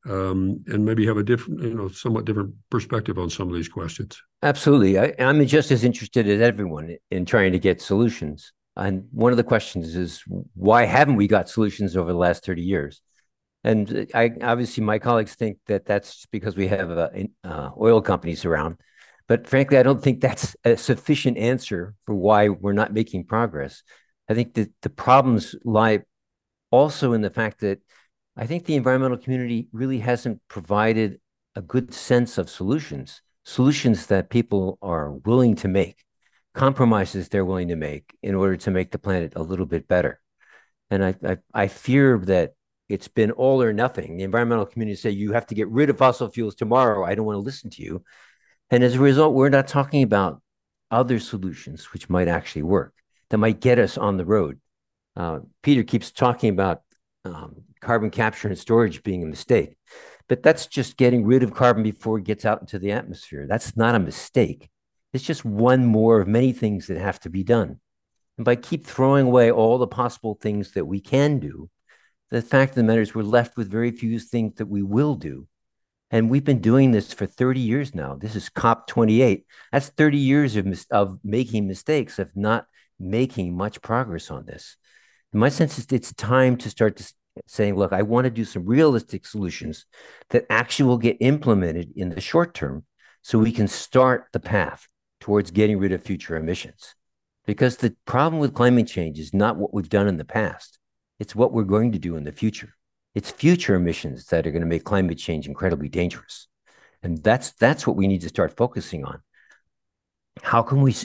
um, 0.08 0.64
and 0.68 0.86
maybe 0.86 1.06
have 1.06 1.18
a 1.18 1.24
different, 1.24 1.62
you 1.62 1.74
know, 1.74 1.88
somewhat 1.90 2.26
different 2.26 2.54
perspective 2.70 3.18
on 3.18 3.30
some 3.30 3.50
of 3.50 3.56
these 3.56 3.68
questions. 3.68 4.22
Absolutely. 4.44 5.00
I, 5.00 5.14
am 5.18 5.46
just 5.46 5.72
as 5.72 5.84
interested 5.84 6.28
as 6.28 6.42
everyone 6.42 6.98
in 7.12 7.26
trying 7.26 7.52
to 7.52 7.60
get 7.60 7.82
solutions. 7.82 8.54
And 8.76 9.08
one 9.12 9.32
of 9.32 9.38
the 9.38 9.44
questions 9.44 9.96
is 9.96 10.24
why 10.54 10.86
haven't 10.86 11.16
we 11.16 11.28
got 11.28 11.50
solutions 11.50 11.98
over 11.98 12.12
the 12.12 12.18
last 12.18 12.46
30 12.46 12.62
years? 12.62 13.02
And 13.64 14.08
I 14.14 14.32
obviously 14.42 14.84
my 14.84 15.00
colleagues 15.00 15.36
think 15.36 15.58
that 15.68 15.86
that's 15.86 16.26
because 16.28 16.56
we 16.56 16.68
have 16.68 16.92
uh, 16.92 17.10
uh, 17.44 17.72
oil 17.80 18.02
companies 18.02 18.46
around. 18.46 18.78
But 19.30 19.48
frankly, 19.48 19.78
I 19.78 19.84
don't 19.84 20.02
think 20.02 20.20
that's 20.20 20.56
a 20.66 20.76
sufficient 20.76 21.38
answer 21.38 21.94
for 22.06 22.16
why 22.16 22.50
we're 22.50 22.74
not 22.74 22.94
making 22.94 23.26
progress. 23.26 23.84
I 24.28 24.34
think 24.34 24.56
that 24.56 24.72
the 24.82 24.90
problems 24.90 25.56
lie 25.64 26.00
also 26.72 27.14
in 27.14 27.22
the 27.22 27.30
fact 27.30 27.62
that 27.62 27.80
I 28.36 28.48
think 28.48 28.66
the 28.66 28.76
environmental 28.76 29.20
community 29.20 29.70
really 29.72 30.00
hasn't 30.00 30.42
provided 30.48 31.20
a 31.56 31.62
good 31.62 31.94
sense 31.94 32.40
of 32.40 32.50
solutions, 32.50 33.22
solutions 33.46 34.08
that 34.08 34.32
people 34.32 34.80
are 34.82 35.12
willing 35.12 35.56
to 35.58 35.68
make, 35.68 36.04
compromises 36.56 37.30
they're 37.30 37.46
willing 37.46 37.68
to 37.68 37.76
make 37.76 38.16
in 38.24 38.34
order 38.34 38.58
to 38.58 38.72
make 38.72 38.92
the 38.92 38.98
planet 38.98 39.34
a 39.36 39.44
little 39.44 39.68
bit 39.68 39.88
better. 39.88 40.20
And 40.90 41.06
I, 41.06 41.16
I, 41.24 41.38
I 41.54 41.68
fear 41.68 42.18
that 42.26 42.54
it's 42.88 43.08
been 43.08 43.30
all 43.30 43.62
or 43.62 43.74
nothing. 43.74 44.18
The 44.18 44.24
environmental 44.24 44.66
community 44.66 44.96
say 44.96 45.12
you 45.12 45.34
have 45.34 45.46
to 45.48 45.56
get 45.56 45.70
rid 45.70 45.92
of 45.92 46.00
fossil 46.00 46.30
fuels 46.30 46.56
tomorrow. 46.56 47.06
I 47.06 47.14
don't 47.14 47.26
want 47.28 47.36
to 47.36 47.42
listen 47.42 47.70
to 47.72 47.84
you. 47.84 48.04
And 48.72 48.84
as 48.84 48.96
a 48.96 49.00
result, 49.00 49.34
we're 49.34 49.50
not 49.50 49.68
talking 49.68 50.04
about 50.04 50.42
other 50.92 51.20
solutions 51.20 51.86
which 51.94 52.10
might 52.10 52.28
actually 52.28 52.64
work, 52.64 52.94
that 53.30 53.38
might 53.38 53.62
get 53.62 53.80
us 53.80 53.98
on 53.98 54.18
the 54.18 54.26
road. 54.26 54.60
Uh, 55.16 55.40
Peter 55.64 55.84
keeps 55.84 56.12
talking 56.12 56.50
about 56.50 56.82
um, 57.26 57.64
carbon 57.82 58.10
capture 58.10 58.48
and 58.48 58.58
storage 58.58 59.04
being 59.04 59.24
a 59.24 59.28
mistake, 59.28 59.76
but 60.28 60.44
that's 60.44 60.68
just 60.68 60.98
getting 60.98 61.26
rid 61.26 61.44
of 61.44 61.54
carbon 61.54 61.84
before 61.84 62.20
it 62.20 62.24
gets 62.24 62.46
out 62.46 62.62
into 62.62 62.80
the 62.80 62.92
atmosphere. 62.92 63.46
That's 63.48 63.76
not 63.76 63.96
a 63.96 64.00
mistake. 64.00 64.70
It's 65.14 65.24
just 65.24 65.44
one 65.44 65.86
more 65.86 66.22
of 66.22 66.28
many 66.28 66.54
things 66.54 66.88
that 66.88 66.98
have 66.98 67.20
to 67.22 67.30
be 67.30 67.44
done. 67.44 67.80
And 68.38 68.46
by 68.46 68.56
keep 68.56 68.86
throwing 68.86 69.28
away 69.28 69.52
all 69.52 69.78
the 69.78 69.88
possible 69.88 70.38
things 70.40 70.72
that 70.72 70.86
we 70.86 71.02
can 71.02 71.40
do, 71.40 71.70
the 72.32 72.42
fact 72.42 72.72
of 72.72 72.76
the 72.76 72.84
matter 72.84 73.02
is 73.02 73.14
we're 73.14 73.24
left 73.24 73.58
with 73.58 73.70
very 73.70 73.92
few 73.92 74.20
things 74.20 74.56
that 74.56 74.68
we 74.68 74.82
will 74.82 75.16
do. 75.16 75.48
And 76.12 76.30
we've 76.30 76.44
been 76.44 76.62
doing 76.62 76.92
this 76.92 77.14
for 77.14 77.26
30 77.26 77.60
years 77.60 77.94
now. 77.94 78.16
This 78.16 78.36
is 78.36 78.50
COP28. 78.50 79.44
That's 79.72 79.90
30 79.90 80.18
years 80.18 80.56
of, 80.56 80.66
mis- 80.66 80.88
of 80.90 81.20
making 81.24 81.68
mistakes, 81.68 82.18
of 82.18 82.30
not 82.36 82.66
making 83.00 83.56
much 83.56 83.82
progress 83.82 84.32
on 84.32 84.46
this. 84.46 84.76
In 85.34 85.40
my 85.40 85.50
sense, 85.50 85.78
it's, 85.78 85.94
it's 85.94 86.14
time 86.14 86.58
to 86.58 86.70
start 86.70 86.98
to 86.98 87.14
saying, 87.48 87.76
look, 87.76 87.94
I 87.94 88.02
want 88.02 88.26
to 88.26 88.32
do 88.32 88.44
some 88.44 88.66
realistic 88.66 89.26
solutions 89.26 89.86
that 90.30 90.46
actually 90.50 90.88
will 90.88 90.98
get 90.98 91.18
implemented 91.20 91.94
in 91.96 92.10
the 92.10 92.22
short 92.22 92.54
term 92.54 92.86
so 93.22 93.40
we 93.40 93.52
can 93.52 93.68
start 93.68 94.26
the 94.34 94.40
path 94.40 94.88
towards 95.20 95.52
getting 95.52 95.78
rid 95.78 95.92
of 95.92 96.04
future 96.04 96.36
emissions. 96.36 96.96
Because 97.46 97.78
the 97.78 97.96
problem 98.06 98.40
with 98.40 98.54
climate 98.54 98.88
change 98.88 99.20
is 99.20 99.34
not 99.34 99.58
what 99.58 99.74
we've 99.74 99.90
done 99.90 100.08
in 100.08 100.18
the 100.18 100.26
past, 100.26 100.80
it's 101.20 101.36
what 101.36 101.52
we're 101.52 101.64
going 101.64 101.92
to 101.92 102.00
do 102.00 102.16
in 102.16 102.24
the 102.24 102.32
future. 102.32 102.76
It's 103.16 103.32
future 103.32 103.76
emissions 103.76 104.26
that 104.28 104.46
are 104.46 104.52
going 104.52 104.62
to 104.62 104.68
make 104.68 104.84
climate 104.84 105.18
change 105.18 105.48
incredibly 105.48 105.90
dangerous. 105.90 106.48
And 107.02 107.18
that's 107.24 107.52
that's 107.54 107.88
what 107.88 107.96
we 107.96 108.08
need 108.08 108.22
to 108.22 108.30
start 108.30 108.56
focusing 108.56 109.06
on. 109.06 109.22
How 110.42 110.62
can 110.62 110.82
we 110.82 110.96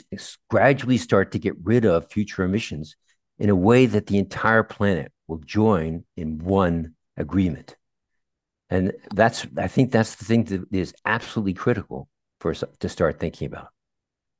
gradually 0.49 0.97
start 0.97 1.31
to 1.31 1.39
get 1.39 1.55
rid 1.63 1.85
of 1.85 2.11
future 2.11 2.43
emissions 2.43 2.95
in 3.37 3.49
a 3.49 3.55
way 3.55 3.85
that 3.85 4.07
the 4.07 4.17
entire 4.17 4.63
planet 4.63 5.11
will 5.27 5.39
join 5.39 6.05
in 6.15 6.39
one 6.39 6.95
agreement? 7.17 7.75
And 8.69 8.93
that's 9.13 9.45
I 9.57 9.67
think 9.67 9.91
that's 9.91 10.15
the 10.15 10.25
thing 10.25 10.45
that 10.45 10.65
is 10.71 10.93
absolutely 11.05 11.53
critical 11.53 12.09
for 12.39 12.51
us 12.51 12.63
to 12.79 12.89
start 12.89 13.19
thinking 13.19 13.47
about. 13.47 13.69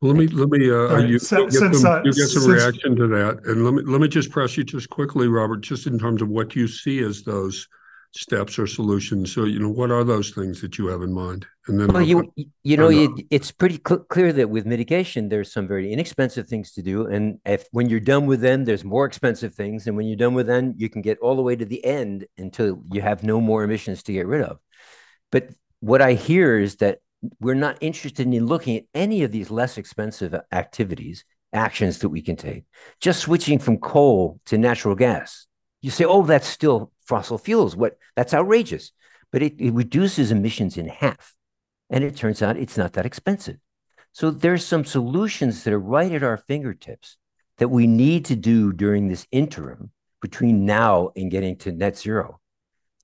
Let 0.01 0.15
me 0.17 0.27
let 0.27 0.49
me 0.49 0.69
uh, 0.69 0.75
right. 0.75 1.09
you, 1.09 1.19
since, 1.19 1.57
get 1.57 1.73
some, 1.73 1.91
uh, 1.91 2.03
you 2.03 2.11
get 2.11 2.27
some 2.27 2.43
since, 2.43 2.47
reaction 2.47 2.95
to 2.97 3.07
that, 3.07 3.39
and 3.45 3.63
let 3.63 3.73
me 3.73 3.81
let 3.83 4.01
me 4.01 4.07
just 4.07 4.29
press 4.29 4.57
you 4.57 4.63
just 4.63 4.89
quickly, 4.89 5.27
Robert, 5.27 5.61
just 5.61 5.87
in 5.87 5.97
terms 5.97 6.21
of 6.21 6.27
what 6.27 6.55
you 6.55 6.67
see 6.67 6.99
as 6.99 7.23
those 7.23 7.67
steps 8.11 8.59
or 8.59 8.67
solutions. 8.67 9.33
So 9.33 9.45
you 9.45 9.57
know, 9.57 9.69
what 9.69 9.91
are 9.91 10.03
those 10.03 10.31
things 10.31 10.59
that 10.61 10.77
you 10.77 10.87
have 10.87 11.01
in 11.01 11.13
mind? 11.13 11.45
And 11.67 11.79
then 11.79 11.87
well, 11.87 11.97
I'll, 11.97 12.03
you 12.03 12.31
you 12.63 12.75
know, 12.75 12.89
it, 12.89 13.09
it's 13.31 13.51
pretty 13.51 13.79
cl- 13.85 14.03
clear 14.03 14.33
that 14.33 14.49
with 14.49 14.65
mitigation, 14.65 15.29
there's 15.29 15.51
some 15.51 15.65
very 15.65 15.91
inexpensive 15.93 16.47
things 16.47 16.73
to 16.73 16.81
do, 16.81 17.07
and 17.07 17.39
if 17.45 17.65
when 17.71 17.89
you're 17.89 18.01
done 18.01 18.25
with 18.25 18.41
them, 18.41 18.65
there's 18.65 18.83
more 18.83 19.05
expensive 19.05 19.55
things, 19.55 19.87
and 19.87 19.95
when 19.95 20.07
you're 20.07 20.17
done 20.17 20.33
with 20.33 20.47
them, 20.47 20.73
you 20.75 20.89
can 20.89 21.01
get 21.01 21.19
all 21.19 21.37
the 21.37 21.41
way 21.41 21.55
to 21.55 21.65
the 21.65 21.83
end 21.85 22.25
until 22.37 22.83
you 22.91 23.01
have 23.01 23.23
no 23.23 23.39
more 23.39 23.63
emissions 23.63 24.03
to 24.03 24.13
get 24.13 24.27
rid 24.27 24.41
of. 24.41 24.59
But 25.31 25.51
what 25.79 26.01
I 26.01 26.13
hear 26.13 26.59
is 26.59 26.75
that 26.77 26.99
we're 27.39 27.55
not 27.55 27.77
interested 27.81 28.25
in 28.27 28.45
looking 28.45 28.77
at 28.77 28.85
any 28.93 29.23
of 29.23 29.31
these 29.31 29.51
less 29.51 29.77
expensive 29.77 30.35
activities, 30.51 31.25
actions 31.53 31.99
that 31.99 32.09
we 32.09 32.21
can 32.21 32.35
take. 32.35 32.65
Just 32.99 33.21
switching 33.21 33.59
from 33.59 33.77
coal 33.77 34.39
to 34.45 34.57
natural 34.57 34.95
gas. 34.95 35.47
You 35.81 35.91
say, 35.91 36.05
oh, 36.05 36.23
that's 36.23 36.47
still 36.47 36.91
fossil 37.05 37.37
fuels. 37.37 37.75
What 37.75 37.97
that's 38.15 38.33
outrageous. 38.33 38.91
But 39.31 39.43
it, 39.43 39.59
it 39.59 39.73
reduces 39.73 40.31
emissions 40.31 40.77
in 40.77 40.87
half. 40.87 41.35
And 41.89 42.03
it 42.03 42.15
turns 42.15 42.41
out 42.41 42.57
it's 42.57 42.77
not 42.77 42.93
that 42.93 43.05
expensive. 43.05 43.57
So 44.11 44.31
there's 44.31 44.65
some 44.65 44.85
solutions 44.85 45.63
that 45.63 45.73
are 45.73 45.79
right 45.79 46.11
at 46.11 46.23
our 46.23 46.37
fingertips 46.37 47.17
that 47.57 47.67
we 47.67 47.85
need 47.87 48.25
to 48.25 48.35
do 48.35 48.73
during 48.73 49.07
this 49.07 49.27
interim 49.31 49.91
between 50.21 50.65
now 50.65 51.11
and 51.15 51.29
getting 51.29 51.55
to 51.57 51.71
net 51.71 51.97
zero 51.97 52.39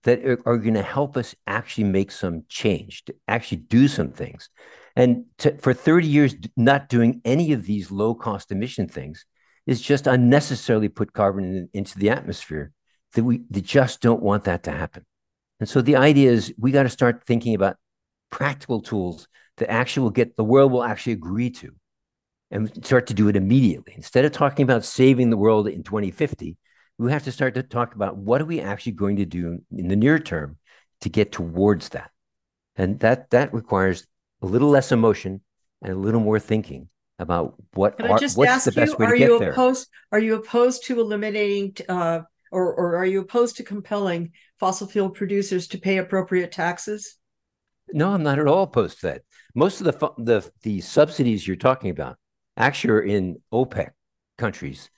that 0.04 0.26
are, 0.26 0.58
going 0.58 0.74
to 0.74 0.82
help 0.82 1.16
us 1.16 1.36
actually 1.46 1.84
make 1.84 2.12
some 2.12 2.44
change, 2.50 3.06
to 3.06 3.16
actually 3.28 3.58
do 3.58 3.88
some 3.88 4.12
things. 4.12 4.50
And 4.96 5.26
to, 5.40 5.58
for 5.58 5.74
30 5.74 6.08
years, 6.08 6.36
not 6.58 6.90
doing 6.90 7.22
any 7.24 7.54
of 7.54 7.66
these 7.66 7.92
low 7.92 8.14
cost 8.16 8.52
emission 8.52 8.88
things 8.88 9.26
is 9.68 9.82
just 9.82 10.08
unnecessarily 10.08 10.90
put 10.90 11.14
carbon 11.14 11.44
in, 11.46 11.70
into 11.74 12.00
the 12.00 12.10
atmosphere 12.10 12.72
that 13.14 13.24
we 13.24 13.42
that 13.50 13.64
just 13.64 14.02
don't 14.02 14.24
want 14.24 14.46
that 14.46 14.64
to 14.64 14.72
happen. 14.72 15.06
And 15.60 15.70
so 15.70 15.82
the 15.82 15.98
idea 15.98 16.32
is 16.32 16.54
we 16.58 16.72
got 16.72 16.84
to 16.84 16.90
start 16.90 17.24
thinking 17.26 17.54
about 17.54 17.78
practical 18.32 18.82
tools 18.82 19.28
that 19.58 19.70
actually 19.70 20.04
will 20.04 20.10
get 20.10 20.36
the 20.36 20.44
world 20.44 20.72
will 20.72 20.84
actually 20.84 21.14
agree 21.14 21.52
to 21.52 21.72
and 22.50 22.86
start 22.86 23.08
to 23.08 23.14
do 23.14 23.28
it 23.28 23.36
immediately. 23.36 23.94
Instead 23.96 24.26
of 24.26 24.32
talking 24.32 24.64
about 24.64 24.84
saving 24.84 25.30
the 25.30 25.38
world 25.38 25.68
in 25.68 25.84
2050, 25.84 26.58
we 27.02 27.12
have 27.12 27.24
to 27.24 27.32
start 27.32 27.56
to 27.56 27.64
talk 27.64 27.96
about 27.96 28.16
what 28.16 28.42
are 28.42 28.46
we 28.46 28.62
actually 28.62 28.92
going 28.92 29.16
to 29.16 29.26
do 29.26 29.60
in 29.76 29.88
the 29.88 29.96
near 29.96 30.20
term 30.20 30.58
to 31.02 31.10
get 31.10 31.32
towards 31.32 31.90
that 31.90 32.12
and 32.76 33.00
that 33.00 33.32
that 33.32 33.54
requires 33.54 34.06
a 34.44 34.46
little 34.46 34.70
less 34.70 34.92
emotion 34.92 35.42
and 35.82 35.94
a 35.94 35.96
little 35.96 36.22
more 36.22 36.40
thinking 36.40 36.88
about 37.18 37.56
what 37.74 37.98
Can 37.98 38.08
are, 38.08 38.16
I 38.16 38.18
just 38.20 38.38
what's 38.38 38.66
the 38.66 38.72
best 38.72 38.94
you, 39.00 39.06
way 39.06 39.12
to 39.12 39.18
get 39.18 39.40
there. 39.40 39.52
Opposed, 39.52 39.88
are 40.12 40.20
you 40.20 40.36
opposed 40.36 40.86
to 40.86 41.00
eliminating 41.00 41.76
uh, 41.90 42.22
or, 42.52 42.74
or 42.74 42.96
are 42.98 43.06
you 43.06 43.22
opposed 43.22 43.58
to 43.58 43.64
compelling 43.64 44.32
fossil 44.60 44.88
fuel 44.88 45.10
producers 45.10 45.68
to 45.70 45.80
pay 45.80 45.98
appropriate 45.98 46.52
taxes? 46.52 47.18
No, 47.94 48.14
I'm 48.14 48.24
not 48.24 48.40
at 48.40 48.48
all 48.48 48.64
opposed 48.64 49.00
to 49.02 49.08
that. 49.08 49.22
Most 49.56 49.82
of 49.82 49.86
the 49.86 50.12
the 50.18 50.52
the 50.62 50.82
subsidies 50.82 51.48
you're 51.48 51.58
talking 51.58 51.90
about 51.90 52.18
actually 52.58 52.94
are 52.94 53.02
in 53.02 53.42
OPEC 53.52 53.90
countries 54.38 54.90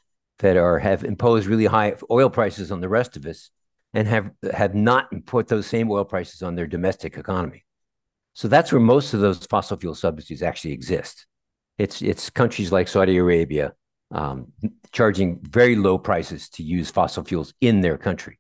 that 0.43 0.57
are 0.57 0.77
have 0.77 1.05
imposed 1.05 1.47
really 1.47 1.65
high 1.65 1.95
oil 2.11 2.29
prices 2.29 2.69
on 2.69 2.81
the 2.81 2.89
rest 2.89 3.15
of 3.15 3.25
us 3.25 3.49
and 3.93 4.09
have 4.09 4.29
have 4.51 4.75
not 4.75 5.07
put 5.25 5.47
those 5.47 5.65
same 5.65 5.89
oil 5.89 6.03
prices 6.03 6.41
on 6.43 6.53
their 6.53 6.67
domestic 6.67 7.17
economy. 7.17 7.63
So 8.33 8.49
that's 8.49 8.69
where 8.69 8.81
most 8.81 9.13
of 9.13 9.21
those 9.21 9.45
fossil 9.45 9.77
fuel 9.77 9.95
subsidies 9.95 10.43
actually 10.43 10.73
exist. 10.73 11.25
It's 11.77 12.01
it's 12.01 12.29
countries 12.29 12.73
like 12.73 12.89
Saudi 12.89 13.17
Arabia 13.17 13.71
um, 14.11 14.51
charging 14.91 15.39
very 15.43 15.77
low 15.77 15.97
prices 15.97 16.49
to 16.49 16.63
use 16.63 16.91
fossil 16.91 17.23
fuels 17.23 17.53
in 17.61 17.79
their 17.79 17.97
country. 17.97 18.37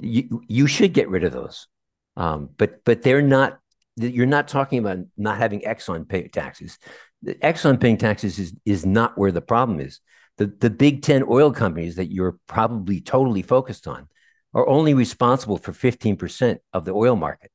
You 0.00 0.42
you 0.48 0.66
should 0.66 0.94
get 0.94 1.10
rid 1.10 1.24
of 1.24 1.32
those, 1.32 1.68
um, 2.16 2.48
but 2.56 2.84
but 2.86 3.02
they're 3.02 3.20
not. 3.20 3.58
You're 3.96 4.24
not 4.24 4.48
talking 4.48 4.78
about 4.78 5.00
not 5.18 5.36
having 5.36 5.60
Exxon 5.60 6.08
pay 6.08 6.26
taxes. 6.28 6.78
Exxon 7.22 7.78
paying 7.78 7.98
taxes 7.98 8.38
is 8.38 8.54
is 8.64 8.86
not 8.86 9.18
where 9.18 9.30
the 9.30 9.42
problem 9.42 9.78
is 9.78 10.00
the, 10.38 10.46
the 10.46 10.70
big 10.70 11.02
10 11.02 11.24
oil 11.28 11.52
companies 11.52 11.96
that 11.96 12.12
you're 12.12 12.38
probably 12.46 13.00
totally 13.00 13.42
focused 13.42 13.86
on 13.86 14.08
are 14.54 14.68
only 14.68 14.94
responsible 14.94 15.58
for 15.58 15.72
15% 15.72 16.58
of 16.72 16.84
the 16.84 16.92
oil 16.92 17.16
market. 17.16 17.50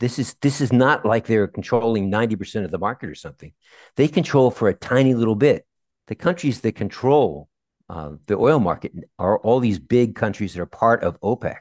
This 0.00 0.18
is 0.18 0.34
this 0.40 0.60
is 0.60 0.72
not 0.72 1.06
like 1.06 1.26
they're 1.26 1.46
controlling 1.46 2.10
90% 2.10 2.64
of 2.64 2.72
the 2.72 2.78
market 2.78 3.08
or 3.08 3.14
something. 3.14 3.52
They 3.96 4.08
control 4.08 4.50
for 4.50 4.68
a 4.68 4.74
tiny 4.74 5.14
little 5.14 5.36
bit. 5.36 5.66
The 6.08 6.16
countries 6.16 6.60
that 6.62 6.72
control 6.72 7.48
uh, 7.88 8.12
the 8.26 8.36
oil 8.36 8.58
market 8.60 8.92
are 9.18 9.38
all 9.38 9.60
these 9.60 9.78
big 9.78 10.14
countries 10.14 10.54
that 10.54 10.60
are 10.60 10.66
part 10.66 11.02
of 11.02 11.20
OPEC. 11.20 11.58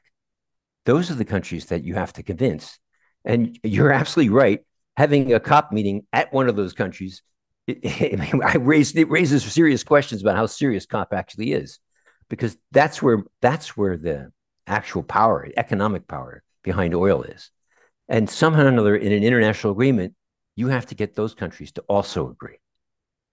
Those 0.86 1.10
are 1.12 1.16
the 1.16 1.26
countries 1.26 1.68
that 1.68 1.84
you 1.84 1.96
have 1.96 2.14
to 2.14 2.24
convince. 2.24 2.80
And 3.24 3.58
you're 3.64 3.92
absolutely 3.92 4.34
right. 4.34 4.62
Having 4.98 5.34
a 5.34 5.40
COP 5.40 5.72
meeting 5.72 6.06
at 6.12 6.34
one 6.34 6.50
of 6.50 6.56
those 6.56 6.74
countries 6.74 7.22
it, 7.68 8.20
I 8.44 8.58
raised 8.58 8.98
it 8.98 9.10
raises 9.10 9.44
serious 9.44 9.84
questions 9.84 10.22
about 10.22 10.36
how 10.36 10.46
serious 10.46 10.86
COP 10.86 11.14
actually 11.14 11.54
is, 11.54 11.80
because 12.30 12.58
that's 12.72 13.02
where 13.02 13.24
that's 13.42 13.78
where 13.78 13.98
the 13.98 14.32
actual 14.66 15.04
power, 15.04 15.48
economic 15.56 16.08
power 16.08 16.44
behind 16.64 16.96
oil 16.96 17.24
is, 17.24 17.52
and 18.10 18.30
somehow 18.30 18.64
or 18.64 18.68
another, 18.68 18.96
in 18.96 19.12
an 19.12 19.24
international 19.24 19.74
agreement, 19.74 20.14
you 20.56 20.68
have 20.70 20.88
to 20.88 20.96
get 20.96 21.16
those 21.16 21.34
countries 21.34 21.72
to 21.74 21.82
also 21.84 22.30
agree. 22.30 22.58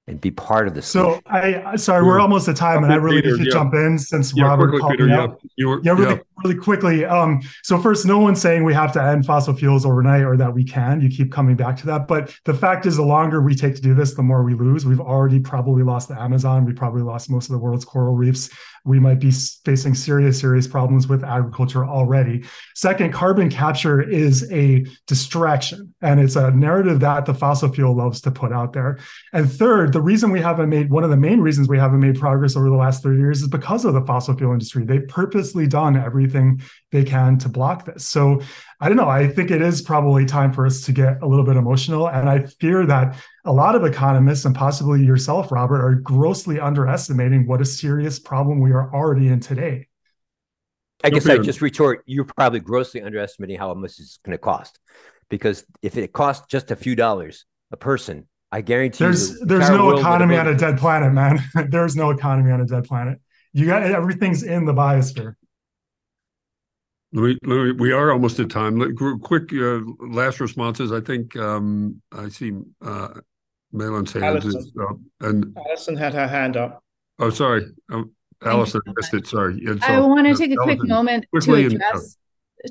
And 0.07 0.21
be 0.21 0.31
part 0.31 0.69
of 0.69 0.75
the 0.75 0.83
solution. 0.83 1.23
So 1.25 1.31
I 1.31 1.77
sorry, 1.77 2.05
we're 2.05 2.21
almost 2.21 2.47
at 2.49 2.57
time, 2.57 2.85
and 2.85 2.93
I 2.93 2.97
really 2.97 3.23
Peter, 3.23 3.37
need 3.37 3.45
to 3.45 3.51
yeah. 3.51 3.53
jump 3.53 3.75
in 3.75 3.99
since 3.99 4.37
yeah, 4.37 4.45
Robert 4.45 4.69
quickly, 4.69 4.81
called 4.81 4.93
Peter, 4.93 5.07
me 5.07 5.13
yeah. 5.13 5.27
You 5.57 5.69
were, 5.69 5.81
yeah, 5.83 5.93
really, 5.93 6.21
really 6.45 6.57
quickly. 6.57 7.05
Um, 7.07 7.41
so 7.63 7.79
first, 7.79 8.05
no 8.05 8.19
one's 8.19 8.41
saying 8.41 8.65
we 8.65 8.75
have 8.75 8.93
to 8.93 9.03
end 9.03 9.25
fossil 9.25 9.55
fuels 9.55 9.87
overnight 9.87 10.23
or 10.23 10.37
that 10.37 10.53
we 10.53 10.63
can. 10.63 11.01
You 11.01 11.09
keep 11.09 11.33
coming 11.33 11.57
back 11.57 11.77
to 11.79 11.87
that, 11.87 12.07
but 12.07 12.35
the 12.45 12.55
fact 12.55 12.85
is, 12.85 12.97
the 12.97 13.03
longer 13.03 13.41
we 13.41 13.55
take 13.55 13.75
to 13.77 13.83
do 13.83 13.95
this, 13.95 14.15
the 14.15 14.23
more 14.23 14.43
we 14.43 14.55
lose. 14.55 14.85
We've 14.85 15.01
already 15.01 15.41
probably 15.41 15.83
lost 15.83 16.09
the 16.09 16.21
Amazon. 16.21 16.67
We 16.67 16.75
probably 16.75 17.03
lost 17.03 17.31
most 17.31 17.47
of 17.47 17.53
the 17.53 17.59
world's 17.59 17.85
coral 17.85 18.15
reefs 18.15 18.51
we 18.85 19.01
might 19.01 19.19
be 19.19 19.31
facing 19.65 19.95
serious, 19.95 20.39
serious 20.39 20.67
problems 20.67 21.09
with 21.09 21.25
agriculture 21.25 21.87
already. 21.87 22.45
Second, 22.75 23.13
carbon 23.13 23.49
capture 23.49 24.03
is 24.03 24.51
a 24.53 24.85
distraction, 25.07 25.95
and 26.03 26.21
it's 26.21 26.37
a 26.37 26.51
narrative 26.51 27.01
that 27.01 27.25
the 27.25 27.33
fossil 27.33 27.71
fuel 27.71 27.97
loves 27.97 28.21
to 28.23 28.31
put 28.31 28.53
out 28.53 28.75
there. 28.75 28.99
And 29.33 29.51
third, 29.51 29.94
the 29.95 30.03
reason 30.03 30.33
we 30.33 30.41
haven't 30.41 30.69
made 30.69 30.91
one 30.91 31.05
of 31.05 31.11
the 31.11 31.17
main 31.17 31.41
reasons 31.41 31.69
we 31.69 31.79
haven't 31.79 32.01
made 32.01 32.19
progress 32.19 32.57
over 32.57 32.69
the 32.69 32.75
last 32.75 33.01
30 33.05 33.17
years 33.17 33.43
is 33.43 33.49
because 33.49 33.85
of 33.85 33.95
the 33.95 34.05
fossil 34.05 34.37
fuel 34.37 34.53
industry. 34.53 34.85
They've 34.85 35.07
purposely 35.07 35.69
done 35.69 35.97
everything 35.97 36.61
they 36.91 37.05
can 37.05 37.39
to 37.39 37.49
block 37.49 37.87
this. 37.87 38.05
So 38.05 38.43
I 38.81 38.89
don't 38.89 38.97
know. 38.97 39.09
I 39.09 39.29
think 39.29 39.53
it 39.53 39.63
is 39.63 39.81
probably 39.81 40.27
time 40.27 40.53
for 40.53 40.67
us 40.67 40.81
to 40.83 40.93
get 40.93 41.23
a 41.23 41.27
little 41.29 41.45
bit 41.45 41.57
emotional. 41.57 42.09
And 42.09 42.29
I 42.29 42.41
fear 42.41 42.85
that 42.87 43.17
a 43.45 43.53
lot 43.53 43.77
of 43.77 43.85
economists 43.85 44.45
and 44.45 44.55
possibly 44.55 45.05
yourself, 45.05 45.53
Robert, 45.53 45.81
are 45.81 45.95
grossly 45.95 46.59
underestimating 46.59 47.47
what 47.47 47.61
a 47.61 47.65
serious 47.65 48.19
problem 48.19 48.59
we 48.59 48.73
are 48.73 48.93
already 48.93 49.29
in 49.29 49.39
today. 49.39 49.87
I 51.05 51.11
guess 51.11 51.29
I 51.29 51.39
just 51.39 51.63
retort, 51.63 52.03
you're 52.05 52.25
probably 52.25 52.59
grossly 52.59 53.01
underestimating 53.01 53.59
how 53.59 53.73
much 53.75 53.93
it's 54.01 54.19
going 54.25 54.37
to 54.37 54.39
cost. 54.39 54.81
Because 55.29 55.65
if 55.83 55.97
it 55.97 56.13
costs 56.13 56.47
just 56.49 56.73
a 56.73 56.77
few 56.77 56.97
dollars 56.97 57.45
a 57.71 57.77
person, 57.77 58.27
I 58.55 58.61
guarantee 58.61 59.03
there's 59.03 59.31
you 59.31 59.47
there's 59.47 59.69
no 59.69 59.99
economy 59.99 60.37
on 60.37 60.47
a 60.47 60.55
dead 60.55 60.79
planet, 60.79 61.13
man. 61.13 61.41
there's 61.71 61.97
no 61.97 62.11
economy 62.11 62.53
on 62.53 62.61
a 62.61 62.65
dead 62.65 62.85
planet. 62.85 63.19
You 63.53 63.67
got 63.67 63.83
everything's 63.83 64.45
in 64.45 64.65
the 64.65 64.73
biosphere. 64.73 65.35
Let 67.13 67.43
me, 67.43 67.73
we 67.73 67.91
are 67.91 68.13
almost 68.13 68.39
at 68.39 68.51
time. 68.51 68.97
Quick 69.23 69.53
uh, 69.53 69.81
last 69.99 70.39
responses. 70.39 70.93
I 70.93 71.01
think 71.01 71.37
um, 71.37 72.01
I 72.13 72.29
see 72.29 72.53
uh, 72.81 73.09
Malin's 73.73 74.13
hand 74.13 74.45
is 74.45 74.73
up. 74.81 74.99
And 75.21 75.57
Allison 75.57 75.97
had 75.97 76.15
her 76.15 76.29
hand 76.29 76.57
up. 76.57 76.85
Oh, 77.19 77.31
sorry. 77.31 77.67
Um, 77.91 78.13
Allison 78.45 78.81
missed 78.97 79.15
it. 79.15 79.27
Sorry. 79.27 79.65
So, 79.65 79.79
I 79.83 79.99
want 79.99 80.29
to 80.29 80.35
take 80.35 80.53
a 80.53 80.63
quick 80.63 80.83
moment 80.85 81.27
to 81.41 81.55
address 81.55 82.17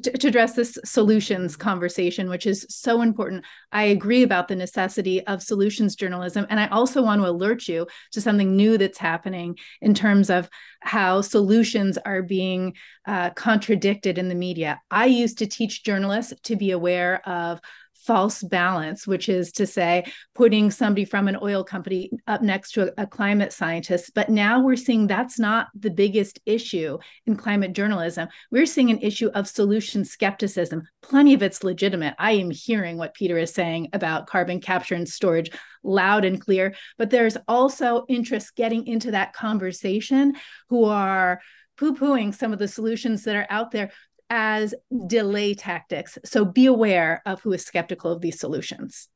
to, 0.02 0.28
address 0.28 0.54
this 0.54 0.78
solutions 0.84 1.56
conversation, 1.56 2.30
which 2.30 2.48
is 2.48 2.66
so 2.70 3.02
important. 3.02 3.46
I 3.72 3.84
agree 3.84 4.24
about 4.24 4.48
the 4.48 4.56
necessity 4.56 5.26
of 5.28 5.44
solutions 5.44 5.96
journalism. 5.96 6.46
And 6.50 6.60
I 6.60 6.68
also 6.68 7.04
want 7.04 7.22
to 7.22 7.30
alert 7.30 7.68
you 7.68 7.88
to 8.12 8.22
something 8.22 8.56
new 8.56 8.78
that's 8.78 8.98
happening 8.98 9.58
in 9.82 9.94
terms 9.94 10.30
of 10.30 10.50
how 10.82 11.22
solutions 11.22 11.98
are 12.00 12.22
being 12.22 12.74
uh, 13.06 13.30
contradicted 13.32 14.18
in 14.18 14.30
the 14.30 14.36
media. 14.36 14.82
I 14.89 15.06
used 15.06 15.38
to 15.39 15.48
teach 15.48 15.84
journalists 15.84 16.34
to 16.44 16.56
be 16.56 16.72
aware 16.72 17.28
of 17.28 17.60
false 18.06 18.43
balance, 18.43 19.08
which 19.08 19.30
is 19.30 19.51
to 19.54 19.66
say, 19.66 20.06
putting 20.36 20.72
somebody 20.72 21.06
from 21.06 21.28
an 21.28 21.38
oil 21.41 21.64
company 21.64 22.12
up 22.28 22.41
next 22.41 22.74
to 22.74 22.88
a, 22.99 23.04
a, 23.04 23.08
climate 23.08 23.54
scientist. 23.54 24.12
But 24.14 24.30
now 24.30 24.62
we're 24.62 24.76
seeing 24.76 25.08
that's 25.08 25.39
not 25.39 25.68
the 25.74 25.89
biggest 25.89 26.39
issue 26.45 26.97
in 27.26 27.38
climate 27.38 27.74
journalism. 27.74 28.28
We're 28.51 28.66
seeing 28.66 28.89
an 28.89 28.99
issue 28.99 29.30
of 29.34 29.47
solution 29.47 30.04
skepticism. 30.04 30.84
Plenty 31.01 31.34
of 31.34 31.43
it's 31.43 31.64
legitimate. 31.64 32.16
I 32.20 32.32
am 32.34 32.51
hearing 32.51 32.97
what 32.97 33.14
Peter 33.14 33.38
is 33.38 33.54
saying 33.54 33.89
about 33.93 34.28
carbon 34.28 34.60
capture 34.60 34.95
and 34.95 35.08
storage 35.08 35.51
loud 35.84 36.26
and 36.26 36.39
clear, 36.39 36.76
but 36.97 37.10
there's 37.10 37.38
also 37.47 38.06
interest 38.08 38.56
getting 38.56 38.88
into 38.88 39.12
that 39.12 39.34
conversation 39.34 40.34
who 40.70 40.86
are 40.86 41.41
poo 41.78 41.95
pooing 41.95 42.34
some 42.34 42.54
of 42.54 42.60
the 42.60 42.68
solutions 42.68 43.24
that 43.24 43.36
are 43.36 43.47
out 43.49 43.72
there 43.72 43.91
as 44.30 44.74
delay 45.08 45.54
tactics. 45.54 46.18
So 46.26 46.46
be 46.46 46.66
aware 46.66 47.22
of 47.26 47.42
who 47.42 47.54
is 47.54 47.66
skeptical 47.66 48.12
of 48.12 48.22
these 48.22 48.40
solutions. 48.40 49.10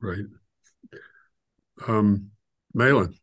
Right. 0.00 0.24
Um, 1.86 2.30
Malin. 2.74 3.14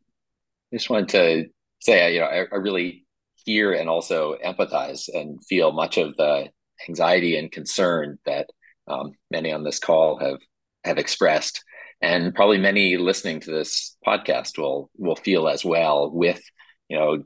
I 0.72 0.76
just 0.76 0.90
wanted 0.90 1.10
to 1.10 1.46
say, 1.80 2.14
you 2.14 2.20
know, 2.20 2.26
I, 2.26 2.46
I 2.52 2.56
really 2.56 3.06
hear 3.36 3.74
and 3.74 3.88
also 3.88 4.36
empathize 4.44 5.08
and 5.14 5.44
feel 5.46 5.72
much 5.72 5.98
of 5.98 6.16
the 6.18 6.50
anxiety 6.88 7.38
and 7.38 7.52
concern 7.52 8.18
that 8.26 8.50
um, 8.88 9.12
many 9.32 9.52
on 9.52 9.64
this 9.64 9.80
call 9.80 10.20
have 10.20 10.40
have 10.84 10.98
expressed, 10.98 11.64
and 12.02 12.36
probably 12.36 12.58
many 12.58 12.98
listening 12.98 13.40
to 13.42 13.52
this 13.52 13.98
podcast 14.06 14.58
will 14.58 14.90
will 14.98 15.16
feel 15.16 15.48
as 15.48 15.66
well 15.66 16.12
with 16.12 16.42
you 16.90 16.98
know 16.98 17.24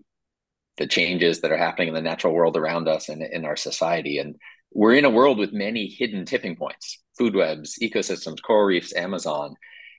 the 0.80 0.88
changes 0.88 1.42
that 1.42 1.52
are 1.52 1.58
happening 1.58 1.90
in 1.90 1.94
the 1.94 2.02
natural 2.02 2.34
world 2.34 2.58
around 2.58 2.88
us 2.88 3.10
and 3.10 3.22
in 3.22 3.46
our 3.46 3.58
society. 3.58 4.18
And 4.18 4.38
we're 4.72 4.96
in 4.96 5.06
a 5.06 5.10
world 5.10 5.38
with 5.38 5.54
many 5.54 5.88
hidden 5.88 6.26
tipping 6.26 6.56
points, 6.56 7.04
food 7.18 7.36
webs, 7.36 7.78
ecosystems, 7.82 8.42
coral 8.42 8.66
reefs, 8.66 8.96
Amazon. 8.96 9.56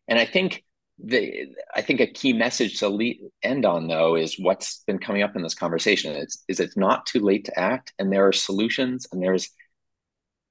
And 0.08 0.18
I 0.18 0.24
think 0.24 0.64
the 0.98 1.48
I 1.74 1.82
think 1.82 2.00
a 2.00 2.06
key 2.06 2.32
message 2.32 2.80
to 2.80 2.88
lead, 2.88 3.20
end 3.42 3.64
on 3.64 3.88
though 3.88 4.16
is 4.16 4.38
what's 4.38 4.82
been 4.86 4.98
coming 4.98 5.22
up 5.22 5.36
in 5.36 5.42
this 5.42 5.54
conversation 5.54 6.14
is, 6.16 6.42
is 6.48 6.60
it's 6.60 6.76
not 6.76 7.06
too 7.06 7.20
late 7.20 7.44
to 7.46 7.58
act 7.58 7.92
and 7.98 8.12
there 8.12 8.26
are 8.26 8.32
solutions 8.32 9.06
and 9.12 9.22
there's 9.22 9.50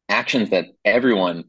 actions 0.07 0.49
that 0.49 0.65
everyone 0.83 1.45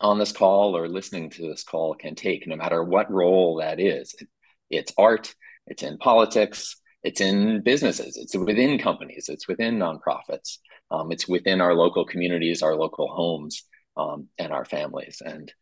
on 0.00 0.18
this 0.18 0.32
call 0.32 0.76
or 0.76 0.88
listening 0.88 1.30
to 1.30 1.42
this 1.42 1.62
call 1.62 1.94
can 1.94 2.16
take 2.16 2.48
no 2.48 2.56
matter 2.56 2.82
what 2.82 3.10
role 3.12 3.58
that 3.58 3.78
is 3.78 4.14
it, 4.18 4.28
it's 4.70 4.92
art 4.98 5.32
it's 5.68 5.84
in 5.84 5.96
politics 5.96 6.76
it's 7.06 7.20
in 7.20 7.62
businesses, 7.62 8.16
it's 8.16 8.36
within 8.36 8.80
companies, 8.80 9.28
it's 9.28 9.46
within 9.46 9.78
nonprofits, 9.78 10.58
um, 10.90 11.12
it's 11.12 11.28
within 11.28 11.60
our 11.60 11.72
local 11.72 12.04
communities, 12.04 12.62
our 12.62 12.74
local 12.74 13.06
homes, 13.06 13.62
um, 13.96 14.26
and 14.38 14.52
our 14.52 14.64
families. 14.64 15.22
And 15.24 15.52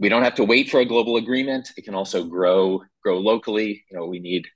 we 0.00 0.08
don't 0.08 0.24
have 0.24 0.34
to 0.34 0.44
wait 0.44 0.68
for 0.68 0.80
a 0.80 0.84
global 0.84 1.18
agreement. 1.18 1.70
It 1.76 1.84
can 1.84 1.94
also 1.94 2.24
grow 2.24 2.82
grow 3.00 3.18
locally. 3.18 3.84
You 3.88 3.98
know, 3.98 4.06
we 4.06 4.18
need 4.18 4.48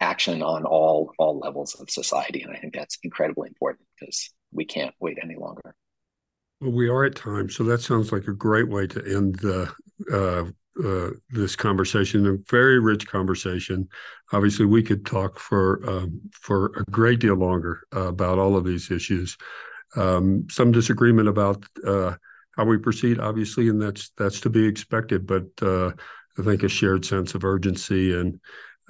action 0.00 0.42
on 0.42 0.66
all 0.66 1.12
all 1.18 1.38
levels 1.38 1.76
of 1.80 1.88
society, 1.88 2.42
and 2.42 2.54
I 2.54 2.58
think 2.58 2.74
that's 2.74 2.98
incredibly 3.02 3.48
important 3.48 3.88
because 3.98 4.30
we 4.52 4.66
can't 4.66 4.94
wait 5.00 5.16
any 5.22 5.36
longer. 5.36 5.74
Well, 6.60 6.72
we 6.72 6.90
are 6.90 7.04
at 7.04 7.14
time, 7.14 7.48
so 7.48 7.64
that 7.64 7.80
sounds 7.80 8.12
like 8.12 8.28
a 8.28 8.34
great 8.34 8.68
way 8.68 8.86
to 8.86 9.16
end 9.16 9.36
the 9.36 9.72
uh, 10.12 10.50
uh, 10.84 11.10
this 11.30 11.54
conversation, 11.56 12.26
a 12.26 12.36
very 12.50 12.78
rich 12.78 13.06
conversation. 13.06 13.88
Obviously, 14.32 14.64
we 14.64 14.82
could 14.82 15.04
talk 15.04 15.38
for 15.38 15.80
um, 15.88 16.20
for 16.32 16.72
a 16.76 16.84
great 16.90 17.20
deal 17.20 17.34
longer 17.34 17.82
uh, 17.94 18.08
about 18.08 18.38
all 18.38 18.56
of 18.56 18.64
these 18.64 18.90
issues. 18.90 19.36
Um, 19.96 20.46
some 20.50 20.72
disagreement 20.72 21.28
about 21.28 21.64
uh, 21.86 22.14
how 22.56 22.64
we 22.64 22.78
proceed, 22.78 23.20
obviously, 23.20 23.68
and 23.68 23.80
that's 23.80 24.10
that's 24.16 24.40
to 24.40 24.50
be 24.50 24.66
expected. 24.66 25.26
But 25.26 25.46
uh, 25.60 25.92
I 26.38 26.42
think 26.42 26.62
a 26.62 26.68
shared 26.68 27.04
sense 27.04 27.34
of 27.34 27.44
urgency 27.44 28.18
and 28.18 28.40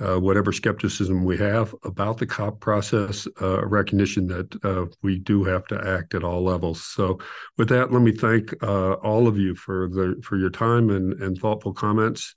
uh, 0.00 0.16
whatever 0.16 0.52
skepticism 0.52 1.24
we 1.24 1.36
have 1.36 1.74
about 1.84 2.18
the 2.18 2.26
COP 2.26 2.60
process, 2.60 3.28
uh, 3.40 3.64
recognition 3.66 4.26
that 4.26 4.64
uh, 4.64 4.86
we 5.02 5.18
do 5.18 5.44
have 5.44 5.66
to 5.66 5.80
act 5.86 6.14
at 6.14 6.24
all 6.24 6.42
levels. 6.42 6.82
So, 6.82 7.18
with 7.58 7.68
that, 7.68 7.92
let 7.92 8.02
me 8.02 8.12
thank 8.12 8.54
uh, 8.62 8.94
all 8.94 9.28
of 9.28 9.38
you 9.38 9.54
for 9.54 9.88
the 9.88 10.20
for 10.24 10.36
your 10.36 10.50
time 10.50 10.90
and 10.90 11.20
and 11.22 11.36
thoughtful 11.36 11.72
comments. 11.72 12.34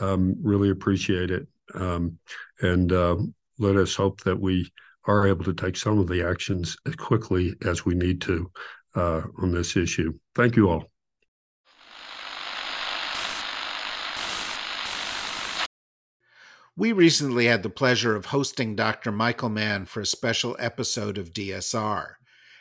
Um, 0.00 0.36
really 0.42 0.70
appreciate 0.70 1.30
it, 1.30 1.46
um, 1.74 2.18
and 2.60 2.92
uh, 2.92 3.16
let 3.58 3.76
us 3.76 3.94
hope 3.94 4.20
that 4.22 4.38
we 4.38 4.70
are 5.06 5.26
able 5.26 5.44
to 5.44 5.54
take 5.54 5.76
some 5.76 5.98
of 5.98 6.08
the 6.08 6.26
actions 6.26 6.76
as 6.86 6.94
quickly 6.94 7.54
as 7.64 7.84
we 7.84 7.94
need 7.94 8.20
to 8.22 8.50
uh, 8.94 9.22
on 9.38 9.52
this 9.52 9.76
issue. 9.76 10.12
Thank 10.34 10.56
you 10.56 10.68
all. 10.68 10.89
We 16.80 16.92
recently 16.92 17.44
had 17.44 17.62
the 17.62 17.68
pleasure 17.68 18.16
of 18.16 18.24
hosting 18.24 18.74
Dr. 18.74 19.12
Michael 19.12 19.50
Mann 19.50 19.84
for 19.84 20.00
a 20.00 20.06
special 20.06 20.56
episode 20.58 21.18
of 21.18 21.34
DSR. 21.34 22.12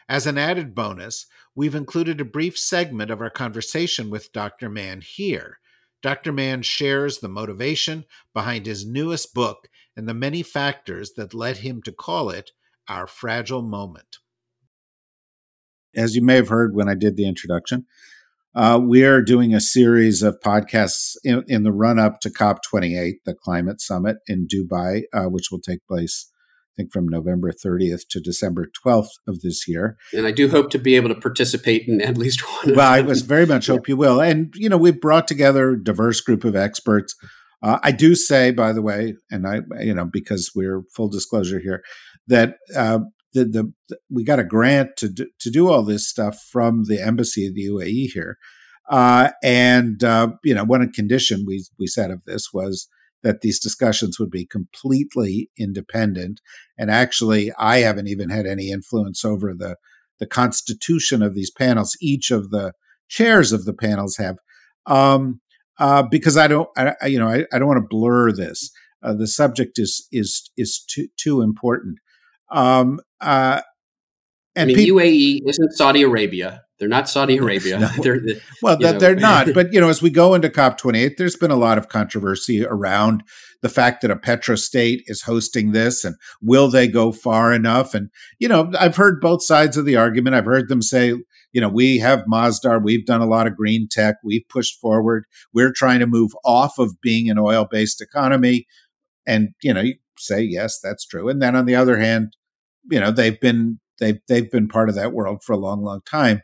As 0.10 0.28
an 0.28 0.38
added 0.38 0.76
bonus, 0.76 1.26
we've 1.56 1.74
included 1.74 2.20
a 2.20 2.26
brief 2.26 2.58
segment 2.58 3.12
of 3.12 3.22
our 3.22 3.30
conversation 3.30 4.10
with 4.10 4.34
Dr. 4.34 4.68
Mann 4.68 5.00
here. 5.00 5.60
Dr. 6.02 6.34
Mann 6.34 6.64
shares 6.64 7.20
the 7.20 7.30
motivation 7.30 8.04
behind 8.34 8.66
his 8.66 8.86
newest 8.86 9.34
book 9.34 9.70
and 9.96 10.06
the 10.06 10.14
many 10.14 10.44
factors 10.44 11.14
that 11.14 11.34
led 11.34 11.60
him 11.60 11.82
to 11.84 11.94
call 11.94 12.30
it 12.30 12.52
Our 12.90 13.08
Fragile 13.08 13.62
Moment. 13.62 14.18
As 15.96 16.18
you 16.18 16.22
may 16.22 16.36
have 16.36 16.50
heard 16.50 16.76
when 16.76 16.90
I 16.90 16.96
did 16.96 17.16
the 17.16 17.26
introduction, 17.26 17.86
uh, 18.56 18.80
we 18.82 19.04
are 19.04 19.22
doing 19.22 19.54
a 19.54 19.62
series 19.62 20.24
of 20.24 20.40
podcasts 20.44 21.16
in, 21.24 21.44
in 21.48 21.64
the 21.64 21.72
run 21.72 22.00
up 22.00 22.20
to 22.22 22.30
COP28, 22.30 23.14
the 23.26 23.36
climate 23.36 23.80
summit 23.80 24.18
in 24.28 24.48
Dubai, 24.48 25.04
uh, 25.14 25.26
which 25.26 25.52
will 25.52 25.62
take 25.62 25.86
place, 25.88 26.32
I 26.74 26.82
think, 26.82 26.92
from 26.92 27.08
November 27.08 27.52
30th 27.52 28.08
to 28.10 28.20
December 28.20 28.68
12th 28.86 29.12
of 29.28 29.42
this 29.42 29.68
year. 29.68 29.98
And 30.14 30.26
I 30.26 30.32
do 30.32 30.50
hope 30.50 30.72
to 30.72 30.80
be 30.80 30.96
able 30.96 31.10
to 31.10 31.16
participate 31.16 31.88
in 31.88 32.02
at 32.02 32.18
least 32.18 32.42
one. 32.64 32.76
Well, 32.76 32.92
I 32.92 33.02
was 33.02 33.22
very 33.22 33.46
much 33.46 33.68
hope 33.68 33.88
you 33.88 33.98
will. 33.98 34.20
And, 34.20 34.52
you 34.56 34.70
know, 34.70 34.78
we've 34.78 35.00
brought 35.00 35.28
together 35.28 35.72
a 35.72 35.84
diverse 35.84 36.22
group 36.22 36.44
of 36.44 36.56
experts 36.56 37.16
Uh, 37.62 37.80
I 37.84 37.92
do 37.92 38.16
say, 38.16 38.52
by 38.52 38.72
the 38.72 38.82
way, 38.82 39.16
and 39.30 39.46
I, 39.46 39.62
you 39.82 39.94
know, 39.94 40.06
because 40.06 40.52
we're 40.56 40.84
full 40.96 41.10
disclosure 41.10 41.60
here, 41.60 41.84
that 42.28 42.56
uh, 42.76 43.00
the, 43.34 43.46
the, 43.46 43.74
the 43.90 43.98
we 44.10 44.24
got 44.24 44.40
a 44.40 44.44
grant 44.44 44.98
to 44.98 45.10
do, 45.10 45.28
to 45.40 45.50
do 45.50 45.70
all 45.70 45.84
this 45.84 46.08
stuff 46.08 46.42
from 46.52 46.86
the 46.86 47.02
embassy 47.02 47.48
of 47.48 47.56
the 47.56 47.68
UAE 47.68 48.12
here, 48.14 48.38
uh, 48.90 49.32
and 49.44 50.04
uh, 50.04 50.30
you 50.44 50.54
know, 50.54 50.64
one 50.64 50.92
condition 50.92 51.46
we 51.46 51.66
we 51.78 51.88
said 51.88 52.12
of 52.12 52.24
this 52.26 52.50
was 52.54 52.88
that 53.24 53.42
these 53.42 53.60
discussions 53.60 54.20
would 54.20 54.32
be 54.32 54.46
completely 54.46 55.50
independent. 55.58 56.42
And 56.78 56.90
actually, 56.90 57.52
I 57.60 57.80
haven't 57.80 58.08
even 58.08 58.30
had 58.30 58.46
any 58.46 58.72
influence 58.72 59.24
over 59.26 59.54
the 59.54 59.76
the 60.20 60.28
constitution 60.28 61.22
of 61.22 61.36
these 61.36 61.52
panels. 61.52 61.98
Each 62.02 62.32
of 62.32 62.50
the 62.50 62.74
chairs 63.08 63.52
of 63.52 63.66
the 63.66 63.74
panels 63.74 64.18
have, 64.18 64.38
um, 64.86 65.40
uh, 65.80 66.04
because 66.04 66.36
I 66.36 66.48
don't, 66.48 66.70
I, 66.78 67.08
you 67.08 67.18
know, 67.18 67.30
I, 67.30 67.46
I 67.54 67.60
don't 67.60 67.68
want 67.68 67.82
to 67.82 67.88
blur 67.90 68.32
this. 68.32 68.72
Uh, 69.02 69.14
the 69.14 69.28
subject 69.28 69.80
is 69.80 70.08
is 70.12 70.50
is 70.58 70.84
too 70.90 71.08
too 71.18 71.42
important. 71.42 72.00
Um, 72.52 73.00
uh, 73.22 73.62
and 74.56 74.72
I 74.72 74.74
mean, 74.74 74.90
UAE 74.90 75.42
isn't 75.48 75.72
Saudi 75.74 76.02
Arabia. 76.02 76.64
They're 76.80 76.88
not 76.88 77.10
Saudi 77.10 77.38
Arabia. 77.38 77.80
no. 77.80 77.88
they're, 78.02 78.22
well, 78.62 78.78
that, 78.78 79.00
they're 79.00 79.16
not. 79.16 79.54
But 79.54 79.74
you 79.74 79.82
know, 79.82 79.90
as 79.90 80.02
we 80.02 80.10
go 80.10 80.34
into 80.34 80.50
COP28, 80.50 81.18
there's 81.18 81.36
been 81.36 81.52
a 81.52 81.58
lot 81.58 81.78
of 81.78 81.90
controversy 81.90 82.66
around 82.66 83.24
the 83.62 83.70
fact 83.70 84.02
that 84.02 84.12
a 84.12 84.16
petrostate 84.16 85.02
is 85.06 85.24
hosting 85.24 85.72
this, 85.72 86.06
and 86.06 86.16
will 86.42 86.70
they 86.70 86.88
go 86.88 87.12
far 87.12 87.54
enough? 87.54 87.94
And 87.94 88.10
you 88.40 88.48
know, 88.48 88.72
I've 88.80 88.96
heard 88.96 89.20
both 89.20 89.44
sides 89.44 89.76
of 89.78 89.86
the 89.86 89.98
argument. 89.98 90.36
I've 90.36 90.46
heard 90.46 90.70
them 90.70 90.82
say, 90.82 91.14
you 91.52 91.62
know, 91.62 91.70
we 91.70 91.98
have 92.00 92.24
Masdar, 92.32 92.82
we've 92.82 93.06
done 93.06 93.22
a 93.22 93.28
lot 93.28 93.48
of 93.48 93.56
green 93.56 93.88
tech, 93.90 94.16
we've 94.24 94.48
pushed 94.50 94.80
forward, 94.80 95.26
we're 95.54 95.74
trying 95.74 96.00
to 96.00 96.08
move 96.08 96.32
off 96.46 96.80
of 96.80 97.02
being 97.02 97.30
an 97.30 97.40
oil-based 97.40 98.02
economy, 98.02 98.68
and 99.26 99.50
you 99.62 99.74
know, 99.74 99.82
you 99.82 99.96
say 100.18 100.42
yes, 100.42 100.80
that's 100.82 101.06
true. 101.06 101.28
And 101.28 101.42
then 101.42 101.56
on 101.56 101.66
the 101.66 101.76
other 101.76 101.98
hand, 101.98 102.36
you 102.90 103.00
know, 103.00 103.12
they've 103.12 103.40
been 103.40 103.80
they've 104.00 104.20
they've 104.28 104.50
been 104.52 104.68
part 104.68 104.90
of 104.90 104.96
that 104.96 105.14
world 105.14 105.44
for 105.44 105.54
a 105.54 105.58
long, 105.58 105.84
long 105.84 106.02
time. 106.10 106.42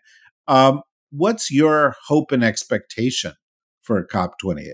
Um, 0.47 0.81
what's 1.11 1.51
your 1.51 1.95
hope 2.07 2.31
and 2.31 2.43
expectation 2.43 3.33
for 3.81 4.05
COP28? 4.05 4.73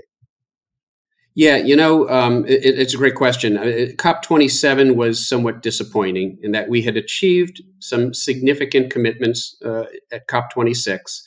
Yeah, 1.33 1.55
you 1.57 1.77
know, 1.77 2.09
um, 2.09 2.45
it, 2.45 2.59
it's 2.65 2.93
a 2.93 2.97
great 2.97 3.15
question. 3.15 3.57
Uh, 3.57 3.93
COP27 3.95 4.95
was 4.95 5.25
somewhat 5.25 5.61
disappointing 5.61 6.37
in 6.41 6.51
that 6.51 6.67
we 6.67 6.81
had 6.81 6.97
achieved 6.97 7.61
some 7.79 8.13
significant 8.13 8.91
commitments 8.91 9.55
uh, 9.63 9.85
at 10.11 10.27
COP26, 10.27 11.21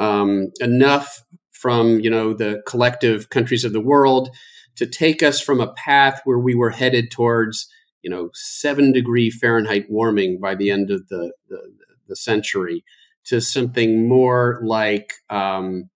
um, 0.00 0.50
enough 0.60 1.22
from 1.52 2.00
you 2.00 2.10
know 2.10 2.34
the 2.34 2.62
collective 2.66 3.30
countries 3.30 3.64
of 3.64 3.72
the 3.72 3.80
world 3.80 4.30
to 4.76 4.86
take 4.86 5.22
us 5.22 5.40
from 5.40 5.60
a 5.60 5.72
path 5.72 6.20
where 6.24 6.38
we 6.38 6.54
were 6.54 6.70
headed 6.70 7.10
towards 7.10 7.68
you 8.06 8.10
know 8.10 8.30
seven 8.34 8.92
degree 8.92 9.30
Fahrenheit 9.30 9.86
warming 9.88 10.38
by 10.40 10.54
the 10.54 10.70
end 10.70 10.92
of 10.92 11.08
the, 11.08 11.32
the, 11.48 11.58
the 12.06 12.14
century 12.14 12.84
to 13.24 13.40
something 13.40 14.08
more 14.08 14.60
like 14.62 15.14
um, 15.28 15.90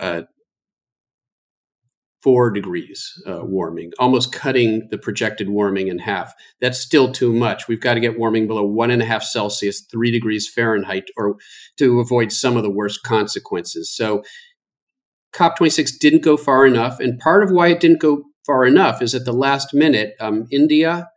uh, 0.00 0.22
four 2.20 2.50
degrees 2.50 3.12
uh, 3.28 3.44
warming, 3.44 3.92
almost 4.00 4.32
cutting 4.32 4.88
the 4.90 4.98
projected 4.98 5.48
warming 5.48 5.86
in 5.86 6.00
half. 6.00 6.34
That's 6.60 6.80
still 6.80 7.12
too 7.12 7.32
much. 7.32 7.68
We've 7.68 7.80
got 7.80 7.94
to 7.94 8.00
get 8.00 8.18
warming 8.18 8.48
below 8.48 8.64
one 8.64 8.90
and 8.90 9.02
a 9.02 9.04
half 9.04 9.22
Celsius, 9.22 9.82
three 9.82 10.10
degrees 10.10 10.48
Fahrenheit, 10.48 11.04
or 11.16 11.36
to 11.78 12.00
avoid 12.00 12.32
some 12.32 12.56
of 12.56 12.64
the 12.64 12.70
worst 12.70 13.04
consequences. 13.04 13.88
So 13.88 14.24
COP26 15.32 16.00
didn't 16.00 16.24
go 16.24 16.36
far 16.36 16.66
enough. 16.66 16.98
And 16.98 17.20
part 17.20 17.44
of 17.44 17.52
why 17.52 17.68
it 17.68 17.78
didn't 17.78 18.00
go 18.00 18.24
far 18.44 18.64
enough 18.64 19.02
is 19.02 19.14
at 19.14 19.24
the 19.24 19.32
last 19.32 19.72
minute, 19.74 20.14
um, 20.20 20.46
India 20.50 21.08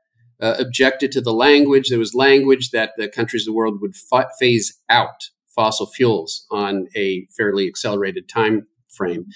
uh, 0.41 0.55
objected 0.59 1.11
to 1.13 1.21
the 1.21 1.33
language. 1.33 1.89
There 1.89 1.99
was 1.99 2.13
language 2.13 2.71
that 2.71 2.91
the 2.97 3.07
countries 3.07 3.43
of 3.43 3.47
the 3.47 3.53
world 3.53 3.81
would 3.81 3.95
phase 4.39 4.79
out 4.89 5.29
fossil 5.47 5.87
fuels 5.87 6.45
on 6.51 6.87
a 6.95 7.27
fairly 7.35 7.67
accelerated 7.67 8.27
time 8.27 8.67
frame. 8.89 9.27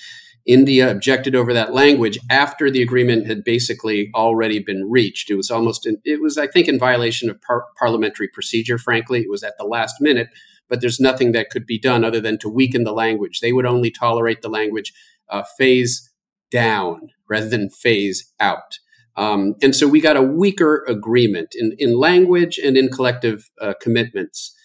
India 0.45 0.89
objected 0.89 1.35
over 1.35 1.53
that 1.53 1.73
language 1.73 2.17
after 2.29 2.71
the 2.71 2.81
agreement 2.81 3.27
had 3.27 3.43
basically 3.43 4.09
already 4.15 4.59
been 4.59 4.89
reached. 4.89 5.29
It 5.29 5.35
was 5.35 5.51
almost, 5.51 5.85
in, 5.85 5.97
it 6.03 6.21
was, 6.21 6.37
I 6.37 6.47
think, 6.47 6.67
in 6.67 6.79
violation 6.79 7.29
of 7.29 7.41
par- 7.41 7.65
parliamentary 7.77 8.27
procedure, 8.27 8.77
frankly. 8.77 9.19
It 9.19 9.29
was 9.29 9.43
at 9.43 9.57
the 9.57 9.65
last 9.65 9.95
minute, 9.99 10.29
but 10.67 10.81
there's 10.81 10.99
nothing 10.99 11.33
that 11.33 11.49
could 11.49 11.65
be 11.65 11.79
done 11.79 12.03
other 12.03 12.19
than 12.19 12.37
to 12.39 12.49
weaken 12.49 12.83
the 12.83 12.93
language. 12.93 13.41
They 13.41 13.53
would 13.53 13.65
only 13.65 13.91
tolerate 13.91 14.41
the 14.41 14.49
language 14.49 14.91
uh, 15.29 15.43
phase 15.57 16.09
down 16.51 17.09
rather 17.29 17.49
than 17.49 17.69
phase 17.69 18.33
out. 18.39 18.79
Um, 19.15 19.55
and 19.61 19.75
so 19.75 19.87
we 19.87 19.99
got 19.99 20.17
a 20.17 20.21
weaker 20.21 20.85
agreement 20.87 21.49
in, 21.53 21.75
in 21.77 21.97
language 21.97 22.57
and 22.57 22.77
in 22.77 22.89
collective 22.89 23.49
uh, 23.61 23.73
commitments. 23.81 24.55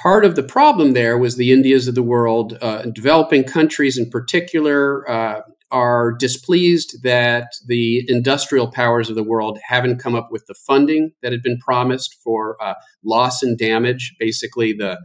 Part 0.00 0.24
of 0.24 0.36
the 0.36 0.44
problem 0.44 0.92
there 0.92 1.18
was 1.18 1.36
the 1.36 1.50
Indias 1.50 1.88
of 1.88 1.96
the 1.96 2.02
world, 2.02 2.56
uh, 2.62 2.82
developing 2.82 3.42
countries 3.42 3.98
in 3.98 4.10
particular, 4.10 5.08
uh, 5.10 5.40
are 5.70 6.12
displeased 6.12 7.02
that 7.02 7.48
the 7.66 8.04
industrial 8.08 8.70
powers 8.70 9.10
of 9.10 9.16
the 9.16 9.24
world 9.24 9.58
haven't 9.68 9.98
come 9.98 10.14
up 10.14 10.28
with 10.30 10.46
the 10.46 10.54
funding 10.54 11.12
that 11.22 11.32
had 11.32 11.42
been 11.42 11.58
promised 11.58 12.16
for 12.22 12.56
uh, 12.62 12.74
loss 13.04 13.42
and 13.42 13.58
damage. 13.58 14.14
Basically, 14.18 14.72
the 14.72 14.98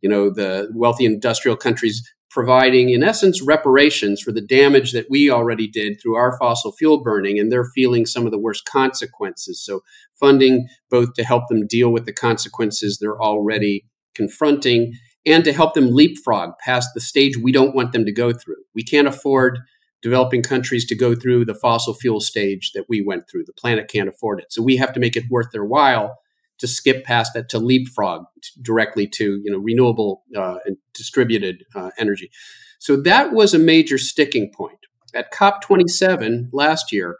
you 0.00 0.10
know 0.10 0.30
the 0.30 0.68
wealthy 0.74 1.04
industrial 1.04 1.56
countries 1.56 2.02
providing, 2.30 2.90
in 2.90 3.02
essence, 3.02 3.42
reparations 3.42 4.22
for 4.22 4.30
the 4.30 4.40
damage 4.40 4.92
that 4.92 5.10
we 5.10 5.28
already 5.28 5.66
did 5.66 6.00
through 6.00 6.14
our 6.14 6.38
fossil 6.38 6.70
fuel 6.70 7.02
burning, 7.02 7.38
and 7.38 7.50
they're 7.50 7.64
feeling 7.64 8.06
some 8.06 8.24
of 8.24 8.30
the 8.30 8.38
worst 8.38 8.64
consequences. 8.64 9.62
So, 9.62 9.82
funding 10.14 10.68
both 10.90 11.14
to 11.14 11.24
help 11.24 11.48
them 11.48 11.66
deal 11.66 11.90
with 11.90 12.06
the 12.06 12.12
consequences 12.12 12.98
they're 12.98 13.20
already 13.20 13.84
confronting 14.14 14.94
and 15.26 15.44
to 15.44 15.52
help 15.52 15.74
them 15.74 15.94
leapfrog 15.94 16.52
past 16.64 16.90
the 16.94 17.00
stage 17.00 17.36
we 17.36 17.52
don't 17.52 17.74
want 17.74 17.92
them 17.92 18.04
to 18.04 18.12
go 18.12 18.32
through. 18.32 18.62
We 18.74 18.82
can't 18.82 19.08
afford 19.08 19.58
developing 20.02 20.42
countries 20.42 20.86
to 20.86 20.96
go 20.96 21.14
through 21.14 21.44
the 21.44 21.54
fossil 21.54 21.94
fuel 21.94 22.20
stage 22.20 22.72
that 22.74 22.86
we 22.88 23.02
went 23.02 23.28
through. 23.28 23.44
The 23.44 23.52
planet 23.52 23.88
can't 23.88 24.08
afford 24.08 24.40
it. 24.40 24.52
So, 24.52 24.62
we 24.62 24.76
have 24.76 24.92
to 24.92 25.00
make 25.00 25.16
it 25.16 25.24
worth 25.28 25.50
their 25.50 25.64
while 25.64 26.16
to 26.60 26.68
skip 26.68 27.04
past 27.04 27.32
that 27.34 27.48
to 27.48 27.58
leapfrog 27.58 28.24
directly 28.62 29.06
to 29.06 29.40
you 29.42 29.50
know 29.50 29.58
renewable 29.58 30.22
uh, 30.36 30.58
and 30.64 30.76
distributed 30.94 31.64
uh, 31.74 31.90
energy. 31.98 32.30
So 32.78 32.96
that 32.96 33.32
was 33.32 33.52
a 33.52 33.58
major 33.58 33.98
sticking 33.98 34.52
point. 34.54 34.78
At 35.14 35.32
COP27 35.32 36.48
last 36.52 36.92
year, 36.92 37.18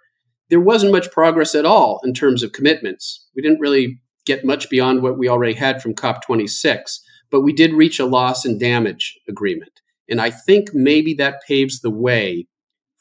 there 0.48 0.60
wasn't 0.60 0.92
much 0.92 1.10
progress 1.10 1.54
at 1.54 1.66
all 1.66 2.00
in 2.04 2.14
terms 2.14 2.42
of 2.42 2.52
commitments. 2.52 3.26
We 3.34 3.42
didn't 3.42 3.60
really 3.60 4.00
get 4.24 4.44
much 4.44 4.70
beyond 4.70 5.02
what 5.02 5.18
we 5.18 5.28
already 5.28 5.54
had 5.54 5.82
from 5.82 5.94
COP26, 5.94 7.00
but 7.30 7.40
we 7.40 7.52
did 7.52 7.72
reach 7.72 7.98
a 7.98 8.06
loss 8.06 8.44
and 8.44 8.60
damage 8.60 9.18
agreement. 9.28 9.80
And 10.08 10.20
I 10.20 10.30
think 10.30 10.74
maybe 10.74 11.14
that 11.14 11.42
paves 11.46 11.80
the 11.80 11.90
way 11.90 12.46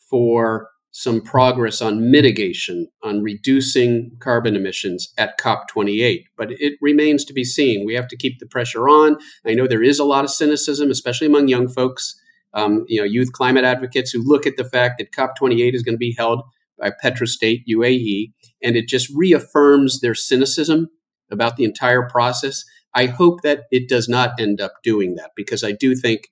for 0.09 0.69
some 0.91 1.21
progress 1.21 1.81
on 1.81 2.09
mitigation, 2.09 2.87
on 3.03 3.21
reducing 3.21 4.11
carbon 4.19 4.55
emissions 4.55 5.13
at 5.17 5.39
COP28. 5.39 6.23
But 6.35 6.51
it 6.51 6.73
remains 6.81 7.23
to 7.25 7.33
be 7.33 7.43
seen. 7.43 7.85
We 7.85 7.93
have 7.93 8.07
to 8.07 8.17
keep 8.17 8.39
the 8.39 8.47
pressure 8.47 8.89
on. 8.89 9.17
I 9.45 9.53
know 9.53 9.67
there 9.67 9.83
is 9.83 9.99
a 9.99 10.05
lot 10.05 10.23
of 10.23 10.31
cynicism, 10.31 10.89
especially 10.89 11.27
among 11.27 11.47
young 11.47 11.67
folks, 11.67 12.19
um, 12.53 12.85
you 12.87 12.99
know, 12.99 13.05
youth 13.05 13.31
climate 13.31 13.63
advocates 13.63 14.11
who 14.11 14.23
look 14.23 14.47
at 14.47 14.57
the 14.57 14.65
fact 14.65 14.97
that 14.97 15.11
COP28 15.11 15.75
is 15.75 15.83
going 15.83 15.93
to 15.93 15.99
be 15.99 16.15
held 16.17 16.41
by 16.79 16.91
Petrostate 16.91 17.63
UAE, 17.69 18.31
and 18.63 18.75
it 18.75 18.87
just 18.87 19.11
reaffirms 19.13 19.99
their 19.99 20.15
cynicism 20.15 20.89
about 21.29 21.57
the 21.57 21.65
entire 21.65 22.07
process. 22.07 22.63
I 22.95 23.05
hope 23.05 23.41
that 23.41 23.65
it 23.69 23.87
does 23.87 24.09
not 24.09 24.39
end 24.39 24.59
up 24.59 24.73
doing 24.81 25.15
that 25.15 25.31
because 25.35 25.63
I 25.63 25.73
do 25.73 25.95
think 25.95 26.29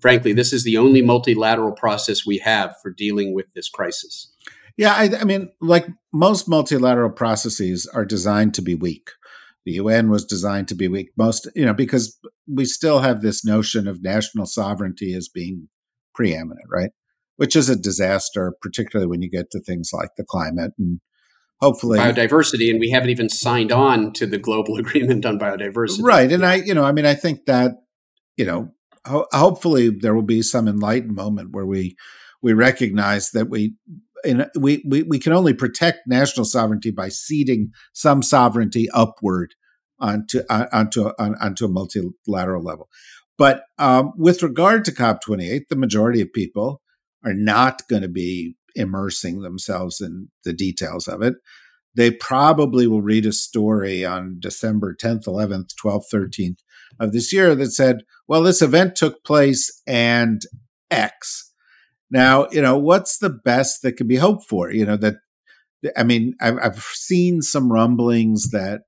frankly, 0.00 0.32
this 0.32 0.52
is 0.52 0.64
the 0.64 0.76
only 0.76 1.02
multilateral 1.02 1.72
process 1.72 2.26
we 2.26 2.38
have 2.38 2.74
for 2.82 2.90
dealing 2.90 3.34
with 3.34 3.52
this 3.54 3.68
crisis. 3.68 4.32
Yeah, 4.76 4.94
I, 4.94 5.10
I, 5.20 5.24
mean, 5.24 5.50
like 5.60 5.86
most 6.12 6.48
multilateral 6.48 7.10
processes 7.10 7.86
are 7.92 8.04
designed 8.04 8.54
to 8.54 8.62
be 8.62 8.74
weak. 8.74 9.10
The 9.64 9.72
UN 9.72 10.10
was 10.10 10.24
designed 10.24 10.68
to 10.68 10.74
be 10.74 10.88
weak. 10.88 11.10
Most, 11.16 11.48
you 11.54 11.64
know, 11.64 11.74
because 11.74 12.18
we 12.48 12.64
still 12.64 13.00
have 13.00 13.20
this 13.20 13.44
notion 13.44 13.86
of 13.86 14.02
national 14.02 14.46
sovereignty 14.46 15.14
as 15.14 15.28
being 15.28 15.68
preeminent, 16.14 16.66
right? 16.70 16.90
Which 17.36 17.54
is 17.54 17.68
a 17.68 17.76
disaster, 17.76 18.54
particularly 18.60 19.08
when 19.08 19.22
you 19.22 19.30
get 19.30 19.50
to 19.52 19.60
things 19.60 19.90
like 19.92 20.10
the 20.16 20.24
climate 20.24 20.72
and 20.78 21.00
hopefully 21.60 21.98
biodiversity. 21.98 22.70
And 22.70 22.80
we 22.80 22.90
haven't 22.90 23.10
even 23.10 23.28
signed 23.28 23.72
on 23.72 24.12
to 24.14 24.26
the 24.26 24.38
global 24.38 24.76
agreement 24.78 25.24
on 25.24 25.38
biodiversity. 25.38 26.02
Right. 26.02 26.30
And 26.32 26.44
I, 26.44 26.56
you 26.56 26.74
know, 26.74 26.84
I 26.84 26.92
mean, 26.92 27.06
I 27.06 27.14
think 27.14 27.46
that, 27.46 27.72
you 28.36 28.44
know, 28.44 28.72
ho- 29.06 29.26
hopefully 29.32 29.90
there 29.90 30.14
will 30.14 30.22
be 30.22 30.42
some 30.42 30.68
enlightened 30.68 31.14
moment 31.14 31.50
where 31.52 31.66
we 31.66 31.96
we 32.42 32.52
recognize 32.52 33.30
that 33.30 33.48
we 33.48 33.74
in, 34.24 34.46
we, 34.58 34.82
we 34.86 35.02
we 35.02 35.18
can 35.18 35.32
only 35.32 35.54
protect 35.54 36.00
national 36.06 36.44
sovereignty 36.44 36.90
by 36.90 37.08
ceding 37.08 37.70
some 37.92 38.22
sovereignty 38.22 38.88
upward 38.90 39.54
onto 39.98 40.42
uh, 40.48 40.66
onto 40.72 41.10
on, 41.18 41.34
onto 41.36 41.64
a 41.64 41.68
multilateral 41.68 42.62
level. 42.62 42.88
But 43.38 43.64
um, 43.78 44.12
with 44.16 44.42
regard 44.42 44.84
to 44.84 44.92
COP28, 44.92 45.62
the 45.68 45.76
majority 45.76 46.20
of 46.20 46.32
people 46.32 46.82
are 47.24 47.34
not 47.34 47.82
going 47.88 48.02
to 48.02 48.08
be 48.08 48.56
immersing 48.74 49.40
themselves 49.40 50.00
in 50.00 50.28
the 50.44 50.52
details 50.52 51.08
of 51.08 51.22
it. 51.22 51.34
They 51.94 52.10
probably 52.10 52.86
will 52.86 53.02
read 53.02 53.26
a 53.26 53.32
story 53.32 54.04
on 54.04 54.36
December 54.38 54.94
10th, 54.94 55.24
11th, 55.26 55.70
12th, 55.84 56.04
13th 56.12 56.58
of 57.00 57.12
this 57.12 57.32
year 57.32 57.54
that 57.54 57.72
said, 57.72 58.02
well, 58.28 58.42
this 58.42 58.62
event 58.62 58.96
took 58.96 59.24
place 59.24 59.82
and 59.86 60.42
X. 60.90 61.52
Now, 62.10 62.48
you 62.50 62.60
know, 62.60 62.76
what's 62.76 63.18
the 63.18 63.30
best 63.30 63.82
that 63.82 63.96
can 63.96 64.06
be 64.06 64.16
hoped 64.16 64.44
for? 64.48 64.70
You 64.70 64.84
know, 64.84 64.96
that, 64.98 65.16
I 65.96 66.02
mean, 66.02 66.34
I've, 66.40 66.58
I've 66.62 66.82
seen 66.82 67.42
some 67.42 67.72
rumblings 67.72 68.50
that 68.50 68.82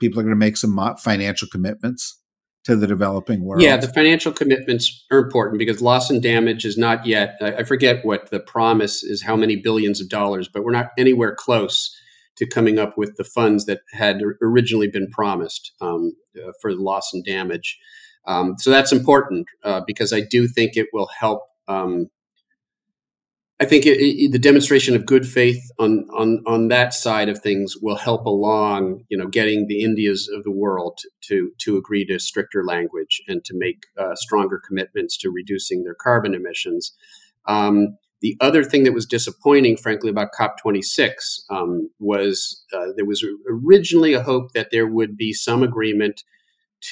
people 0.00 0.20
are 0.20 0.24
going 0.24 0.34
to 0.34 0.38
make 0.38 0.56
some 0.56 0.78
financial 0.98 1.48
commitments 1.50 2.20
to 2.64 2.76
the 2.76 2.86
developing 2.86 3.44
world. 3.44 3.62
Yeah, 3.62 3.76
the 3.76 3.88
financial 3.88 4.32
commitments 4.32 5.04
are 5.10 5.18
important 5.18 5.58
because 5.58 5.82
loss 5.82 6.10
and 6.10 6.22
damage 6.22 6.64
is 6.64 6.76
not 6.76 7.06
yet, 7.06 7.36
I 7.40 7.62
forget 7.62 8.04
what 8.04 8.30
the 8.30 8.40
promise 8.40 9.02
is, 9.02 9.22
how 9.22 9.36
many 9.36 9.56
billions 9.56 10.00
of 10.00 10.08
dollars, 10.08 10.48
but 10.48 10.64
we're 10.64 10.72
not 10.72 10.88
anywhere 10.98 11.34
close 11.34 11.94
to 12.36 12.46
coming 12.46 12.78
up 12.78 12.96
with 12.96 13.16
the 13.16 13.24
funds 13.24 13.66
that 13.66 13.80
had 13.92 14.20
originally 14.42 14.88
been 14.88 15.08
promised 15.10 15.72
um, 15.80 16.12
uh, 16.36 16.52
for 16.60 16.72
loss 16.72 17.12
and 17.12 17.24
damage. 17.24 17.78
Um, 18.26 18.54
so 18.58 18.70
that's 18.70 18.92
important 18.92 19.46
uh, 19.62 19.82
because 19.86 20.12
I 20.12 20.20
do 20.20 20.48
think 20.48 20.76
it 20.76 20.88
will 20.92 21.10
help 21.18 21.42
um, 21.68 22.08
I 23.60 23.66
think 23.66 23.86
it, 23.86 23.98
it, 24.00 24.32
the 24.32 24.38
demonstration 24.38 24.96
of 24.96 25.06
good 25.06 25.26
faith 25.26 25.70
on, 25.78 26.06
on 26.12 26.42
on 26.44 26.68
that 26.68 26.92
side 26.92 27.28
of 27.28 27.38
things 27.38 27.76
will 27.80 27.96
help 27.96 28.26
along, 28.26 29.04
you 29.08 29.16
know, 29.16 29.28
getting 29.28 29.68
the 29.68 29.82
Indias 29.82 30.28
of 30.28 30.42
the 30.42 30.50
world 30.50 30.98
to 31.28 31.52
to 31.60 31.76
agree 31.76 32.04
to 32.06 32.18
stricter 32.18 32.64
language 32.64 33.22
and 33.28 33.44
to 33.44 33.54
make 33.56 33.84
uh, 33.96 34.16
stronger 34.16 34.60
commitments 34.66 35.16
to 35.18 35.30
reducing 35.30 35.84
their 35.84 35.94
carbon 35.94 36.34
emissions. 36.34 36.96
Um, 37.46 37.96
the 38.20 38.36
other 38.40 38.64
thing 38.64 38.84
that 38.84 38.94
was 38.94 39.06
disappointing, 39.06 39.76
frankly, 39.76 40.10
about 40.10 40.32
COP26 40.38 41.42
um, 41.50 41.90
was 41.98 42.64
uh, 42.72 42.86
there 42.96 43.04
was 43.04 43.24
originally 43.48 44.14
a 44.14 44.22
hope 44.22 44.52
that 44.52 44.70
there 44.70 44.86
would 44.86 45.16
be 45.16 45.32
some 45.32 45.62
agreement 45.62 46.22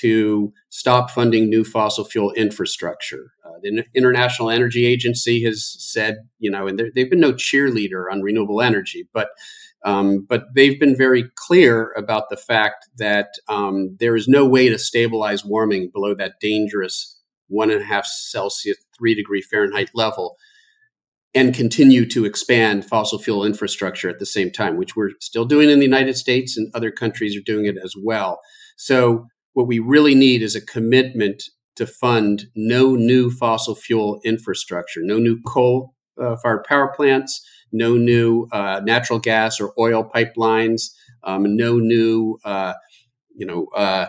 to 0.00 0.52
stop 0.70 1.10
funding 1.10 1.48
new 1.48 1.64
fossil 1.64 2.04
fuel 2.04 2.32
infrastructure. 2.32 3.32
Uh, 3.44 3.58
the 3.62 3.84
International 3.94 4.50
Energy 4.50 4.86
Agency 4.86 5.44
has 5.44 5.76
said, 5.78 6.16
you 6.38 6.50
know, 6.50 6.66
and 6.66 6.80
they've 6.94 7.10
been 7.10 7.20
no 7.20 7.32
cheerleader 7.32 8.04
on 8.10 8.22
renewable 8.22 8.62
energy, 8.62 9.08
but 9.12 9.28
um, 9.84 10.24
but 10.28 10.44
they've 10.54 10.78
been 10.78 10.96
very 10.96 11.24
clear 11.34 11.92
about 11.96 12.30
the 12.30 12.36
fact 12.36 12.88
that 12.98 13.34
um, 13.48 13.96
there 13.98 14.14
is 14.14 14.28
no 14.28 14.46
way 14.46 14.68
to 14.68 14.78
stabilize 14.78 15.44
warming 15.44 15.90
below 15.92 16.14
that 16.14 16.38
dangerous 16.40 17.18
one 17.48 17.70
and 17.70 17.82
a 17.82 17.84
half 17.84 18.06
Celsius, 18.06 18.78
three 18.96 19.14
degree 19.14 19.42
Fahrenheit 19.42 19.90
level 19.94 20.36
and 21.34 21.54
continue 21.54 22.06
to 22.06 22.24
expand 22.24 22.84
fossil 22.84 23.18
fuel 23.18 23.44
infrastructure 23.44 24.08
at 24.08 24.18
the 24.18 24.26
same 24.26 24.50
time, 24.50 24.76
which 24.76 24.94
we're 24.94 25.10
still 25.20 25.44
doing 25.44 25.70
in 25.70 25.78
the 25.78 25.84
United 25.84 26.16
States 26.16 26.56
and 26.56 26.70
other 26.74 26.90
countries 26.90 27.36
are 27.36 27.42
doing 27.42 27.66
it 27.66 27.76
as 27.82 27.94
well. 27.96 28.40
So 28.76 29.26
what 29.54 29.66
we 29.66 29.78
really 29.78 30.14
need 30.14 30.42
is 30.42 30.54
a 30.54 30.64
commitment 30.64 31.44
to 31.76 31.86
fund 31.86 32.46
no 32.54 32.94
new 32.94 33.30
fossil 33.30 33.74
fuel 33.74 34.20
infrastructure, 34.24 35.00
no 35.02 35.18
new 35.18 35.40
coal 35.42 35.94
uh, 36.20 36.36
fired 36.36 36.64
power 36.64 36.92
plants, 36.94 37.40
no 37.72 37.96
new 37.96 38.46
uh, 38.52 38.80
natural 38.84 39.18
gas 39.18 39.58
or 39.58 39.72
oil 39.78 40.08
pipelines, 40.14 40.90
um, 41.24 41.56
no 41.56 41.78
new, 41.78 42.38
uh, 42.44 42.74
you 43.34 43.46
know, 43.46 43.68
uh, 43.74 44.06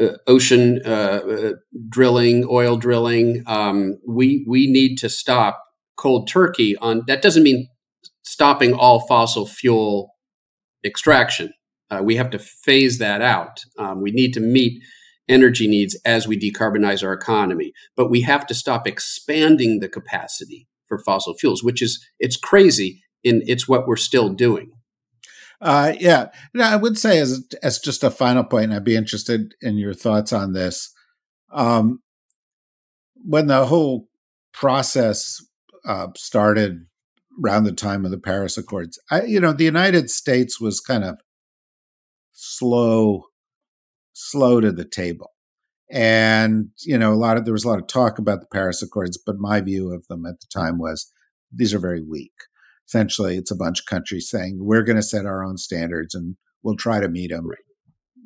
uh, 0.00 0.12
ocean 0.28 0.80
uh, 0.84 1.52
drilling, 1.88 2.46
oil 2.48 2.76
drilling. 2.76 3.42
Um, 3.46 3.98
we 4.06 4.44
we 4.46 4.70
need 4.70 4.96
to 4.98 5.08
stop 5.08 5.64
cold 5.98 6.28
turkey 6.28 6.76
on. 6.78 7.02
That 7.06 7.20
doesn't 7.20 7.42
mean 7.42 7.68
stopping 8.22 8.72
all 8.72 9.06
fossil 9.06 9.46
fuel 9.46 10.14
extraction. 10.84 11.52
Uh, 11.90 12.00
we 12.02 12.16
have 12.16 12.30
to 12.30 12.38
phase 12.38 12.98
that 12.98 13.20
out. 13.20 13.64
Um, 13.78 14.00
we 14.02 14.10
need 14.10 14.32
to 14.34 14.40
meet 14.40 14.82
energy 15.28 15.68
needs 15.68 15.96
as 16.04 16.26
we 16.26 16.38
decarbonize 16.38 17.04
our 17.04 17.12
economy, 17.12 17.72
but 17.96 18.10
we 18.10 18.22
have 18.22 18.46
to 18.46 18.54
stop 18.54 18.86
expanding 18.86 19.80
the 19.80 19.88
capacity 19.88 20.66
for 20.86 20.98
fossil 20.98 21.34
fuels, 21.34 21.62
which 21.62 21.82
is 21.82 22.04
it's 22.18 22.36
crazy. 22.36 23.02
In 23.24 23.42
it's 23.46 23.66
what 23.66 23.88
we're 23.88 23.96
still 23.96 24.28
doing. 24.28 24.70
Uh, 25.60 25.92
yeah, 25.98 26.28
I 26.58 26.76
would 26.76 26.96
say 26.96 27.18
as 27.18 27.44
as 27.62 27.80
just 27.80 28.04
a 28.04 28.10
final 28.10 28.44
point, 28.44 28.72
I'd 28.72 28.84
be 28.84 28.94
interested 28.94 29.54
in 29.60 29.76
your 29.76 29.92
thoughts 29.92 30.32
on 30.32 30.52
this. 30.52 30.94
Um, 31.50 32.00
when 33.24 33.48
the 33.48 33.66
whole 33.66 34.08
process 34.52 35.40
uh, 35.88 36.08
started 36.16 36.86
around 37.42 37.64
the 37.64 37.72
time 37.72 38.04
of 38.04 38.10
the 38.10 38.18
Paris 38.18 38.56
Accords, 38.58 38.98
I, 39.10 39.22
you 39.22 39.40
know, 39.40 39.52
the 39.52 39.64
United 39.64 40.10
States 40.10 40.60
was 40.60 40.80
kind 40.80 41.02
of 41.02 41.18
slow 42.32 43.24
slow 44.12 44.60
to 44.60 44.72
the 44.72 44.84
table. 44.84 45.30
And 45.90 46.70
you 46.84 46.98
know 46.98 47.12
a 47.12 47.16
lot 47.16 47.36
of 47.36 47.44
there 47.44 47.52
was 47.52 47.64
a 47.64 47.68
lot 47.68 47.78
of 47.78 47.86
talk 47.86 48.18
about 48.18 48.40
the 48.40 48.46
paris 48.52 48.82
accords 48.82 49.16
but 49.16 49.36
my 49.38 49.62
view 49.62 49.90
of 49.90 50.06
them 50.08 50.26
at 50.26 50.38
the 50.40 50.46
time 50.52 50.78
was 50.78 51.10
these 51.50 51.72
are 51.72 51.78
very 51.78 52.02
weak. 52.02 52.34
Essentially 52.86 53.36
it's 53.36 53.50
a 53.50 53.56
bunch 53.56 53.80
of 53.80 53.86
countries 53.86 54.28
saying 54.28 54.58
we're 54.60 54.82
going 54.82 54.96
to 54.96 55.02
set 55.02 55.24
our 55.24 55.42
own 55.42 55.56
standards 55.56 56.14
and 56.14 56.36
we'll 56.62 56.76
try 56.76 57.00
to 57.00 57.08
meet 57.08 57.30
them 57.30 57.48
right. 57.48 57.58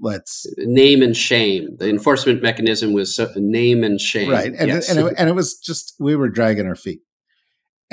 let's 0.00 0.44
name 0.58 1.02
and 1.02 1.16
shame. 1.16 1.76
The 1.78 1.88
enforcement 1.88 2.42
mechanism 2.42 2.92
was 2.92 3.14
so, 3.14 3.30
name 3.36 3.84
and 3.84 4.00
shame. 4.00 4.30
Right. 4.30 4.52
And, 4.52 4.68
yes. 4.68 4.90
and, 4.90 4.98
it, 4.98 5.14
and 5.16 5.28
it 5.28 5.34
was 5.34 5.56
just 5.56 5.94
we 6.00 6.16
were 6.16 6.28
dragging 6.28 6.66
our 6.66 6.74
feet 6.74 7.00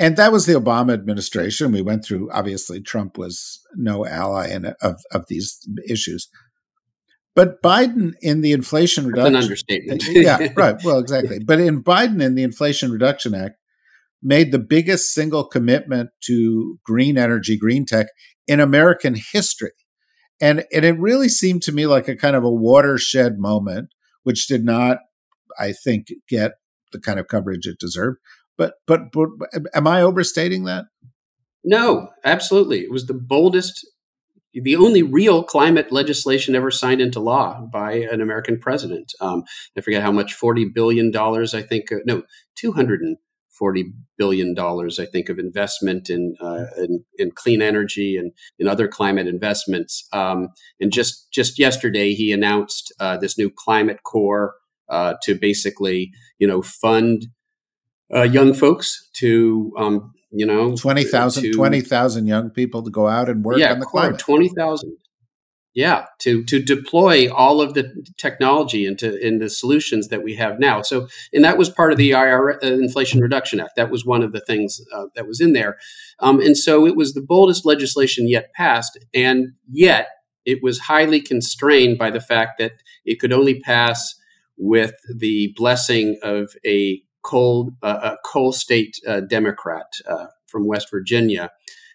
and 0.00 0.16
that 0.16 0.32
was 0.32 0.46
the 0.46 0.54
Obama 0.54 0.94
administration. 0.94 1.72
We 1.72 1.82
went 1.82 2.06
through, 2.06 2.32
obviously, 2.32 2.80
Trump 2.80 3.18
was 3.18 3.60
no 3.76 4.06
ally 4.06 4.48
in, 4.48 4.64
of, 4.80 5.02
of 5.12 5.26
these 5.28 5.60
issues. 5.86 6.30
But 7.36 7.62
Biden 7.62 8.14
in 8.22 8.40
the 8.40 8.52
Inflation 8.52 9.06
Reduction 9.06 9.34
That's 9.34 9.44
an 9.44 9.50
understatement. 9.50 10.04
yeah, 10.08 10.48
right. 10.56 10.76
Well, 10.82 10.98
exactly. 10.98 11.38
But 11.38 11.60
in 11.60 11.84
Biden 11.84 12.22
in 12.22 12.34
the 12.34 12.42
Inflation 12.42 12.90
Reduction 12.90 13.34
Act 13.34 13.56
made 14.22 14.52
the 14.52 14.58
biggest 14.58 15.12
single 15.12 15.44
commitment 15.44 16.10
to 16.24 16.78
green 16.82 17.18
energy, 17.18 17.58
green 17.58 17.84
tech 17.84 18.06
in 18.48 18.58
American 18.58 19.14
history. 19.14 19.72
And, 20.40 20.64
and 20.72 20.82
it 20.82 20.98
really 20.98 21.28
seemed 21.28 21.62
to 21.64 21.72
me 21.72 21.86
like 21.86 22.08
a 22.08 22.16
kind 22.16 22.34
of 22.34 22.42
a 22.42 22.50
watershed 22.50 23.38
moment, 23.38 23.90
which 24.22 24.46
did 24.46 24.64
not, 24.64 24.96
I 25.58 25.72
think, 25.72 26.06
get 26.26 26.52
the 26.92 27.00
kind 27.00 27.20
of 27.20 27.28
coverage 27.28 27.66
it 27.66 27.78
deserved. 27.78 28.16
But, 28.60 28.74
but 28.86 29.10
but 29.12 29.28
am 29.72 29.86
I 29.86 30.02
overstating 30.02 30.64
that? 30.64 30.84
No, 31.64 32.10
absolutely. 32.24 32.80
It 32.80 32.90
was 32.90 33.06
the 33.06 33.14
boldest, 33.14 33.86
the 34.52 34.76
only 34.76 35.02
real 35.02 35.42
climate 35.42 35.90
legislation 35.90 36.54
ever 36.54 36.70
signed 36.70 37.00
into 37.00 37.20
law 37.20 37.66
by 37.72 37.92
an 38.12 38.20
American 38.20 38.58
president. 38.58 39.14
Um, 39.18 39.44
I 39.78 39.80
forget 39.80 40.02
how 40.02 40.12
much, 40.12 40.34
forty 40.34 40.66
billion 40.66 41.10
dollars. 41.10 41.54
I 41.54 41.62
think 41.62 41.90
uh, 41.90 42.00
no, 42.04 42.22
two 42.54 42.72
hundred 42.72 43.00
and 43.00 43.16
forty 43.48 43.84
billion 44.18 44.54
dollars. 44.54 44.98
I 44.98 45.06
think 45.06 45.30
of 45.30 45.38
investment 45.38 46.10
in, 46.10 46.34
uh, 46.40 46.66
in, 46.76 47.04
in 47.16 47.30
clean 47.30 47.62
energy 47.62 48.18
and 48.18 48.32
in 48.58 48.68
other 48.68 48.88
climate 48.88 49.26
investments. 49.26 50.06
Um, 50.12 50.48
and 50.80 50.92
just 50.92 51.32
just 51.32 51.58
yesterday, 51.58 52.12
he 52.12 52.30
announced 52.30 52.92
uh, 53.00 53.16
this 53.16 53.38
new 53.38 53.50
Climate 53.50 54.00
Corps 54.02 54.52
uh, 54.90 55.14
to 55.22 55.34
basically, 55.34 56.10
you 56.38 56.46
know, 56.46 56.60
fund 56.62 57.28
uh, 58.14 58.22
young 58.22 58.54
folks 58.54 59.08
to 59.14 59.72
um, 59.78 60.12
you 60.30 60.46
know 60.46 60.76
20,000 60.76 61.52
20, 61.52 62.26
young 62.26 62.50
people 62.50 62.82
to 62.82 62.90
go 62.90 63.08
out 63.08 63.28
and 63.28 63.44
work 63.44 63.58
yeah, 63.58 63.72
on 63.72 63.80
the 63.80 63.86
climate. 63.86 64.18
20,000. 64.18 64.96
Yeah, 65.72 66.06
to 66.18 66.42
to 66.44 66.60
deploy 66.60 67.32
all 67.32 67.60
of 67.60 67.74
the 67.74 68.04
technology 68.18 68.86
into 68.86 69.16
in 69.24 69.38
the 69.38 69.48
solutions 69.48 70.08
that 70.08 70.24
we 70.24 70.34
have 70.34 70.58
now. 70.58 70.82
So, 70.82 71.06
and 71.32 71.44
that 71.44 71.58
was 71.58 71.70
part 71.70 71.92
of 71.92 71.98
the 71.98 72.10
IR, 72.10 72.58
uh, 72.60 72.66
Inflation 72.66 73.20
Reduction 73.20 73.60
Act. 73.60 73.76
That 73.76 73.88
was 73.88 74.04
one 74.04 74.24
of 74.24 74.32
the 74.32 74.40
things 74.40 74.80
uh, 74.92 75.06
that 75.14 75.28
was 75.28 75.40
in 75.40 75.52
there. 75.52 75.78
Um, 76.18 76.40
and 76.40 76.56
so, 76.56 76.88
it 76.88 76.96
was 76.96 77.14
the 77.14 77.22
boldest 77.22 77.64
legislation 77.64 78.28
yet 78.28 78.52
passed, 78.52 78.98
and 79.14 79.52
yet 79.70 80.08
it 80.44 80.60
was 80.60 80.80
highly 80.80 81.20
constrained 81.20 81.98
by 81.98 82.10
the 82.10 82.20
fact 82.20 82.58
that 82.58 82.72
it 83.04 83.20
could 83.20 83.32
only 83.32 83.60
pass 83.60 84.16
with 84.56 84.94
the 85.08 85.52
blessing 85.56 86.18
of 86.20 86.50
a 86.66 87.00
coal, 87.22 87.72
uh, 87.82 88.16
coal 88.24 88.52
state 88.52 88.96
uh, 89.06 89.20
Democrat 89.20 89.86
uh, 90.08 90.26
from 90.46 90.66
West 90.66 90.90
Virginia 90.90 91.50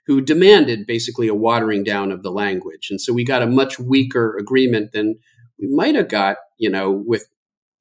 who 0.06 0.22
demanded 0.22 0.86
basically 0.86 1.28
a 1.28 1.36
watering 1.36 1.84
down 1.84 2.12
of 2.12 2.24
the 2.24 2.32
language. 2.32 2.88
And 2.90 3.02
so 3.02 3.12
we 3.12 3.26
got 3.26 3.42
a 3.42 3.48
much 3.48 3.80
weaker 3.80 4.38
agreement 4.38 4.92
than 4.92 5.16
we 5.60 5.68
might 5.68 5.96
have 5.96 6.10
got, 6.10 6.38
you 6.58 6.70
know, 6.70 6.92
with 6.92 7.28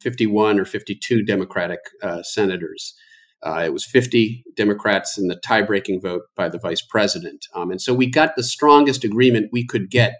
51 0.00 0.58
or 0.58 0.64
52 0.64 1.22
Democratic 1.24 1.80
uh, 2.02 2.22
senators. 2.22 2.94
Uh, 3.42 3.62
it 3.64 3.74
was 3.74 3.84
50 3.84 4.42
Democrats 4.56 5.18
in 5.18 5.28
the 5.28 5.36
tie 5.36 5.60
breaking 5.60 6.00
vote 6.00 6.22
by 6.34 6.48
the 6.48 6.58
vice 6.58 6.80
president. 6.80 7.46
Um, 7.54 7.70
and 7.70 7.80
so 7.80 7.92
we 7.92 8.06
got 8.06 8.36
the 8.36 8.42
strongest 8.42 9.04
agreement 9.04 9.50
we 9.52 9.66
could 9.66 9.90
get 9.90 10.14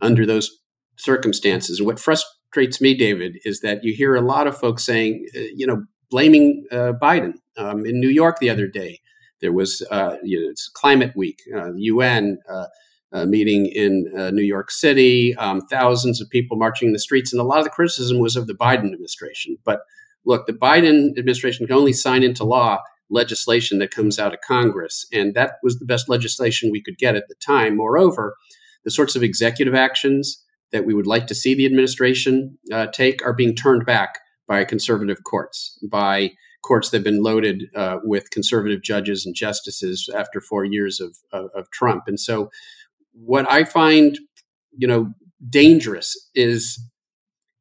under 0.00 0.24
those 0.24 0.60
circumstances. 0.96 1.80
And 1.80 1.86
what 1.86 1.98
frustrates 1.98 2.80
me, 2.80 2.96
David, 2.96 3.38
is 3.44 3.60
that 3.60 3.82
you 3.82 3.92
hear 3.92 4.14
a 4.14 4.20
lot 4.20 4.46
of 4.46 4.56
folks 4.56 4.84
saying, 4.84 5.26
uh, 5.36 5.40
you 5.54 5.66
know, 5.66 5.84
blaming 6.10 6.66
uh, 6.70 6.92
Biden. 7.00 7.34
Um, 7.56 7.84
in 7.84 8.00
New 8.00 8.08
York 8.08 8.38
the 8.38 8.50
other 8.50 8.68
day, 8.68 9.00
there 9.40 9.52
was 9.52 9.86
uh, 9.90 10.16
you 10.22 10.40
know, 10.40 10.50
it's 10.50 10.68
Climate 10.68 11.12
Week, 11.16 11.40
uh, 11.54 11.72
UN 11.74 12.38
uh, 12.50 12.66
uh, 13.12 13.24
meeting 13.24 13.66
in 13.66 14.12
uh, 14.16 14.30
New 14.30 14.42
York 14.42 14.70
City, 14.70 15.34
um, 15.36 15.60
thousands 15.62 16.20
of 16.20 16.28
people 16.30 16.56
marching 16.56 16.88
in 16.88 16.92
the 16.92 16.98
streets, 16.98 17.32
and 17.32 17.40
a 17.40 17.44
lot 17.44 17.58
of 17.58 17.64
the 17.64 17.70
criticism 17.70 18.18
was 18.18 18.36
of 18.36 18.46
the 18.46 18.54
Biden 18.54 18.86
administration. 18.86 19.56
But 19.64 19.80
look, 20.24 20.46
the 20.46 20.52
Biden 20.52 21.16
administration 21.18 21.66
can 21.66 21.76
only 21.76 21.92
sign 21.92 22.22
into 22.22 22.44
law 22.44 22.80
legislation 23.10 23.78
that 23.78 23.90
comes 23.90 24.18
out 24.18 24.34
of 24.34 24.40
Congress, 24.46 25.06
and 25.12 25.34
that 25.34 25.52
was 25.62 25.78
the 25.78 25.86
best 25.86 26.08
legislation 26.08 26.70
we 26.70 26.82
could 26.82 26.98
get 26.98 27.16
at 27.16 27.28
the 27.28 27.34
time. 27.34 27.76
Moreover, 27.76 28.36
the 28.84 28.90
sorts 28.90 29.16
of 29.16 29.22
executive 29.22 29.74
actions 29.74 30.44
that 30.70 30.84
we 30.84 30.92
would 30.92 31.06
like 31.06 31.26
to 31.28 31.34
see 31.34 31.54
the 31.54 31.64
administration 31.64 32.58
take 32.92 33.24
are 33.24 33.32
being 33.32 33.54
turned 33.54 33.86
back 33.86 34.18
by 34.48 34.64
conservative 34.64 35.22
courts, 35.24 35.78
by 35.88 36.32
courts 36.62 36.90
that 36.90 36.98
have 36.98 37.04
been 37.04 37.22
loaded 37.22 37.64
uh, 37.76 37.98
with 38.02 38.30
conservative 38.30 38.82
judges 38.82 39.24
and 39.24 39.34
justices 39.34 40.08
after 40.14 40.40
four 40.40 40.64
years 40.64 41.00
of, 41.00 41.18
of, 41.32 41.50
of 41.54 41.70
Trump. 41.70 42.04
And 42.06 42.18
so, 42.18 42.50
what 43.12 43.50
I 43.50 43.64
find, 43.64 44.18
you 44.76 44.88
know, 44.88 45.12
dangerous 45.48 46.28
is 46.34 46.80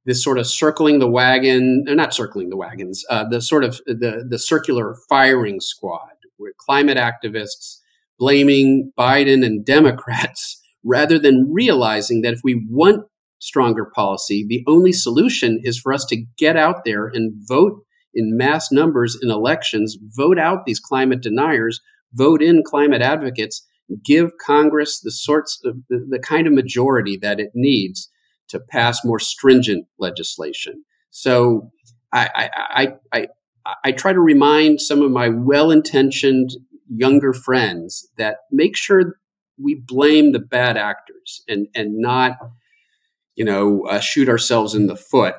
this 0.06 0.24
sort 0.24 0.40
of 0.40 0.48
circling 0.48 1.00
the 1.00 1.10
wagon, 1.10 1.86
or 1.88 1.96
not 1.96 2.14
circling 2.14 2.50
the 2.50 2.58
wagons, 2.58 3.04
uh, 3.10 3.28
the 3.28 3.42
sort 3.42 3.64
of 3.64 3.82
the 3.86 4.26
the 4.28 4.40
circular 4.40 4.96
firing 5.10 5.60
squad, 5.60 6.14
where 6.38 6.54
climate 6.58 6.98
activists 6.98 7.80
blaming 8.18 8.92
Biden 8.98 9.46
and 9.46 9.66
Democrats 9.66 10.62
rather 10.84 11.20
than 11.20 11.52
realizing 11.52 12.22
that 12.22 12.34
if 12.34 12.40
we 12.44 12.66
want 12.70 13.06
stronger 13.40 13.86
policy, 13.86 14.46
the 14.48 14.64
only 14.68 14.92
solution 14.92 15.60
is 15.64 15.80
for 15.80 15.94
us 15.94 16.06
to 16.06 16.26
get 16.38 16.56
out 16.56 16.84
there 16.86 17.08
and 17.08 17.34
vote 17.48 17.84
in 18.14 18.36
mass 18.36 18.72
numbers 18.72 19.18
in 19.22 19.30
elections, 19.30 19.98
vote 20.02 20.40
out 20.40 20.66
these 20.66 20.80
climate 20.80 21.22
deniers, 21.22 21.82
vote 22.14 22.42
in 22.42 22.64
climate 22.64 23.02
advocates, 23.02 23.66
give 24.04 24.32
Congress 24.44 25.00
the 25.00 25.12
sorts 25.12 25.60
of 25.64 25.78
the, 25.90 26.06
the 26.10 26.20
kind 26.20 26.48
of 26.48 26.54
majority 26.54 27.18
that 27.18 27.40
it 27.40 27.52
needs 27.54 28.10
to 28.50 28.60
pass 28.60 29.04
more 29.06 29.20
stringent 29.20 29.86
legislation. 30.00 30.84
So 31.10 31.72
I, 32.12 32.30
I, 32.36 32.50
I, 33.14 33.28
I, 33.66 33.76
I 33.84 33.92
try 33.92 34.14
to 34.14 34.20
remind 34.20 34.82
some 34.82 35.02
of 35.02 35.12
my 35.12 35.30
well-intentioned 35.30 36.52
younger 36.90 37.34
friends 37.34 38.10
that 38.18 38.38
make 38.52 38.78
sure 38.78 39.20
we 39.62 39.76
blame 39.76 40.32
the 40.32 40.40
bad 40.40 40.78
actors 40.78 41.44
and 41.48 41.68
and 41.76 41.98
not 41.98 42.34
you 43.38 43.46
know 43.46 43.86
uh, 43.88 44.00
shoot 44.00 44.28
ourselves 44.28 44.76
in 44.76 44.88
the 44.88 44.96
foot 44.98 45.36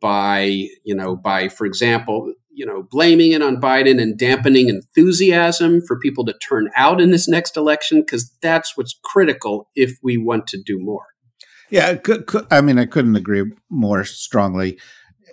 by 0.00 0.68
you 0.84 0.94
know 0.94 1.14
by 1.14 1.48
for 1.48 1.66
example 1.66 2.32
you 2.50 2.64
know 2.64 2.86
blaming 2.90 3.32
it 3.32 3.42
on 3.42 3.60
Biden 3.60 4.00
and 4.00 4.16
dampening 4.16 4.70
enthusiasm 4.70 5.82
for 5.82 5.98
people 5.98 6.24
to 6.24 6.34
turn 6.48 6.70
out 6.74 7.00
in 7.00 7.10
this 7.10 7.28
next 7.28 7.56
election 7.56 8.00
because 8.00 8.34
that's 8.40 8.76
what's 8.76 8.98
critical 9.04 9.68
if 9.74 9.98
we 10.02 10.16
want 10.16 10.46
to 10.46 10.62
do 10.64 10.78
more. 10.78 11.04
Yeah, 11.70 11.98
I 12.50 12.60
mean 12.62 12.78
I 12.78 12.86
couldn't 12.86 13.16
agree 13.16 13.44
more 13.68 14.04
strongly. 14.04 14.78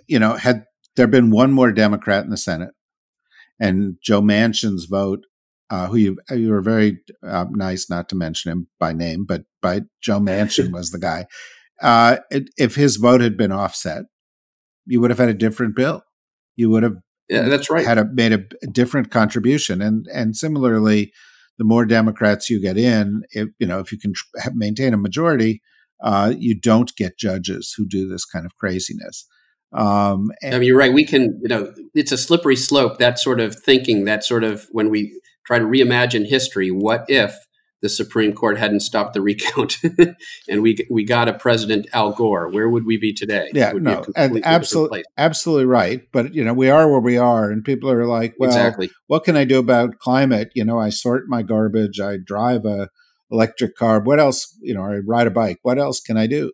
You 0.06 0.18
know, 0.18 0.34
had 0.34 0.64
there 0.96 1.06
been 1.06 1.30
one 1.30 1.52
more 1.52 1.72
Democrat 1.72 2.24
in 2.24 2.30
the 2.30 2.36
Senate 2.36 2.74
and 3.60 3.96
Joe 4.02 4.20
Manchin's 4.20 4.86
vote 4.86 5.24
uh, 5.70 5.86
who 5.86 5.96
you 5.96 6.18
you 6.30 6.50
were 6.50 6.60
very 6.60 6.98
uh, 7.26 7.46
nice 7.50 7.88
not 7.88 8.08
to 8.10 8.16
mention 8.16 8.52
him 8.52 8.68
by 8.78 8.92
name, 8.92 9.24
but 9.24 9.44
by 9.62 9.80
Joe 10.02 10.20
Manchin 10.20 10.70
was 10.72 10.90
the 10.90 10.98
guy. 10.98 11.26
Uh, 11.82 12.18
it, 12.30 12.48
if 12.56 12.76
his 12.76 12.96
vote 12.96 13.20
had 13.20 13.36
been 13.36 13.52
offset, 13.52 14.04
you 14.86 15.00
would 15.00 15.10
have 15.10 15.18
had 15.18 15.28
a 15.28 15.34
different 15.34 15.76
bill. 15.76 16.02
You 16.56 16.70
would 16.70 16.82
have 16.82 16.96
yeah, 17.28 17.48
that's 17.48 17.70
right. 17.70 17.86
Had 17.86 17.98
a, 17.98 18.04
made 18.04 18.32
a, 18.32 18.44
a 18.62 18.66
different 18.66 19.10
contribution, 19.10 19.80
and 19.80 20.06
and 20.12 20.36
similarly, 20.36 21.12
the 21.58 21.64
more 21.64 21.84
Democrats 21.84 22.50
you 22.50 22.60
get 22.60 22.76
in, 22.76 23.22
if 23.30 23.48
you 23.58 23.66
know 23.66 23.80
if 23.80 23.90
you 23.90 23.98
can 23.98 24.12
tr- 24.14 24.50
maintain 24.54 24.92
a 24.92 24.98
majority, 24.98 25.62
uh, 26.02 26.32
you 26.36 26.58
don't 26.58 26.94
get 26.96 27.18
judges 27.18 27.74
who 27.76 27.86
do 27.86 28.08
this 28.08 28.24
kind 28.24 28.44
of 28.44 28.56
craziness. 28.56 29.26
Um, 29.72 30.30
and- 30.42 30.54
I 30.54 30.58
mean, 30.58 30.68
you're 30.68 30.76
right. 30.76 30.92
We 30.92 31.06
can, 31.06 31.40
you 31.42 31.48
know, 31.48 31.72
it's 31.94 32.12
a 32.12 32.18
slippery 32.18 32.56
slope. 32.56 32.98
That 32.98 33.18
sort 33.18 33.40
of 33.40 33.56
thinking, 33.56 34.04
that 34.04 34.24
sort 34.24 34.44
of 34.44 34.66
when 34.70 34.90
we 34.90 35.18
try 35.46 35.58
to 35.58 35.64
reimagine 35.64 36.26
history. 36.26 36.70
What 36.70 37.04
if 37.08 37.34
the 37.82 37.88
Supreme 37.88 38.32
Court 38.32 38.58
hadn't 38.58 38.80
stopped 38.80 39.12
the 39.12 39.20
recount 39.20 39.78
and 40.48 40.62
we 40.62 40.76
we 40.88 41.04
got 41.04 41.28
a 41.28 41.34
President 41.34 41.86
Al 41.92 42.12
Gore? 42.12 42.48
Where 42.48 42.68
would 42.68 42.86
we 42.86 42.96
be 42.96 43.12
today? 43.12 43.50
Yeah, 43.52 43.72
no, 43.72 44.06
absolutely, 44.16 45.04
absolutely 45.18 45.66
right. 45.66 46.02
But 46.12 46.32
you 46.32 46.44
know, 46.44 46.54
we 46.54 46.70
are 46.70 46.88
where 46.88 47.00
we 47.00 47.18
are, 47.18 47.50
and 47.50 47.64
people 47.64 47.90
are 47.90 48.06
like, 48.06 48.34
"Well, 48.38 48.50
exactly. 48.50 48.90
what 49.08 49.24
can 49.24 49.36
I 49.36 49.44
do 49.44 49.58
about 49.58 49.98
climate?" 49.98 50.52
You 50.54 50.64
know, 50.64 50.78
I 50.78 50.90
sort 50.90 51.24
my 51.26 51.42
garbage, 51.42 52.00
I 52.00 52.18
drive 52.24 52.64
a 52.64 52.88
electric 53.30 53.76
car. 53.76 54.00
What 54.00 54.20
else? 54.20 54.56
You 54.62 54.74
know, 54.74 54.82
I 54.82 54.98
ride 55.06 55.26
a 55.26 55.32
bike. 55.32 55.58
What 55.62 55.78
else 55.78 56.00
can 56.00 56.16
I 56.16 56.28
do? 56.28 56.52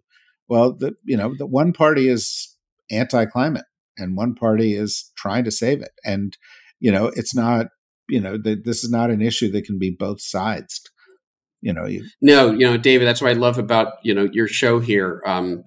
Well, 0.48 0.72
the 0.72 0.94
you 1.04 1.16
know, 1.16 1.34
the 1.36 1.46
one 1.46 1.74
party 1.74 2.08
is 2.08 2.56
anti-climate, 2.90 3.66
and 3.98 4.16
one 4.16 4.34
party 4.34 4.74
is 4.74 5.12
trying 5.14 5.44
to 5.44 5.50
save 5.50 5.82
it, 5.82 5.92
and 6.04 6.36
you 6.80 6.90
know, 6.90 7.12
it's 7.14 7.34
not 7.34 7.66
you 8.08 8.18
know 8.18 8.38
the, 8.38 8.54
this 8.54 8.82
is 8.82 8.90
not 8.90 9.10
an 9.10 9.20
issue 9.20 9.52
that 9.52 9.66
can 9.66 9.78
be 9.78 9.90
both 9.90 10.22
sides 10.22 10.80
you 11.60 11.72
know 11.72 11.86
you, 11.86 12.06
no 12.20 12.50
you 12.50 12.66
know 12.66 12.76
david 12.76 13.06
that's 13.06 13.20
what 13.20 13.30
i 13.30 13.34
love 13.34 13.58
about 13.58 13.94
you 14.02 14.14
know 14.14 14.28
your 14.32 14.48
show 14.48 14.80
here 14.80 15.22
um 15.26 15.64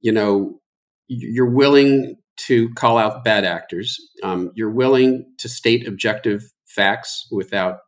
you 0.00 0.12
know 0.12 0.60
you're 1.08 1.50
willing 1.50 2.16
to 2.36 2.72
call 2.74 2.96
out 2.96 3.24
bad 3.24 3.44
actors 3.44 3.98
um, 4.22 4.50
you're 4.54 4.70
willing 4.70 5.26
to 5.38 5.48
state 5.48 5.86
objective 5.86 6.52
facts 6.66 7.26
without 7.30 7.78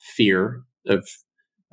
fear 0.00 0.62
of 0.86 1.08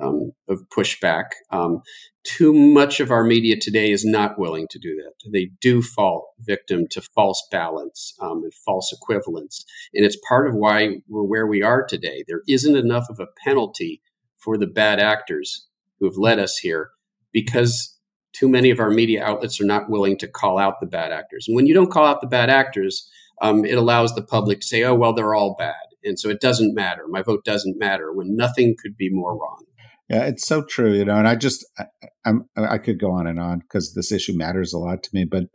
um, 0.02 0.32
of 0.50 0.64
pushback. 0.76 1.26
Um, 1.50 1.82
too 2.24 2.54
much 2.54 3.00
of 3.00 3.12
our 3.12 3.24
media 3.24 3.56
today 3.60 3.92
is 3.92 4.06
not 4.06 4.38
willing 4.38 4.68
to 4.70 4.80
do 4.80 4.96
that. 4.96 5.14
They 5.32 5.52
do 5.62 5.82
fall 5.82 6.34
victim 6.40 6.88
to 6.92 7.02
false 7.02 7.48
balance 7.52 8.14
um, 8.20 8.44
and 8.44 8.54
false 8.54 8.94
equivalence. 8.94 9.66
And 9.94 10.06
it's 10.06 10.18
part 10.28 10.48
of 10.48 10.56
why 10.56 10.98
we're 11.08 11.24
where 11.24 11.48
we 11.48 11.62
are 11.62 11.86
today. 11.86 12.24
There 12.28 12.42
isn't 12.48 12.76
enough 12.76 13.08
of 13.10 13.20
a 13.20 13.28
penalty 13.44 14.02
for 14.42 14.58
the 14.58 14.68
bad 14.68 15.00
actors 15.00 15.68
who 16.00 16.08
have 16.08 16.18
led 16.18 16.40
us 16.40 16.58
here 16.58 16.90
because 17.32 17.98
too 18.34 18.48
many 18.48 18.70
of 18.70 18.80
our 18.80 18.90
media 18.90 19.24
outlets 19.24 19.60
are 19.62 19.66
not 19.66 19.90
willing 19.90 20.18
to 20.18 20.28
call 20.28 20.58
out 20.58 20.80
the 20.80 20.88
bad 20.88 21.12
actors. 21.12 21.46
And 21.48 21.56
when 21.56 21.68
you 21.68 21.74
don't 21.74 21.92
call 21.92 22.06
out 22.06 22.22
the 22.22 22.28
bad 22.28 22.50
actors, 22.50 23.10
um, 23.42 23.66
it 23.66 23.78
allows 23.78 24.16
the 24.16 24.24
public 24.24 24.62
to 24.62 24.68
say, 24.68 24.84
oh, 24.84 24.96
well, 24.96 25.14
they're 25.14 25.36
all 25.36 25.56
bad. 25.58 25.76
And 26.04 26.20
so 26.20 26.30
it 26.30 26.42
doesn't 26.42 26.74
matter. 26.74 27.04
My 27.08 27.22
vote 27.22 27.44
doesn't 27.44 27.78
matter 27.78 28.14
when 28.14 28.36
nothing 28.36 28.76
could 28.82 28.98
be 28.98 29.10
more 29.12 29.38
wrong. 29.38 29.64
Yeah, 30.10 30.24
it's 30.24 30.46
so 30.46 30.64
true, 30.64 30.94
you 30.94 31.06
know. 31.06 31.16
And 31.16 31.28
I 31.28 31.36
just, 31.36 31.66
I, 31.78 31.86
I'm, 32.26 32.50
I 32.58 32.78
could 32.78 33.00
go 33.00 33.12
on 33.12 33.28
and 33.28 33.40
on 33.40 33.60
because 33.60 33.94
this 33.94 34.12
issue 34.12 34.34
matters 34.36 34.74
a 34.74 34.78
lot 34.78 35.04
to 35.04 35.10
me. 35.14 35.26
But 35.26 35.46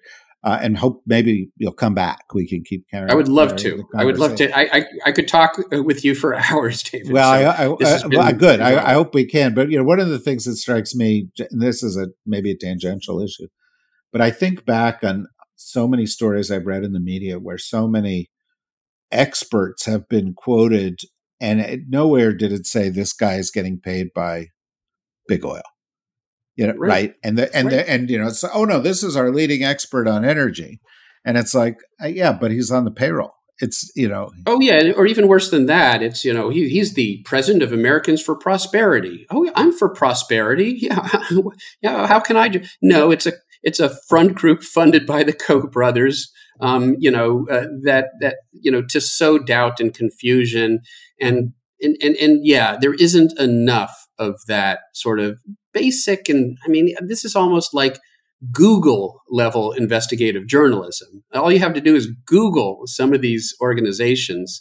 uh, 0.46 0.60
and 0.62 0.78
hope 0.78 1.02
maybe 1.06 1.50
you'll 1.56 1.72
come 1.72 1.92
back. 1.92 2.32
We 2.32 2.46
can 2.46 2.62
keep 2.62 2.88
carrying. 2.88 3.10
I 3.10 3.14
would 3.14 3.26
love 3.26 3.56
to. 3.56 3.82
I 3.96 4.04
would 4.04 4.16
love 4.16 4.36
to. 4.36 4.56
I, 4.56 4.78
I, 4.78 4.84
I 5.06 5.12
could 5.12 5.26
talk 5.26 5.58
with 5.72 6.04
you 6.04 6.14
for 6.14 6.34
hours, 6.50 6.84
David. 6.84 7.12
Well, 7.12 7.32
so 7.32 7.48
I, 7.48 7.64
I, 7.64 8.06
well, 8.06 8.32
good. 8.32 8.60
I, 8.60 8.90
I, 8.90 8.92
hope 8.92 9.12
we 9.12 9.26
can. 9.26 9.54
But 9.54 9.72
you 9.72 9.76
know, 9.76 9.82
one 9.82 9.98
of 9.98 10.08
the 10.08 10.20
things 10.20 10.44
that 10.44 10.54
strikes 10.54 10.94
me, 10.94 11.30
and 11.50 11.60
this 11.60 11.82
is 11.82 11.96
a 11.96 12.10
maybe 12.24 12.52
a 12.52 12.56
tangential 12.56 13.20
issue, 13.20 13.48
but 14.12 14.20
I 14.20 14.30
think 14.30 14.64
back 14.64 15.02
on 15.02 15.26
so 15.56 15.88
many 15.88 16.06
stories 16.06 16.48
I've 16.48 16.66
read 16.66 16.84
in 16.84 16.92
the 16.92 17.00
media 17.00 17.40
where 17.40 17.58
so 17.58 17.88
many 17.88 18.30
experts 19.10 19.86
have 19.86 20.08
been 20.08 20.32
quoted 20.32 21.00
and 21.40 21.60
it, 21.60 21.80
nowhere 21.88 22.32
did 22.32 22.52
it 22.52 22.66
say 22.66 22.88
this 22.88 23.12
guy 23.12 23.34
is 23.34 23.50
getting 23.50 23.80
paid 23.80 24.08
by 24.14 24.48
big 25.26 25.44
oil 25.44 25.62
you 26.56 26.66
know 26.66 26.74
right, 26.74 26.88
right? 26.88 27.14
and 27.22 27.38
the 27.38 27.54
and 27.54 27.66
right. 27.66 27.76
the 27.76 27.90
and 27.90 28.10
you 28.10 28.18
know 28.18 28.28
it's 28.28 28.44
oh 28.44 28.64
no 28.64 28.80
this 28.80 29.02
is 29.02 29.16
our 29.16 29.30
leading 29.30 29.62
expert 29.62 30.08
on 30.08 30.24
energy. 30.24 30.80
And 31.24 31.36
it's 31.36 31.54
like 31.54 31.78
uh, 32.02 32.06
yeah 32.06 32.32
but 32.32 32.50
he's 32.50 32.70
on 32.70 32.84
the 32.84 32.90
payroll. 32.90 33.32
It's 33.58 33.90
you 33.94 34.08
know 34.08 34.30
oh 34.46 34.60
yeah 34.60 34.92
or 34.96 35.06
even 35.06 35.28
worse 35.28 35.50
than 35.50 35.66
that 35.66 36.02
it's 36.02 36.24
you 36.24 36.32
know 36.32 36.50
he, 36.50 36.68
he's 36.68 36.94
the 36.94 37.22
president 37.24 37.62
of 37.62 37.72
americans 37.72 38.22
for 38.22 38.36
prosperity. 38.36 39.26
Oh 39.30 39.50
i'm 39.54 39.72
for 39.72 39.88
prosperity. 39.88 40.78
Yeah 40.80 41.08
yeah 41.82 42.06
how 42.06 42.20
can 42.20 42.36
i 42.36 42.48
do 42.48 42.60
no 42.82 43.10
it's 43.10 43.26
a 43.26 43.32
it's 43.62 43.80
a 43.80 43.96
front 44.08 44.34
group 44.34 44.62
funded 44.62 45.06
by 45.06 45.22
the 45.22 45.32
koch 45.32 45.72
brothers 45.72 46.30
um, 46.60 46.96
you 46.98 47.10
know 47.10 47.46
uh, 47.50 47.66
that 47.82 48.08
that 48.20 48.36
you 48.52 48.70
know 48.70 48.82
to 48.82 49.00
sow 49.00 49.38
doubt 49.38 49.80
and 49.80 49.94
confusion. 49.94 50.80
And 51.20 51.52
and, 51.80 51.96
and 52.02 52.16
and 52.16 52.46
yeah 52.46 52.76
there 52.80 52.94
isn't 52.94 53.38
enough 53.38 54.06
of 54.18 54.40
that 54.46 54.80
sort 54.94 55.20
of 55.20 55.40
basic 55.76 56.28
and 56.30 56.56
I 56.64 56.68
mean, 56.68 56.94
this 57.06 57.24
is 57.24 57.36
almost 57.36 57.74
like 57.74 57.98
Google 58.50 59.22
level 59.28 59.72
investigative 59.72 60.46
journalism. 60.46 61.22
All 61.34 61.52
you 61.52 61.58
have 61.60 61.74
to 61.74 61.80
do 61.80 61.94
is 61.94 62.08
Google 62.24 62.82
some 62.86 63.12
of 63.12 63.20
these 63.20 63.54
organizations, 63.60 64.60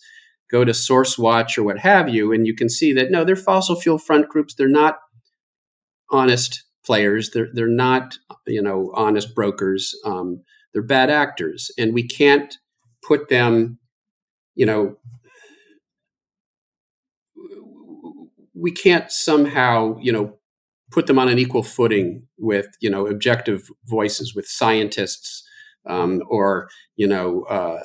go 0.51 0.66
to 0.66 0.72
SourceWatch 0.72 1.57
or 1.57 1.63
what 1.63 1.80
have 1.80 2.09
you, 2.09 2.34
and 2.34 2.45
you 2.45 2.55
can 2.55 2.70
see 2.70 2.93
that 2.93 3.11
no, 3.11 3.24
they're 3.24 3.36
fossil 3.36 3.76
fuel 3.76 3.97
front 3.97 4.30
groups. 4.30 4.55
They're 4.55 4.68
not 4.68 4.97
honest 6.11 6.63
players. 6.86 7.32
They're 7.32 7.49
they're 7.53 7.68
not 7.68 8.18
you 8.45 8.61
know 8.61 8.91
honest 8.95 9.34
brokers. 9.36 9.95
Um, 10.05 10.43
they're 10.74 10.84
bad 10.84 11.09
actors, 11.09 11.72
and 11.78 11.93
we 11.93 12.03
can't 12.07 12.57
put 13.07 13.30
them, 13.30 13.80
you 14.55 14.66
know. 14.66 14.97
We 18.57 18.72
can't 18.72 19.11
somehow, 19.11 19.97
you 19.99 20.13
know, 20.13 20.38
put 20.95 21.07
them 21.07 21.19
on 21.19 21.27
an 21.27 21.37
equal 21.37 21.61
footing 21.61 22.25
with, 22.37 22.67
you 22.79 22.89
know, 22.89 23.05
objective 23.05 23.67
voices, 23.83 24.33
with 24.33 24.47
scientists 24.47 25.45
um, 25.85 26.21
or, 26.29 26.69
you 26.95 27.05
know, 27.05 27.43
uh, 27.49 27.81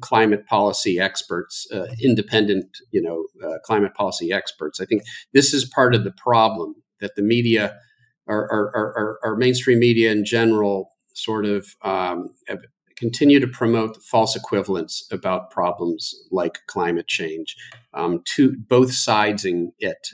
climate 0.00 0.44
policy 0.44 0.98
experts, 0.98 1.64
uh, 1.72 1.86
independent, 2.02 2.66
you 2.90 3.00
know, 3.00 3.24
uh, 3.46 3.58
climate 3.62 3.94
policy 3.94 4.32
experts. 4.32 4.80
I 4.80 4.84
think 4.84 5.02
this 5.32 5.54
is 5.54 5.64
part 5.64 5.94
of 5.94 6.02
the 6.02 6.10
problem 6.10 6.74
that 7.00 7.14
the 7.14 7.22
media, 7.22 7.78
our, 8.26 8.50
our, 8.50 9.18
our, 9.22 9.36
mainstream 9.36 9.78
media 9.78 10.10
in 10.10 10.24
general, 10.24 10.90
sort 11.14 11.46
of 11.46 11.68
um, 11.82 12.30
continue 12.96 13.38
to 13.38 13.46
promote 13.46 14.02
false 14.02 14.34
equivalence 14.34 15.06
about 15.12 15.52
problems 15.52 16.12
like 16.32 16.58
climate 16.66 17.06
change 17.06 17.54
um, 17.92 18.22
to 18.24 18.56
both 18.68 18.92
sides 18.92 19.44
in 19.44 19.72
it. 19.78 20.08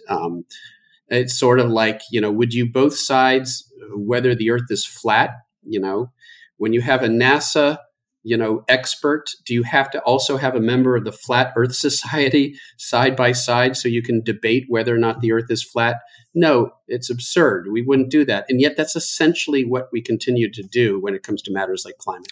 It's 1.10 1.38
sort 1.38 1.60
of 1.60 1.68
like, 1.70 2.02
you 2.10 2.20
know, 2.20 2.30
would 2.30 2.54
you 2.54 2.70
both 2.70 2.96
sides 2.96 3.70
whether 3.94 4.34
the 4.34 4.50
earth 4.50 4.70
is 4.70 4.86
flat? 4.86 5.30
You 5.62 5.80
know, 5.80 6.12
when 6.56 6.72
you 6.72 6.80
have 6.80 7.02
a 7.02 7.08
NASA, 7.08 7.78
you 8.22 8.36
know, 8.36 8.64
expert, 8.68 9.30
do 9.46 9.54
you 9.54 9.62
have 9.62 9.90
to 9.90 10.00
also 10.00 10.36
have 10.36 10.54
a 10.54 10.60
member 10.60 10.94
of 10.94 11.04
the 11.04 11.12
Flat 11.12 11.52
Earth 11.56 11.74
Society 11.86 12.54
side 12.76 13.16
by 13.16 13.32
side 13.32 13.76
so 13.76 13.88
you 13.88 14.02
can 14.02 14.22
debate 14.22 14.66
whether 14.68 14.94
or 14.94 14.98
not 14.98 15.20
the 15.20 15.32
earth 15.32 15.50
is 15.50 15.62
flat? 15.62 15.96
No, 16.34 16.72
it's 16.86 17.10
absurd. 17.10 17.68
We 17.72 17.82
wouldn't 17.82 18.10
do 18.10 18.24
that. 18.26 18.44
And 18.48 18.60
yet 18.60 18.76
that's 18.76 18.94
essentially 18.94 19.64
what 19.64 19.88
we 19.92 20.00
continue 20.00 20.50
to 20.52 20.62
do 20.62 21.00
when 21.00 21.14
it 21.14 21.22
comes 21.22 21.42
to 21.42 21.52
matters 21.52 21.84
like 21.84 21.98
climate. 21.98 22.30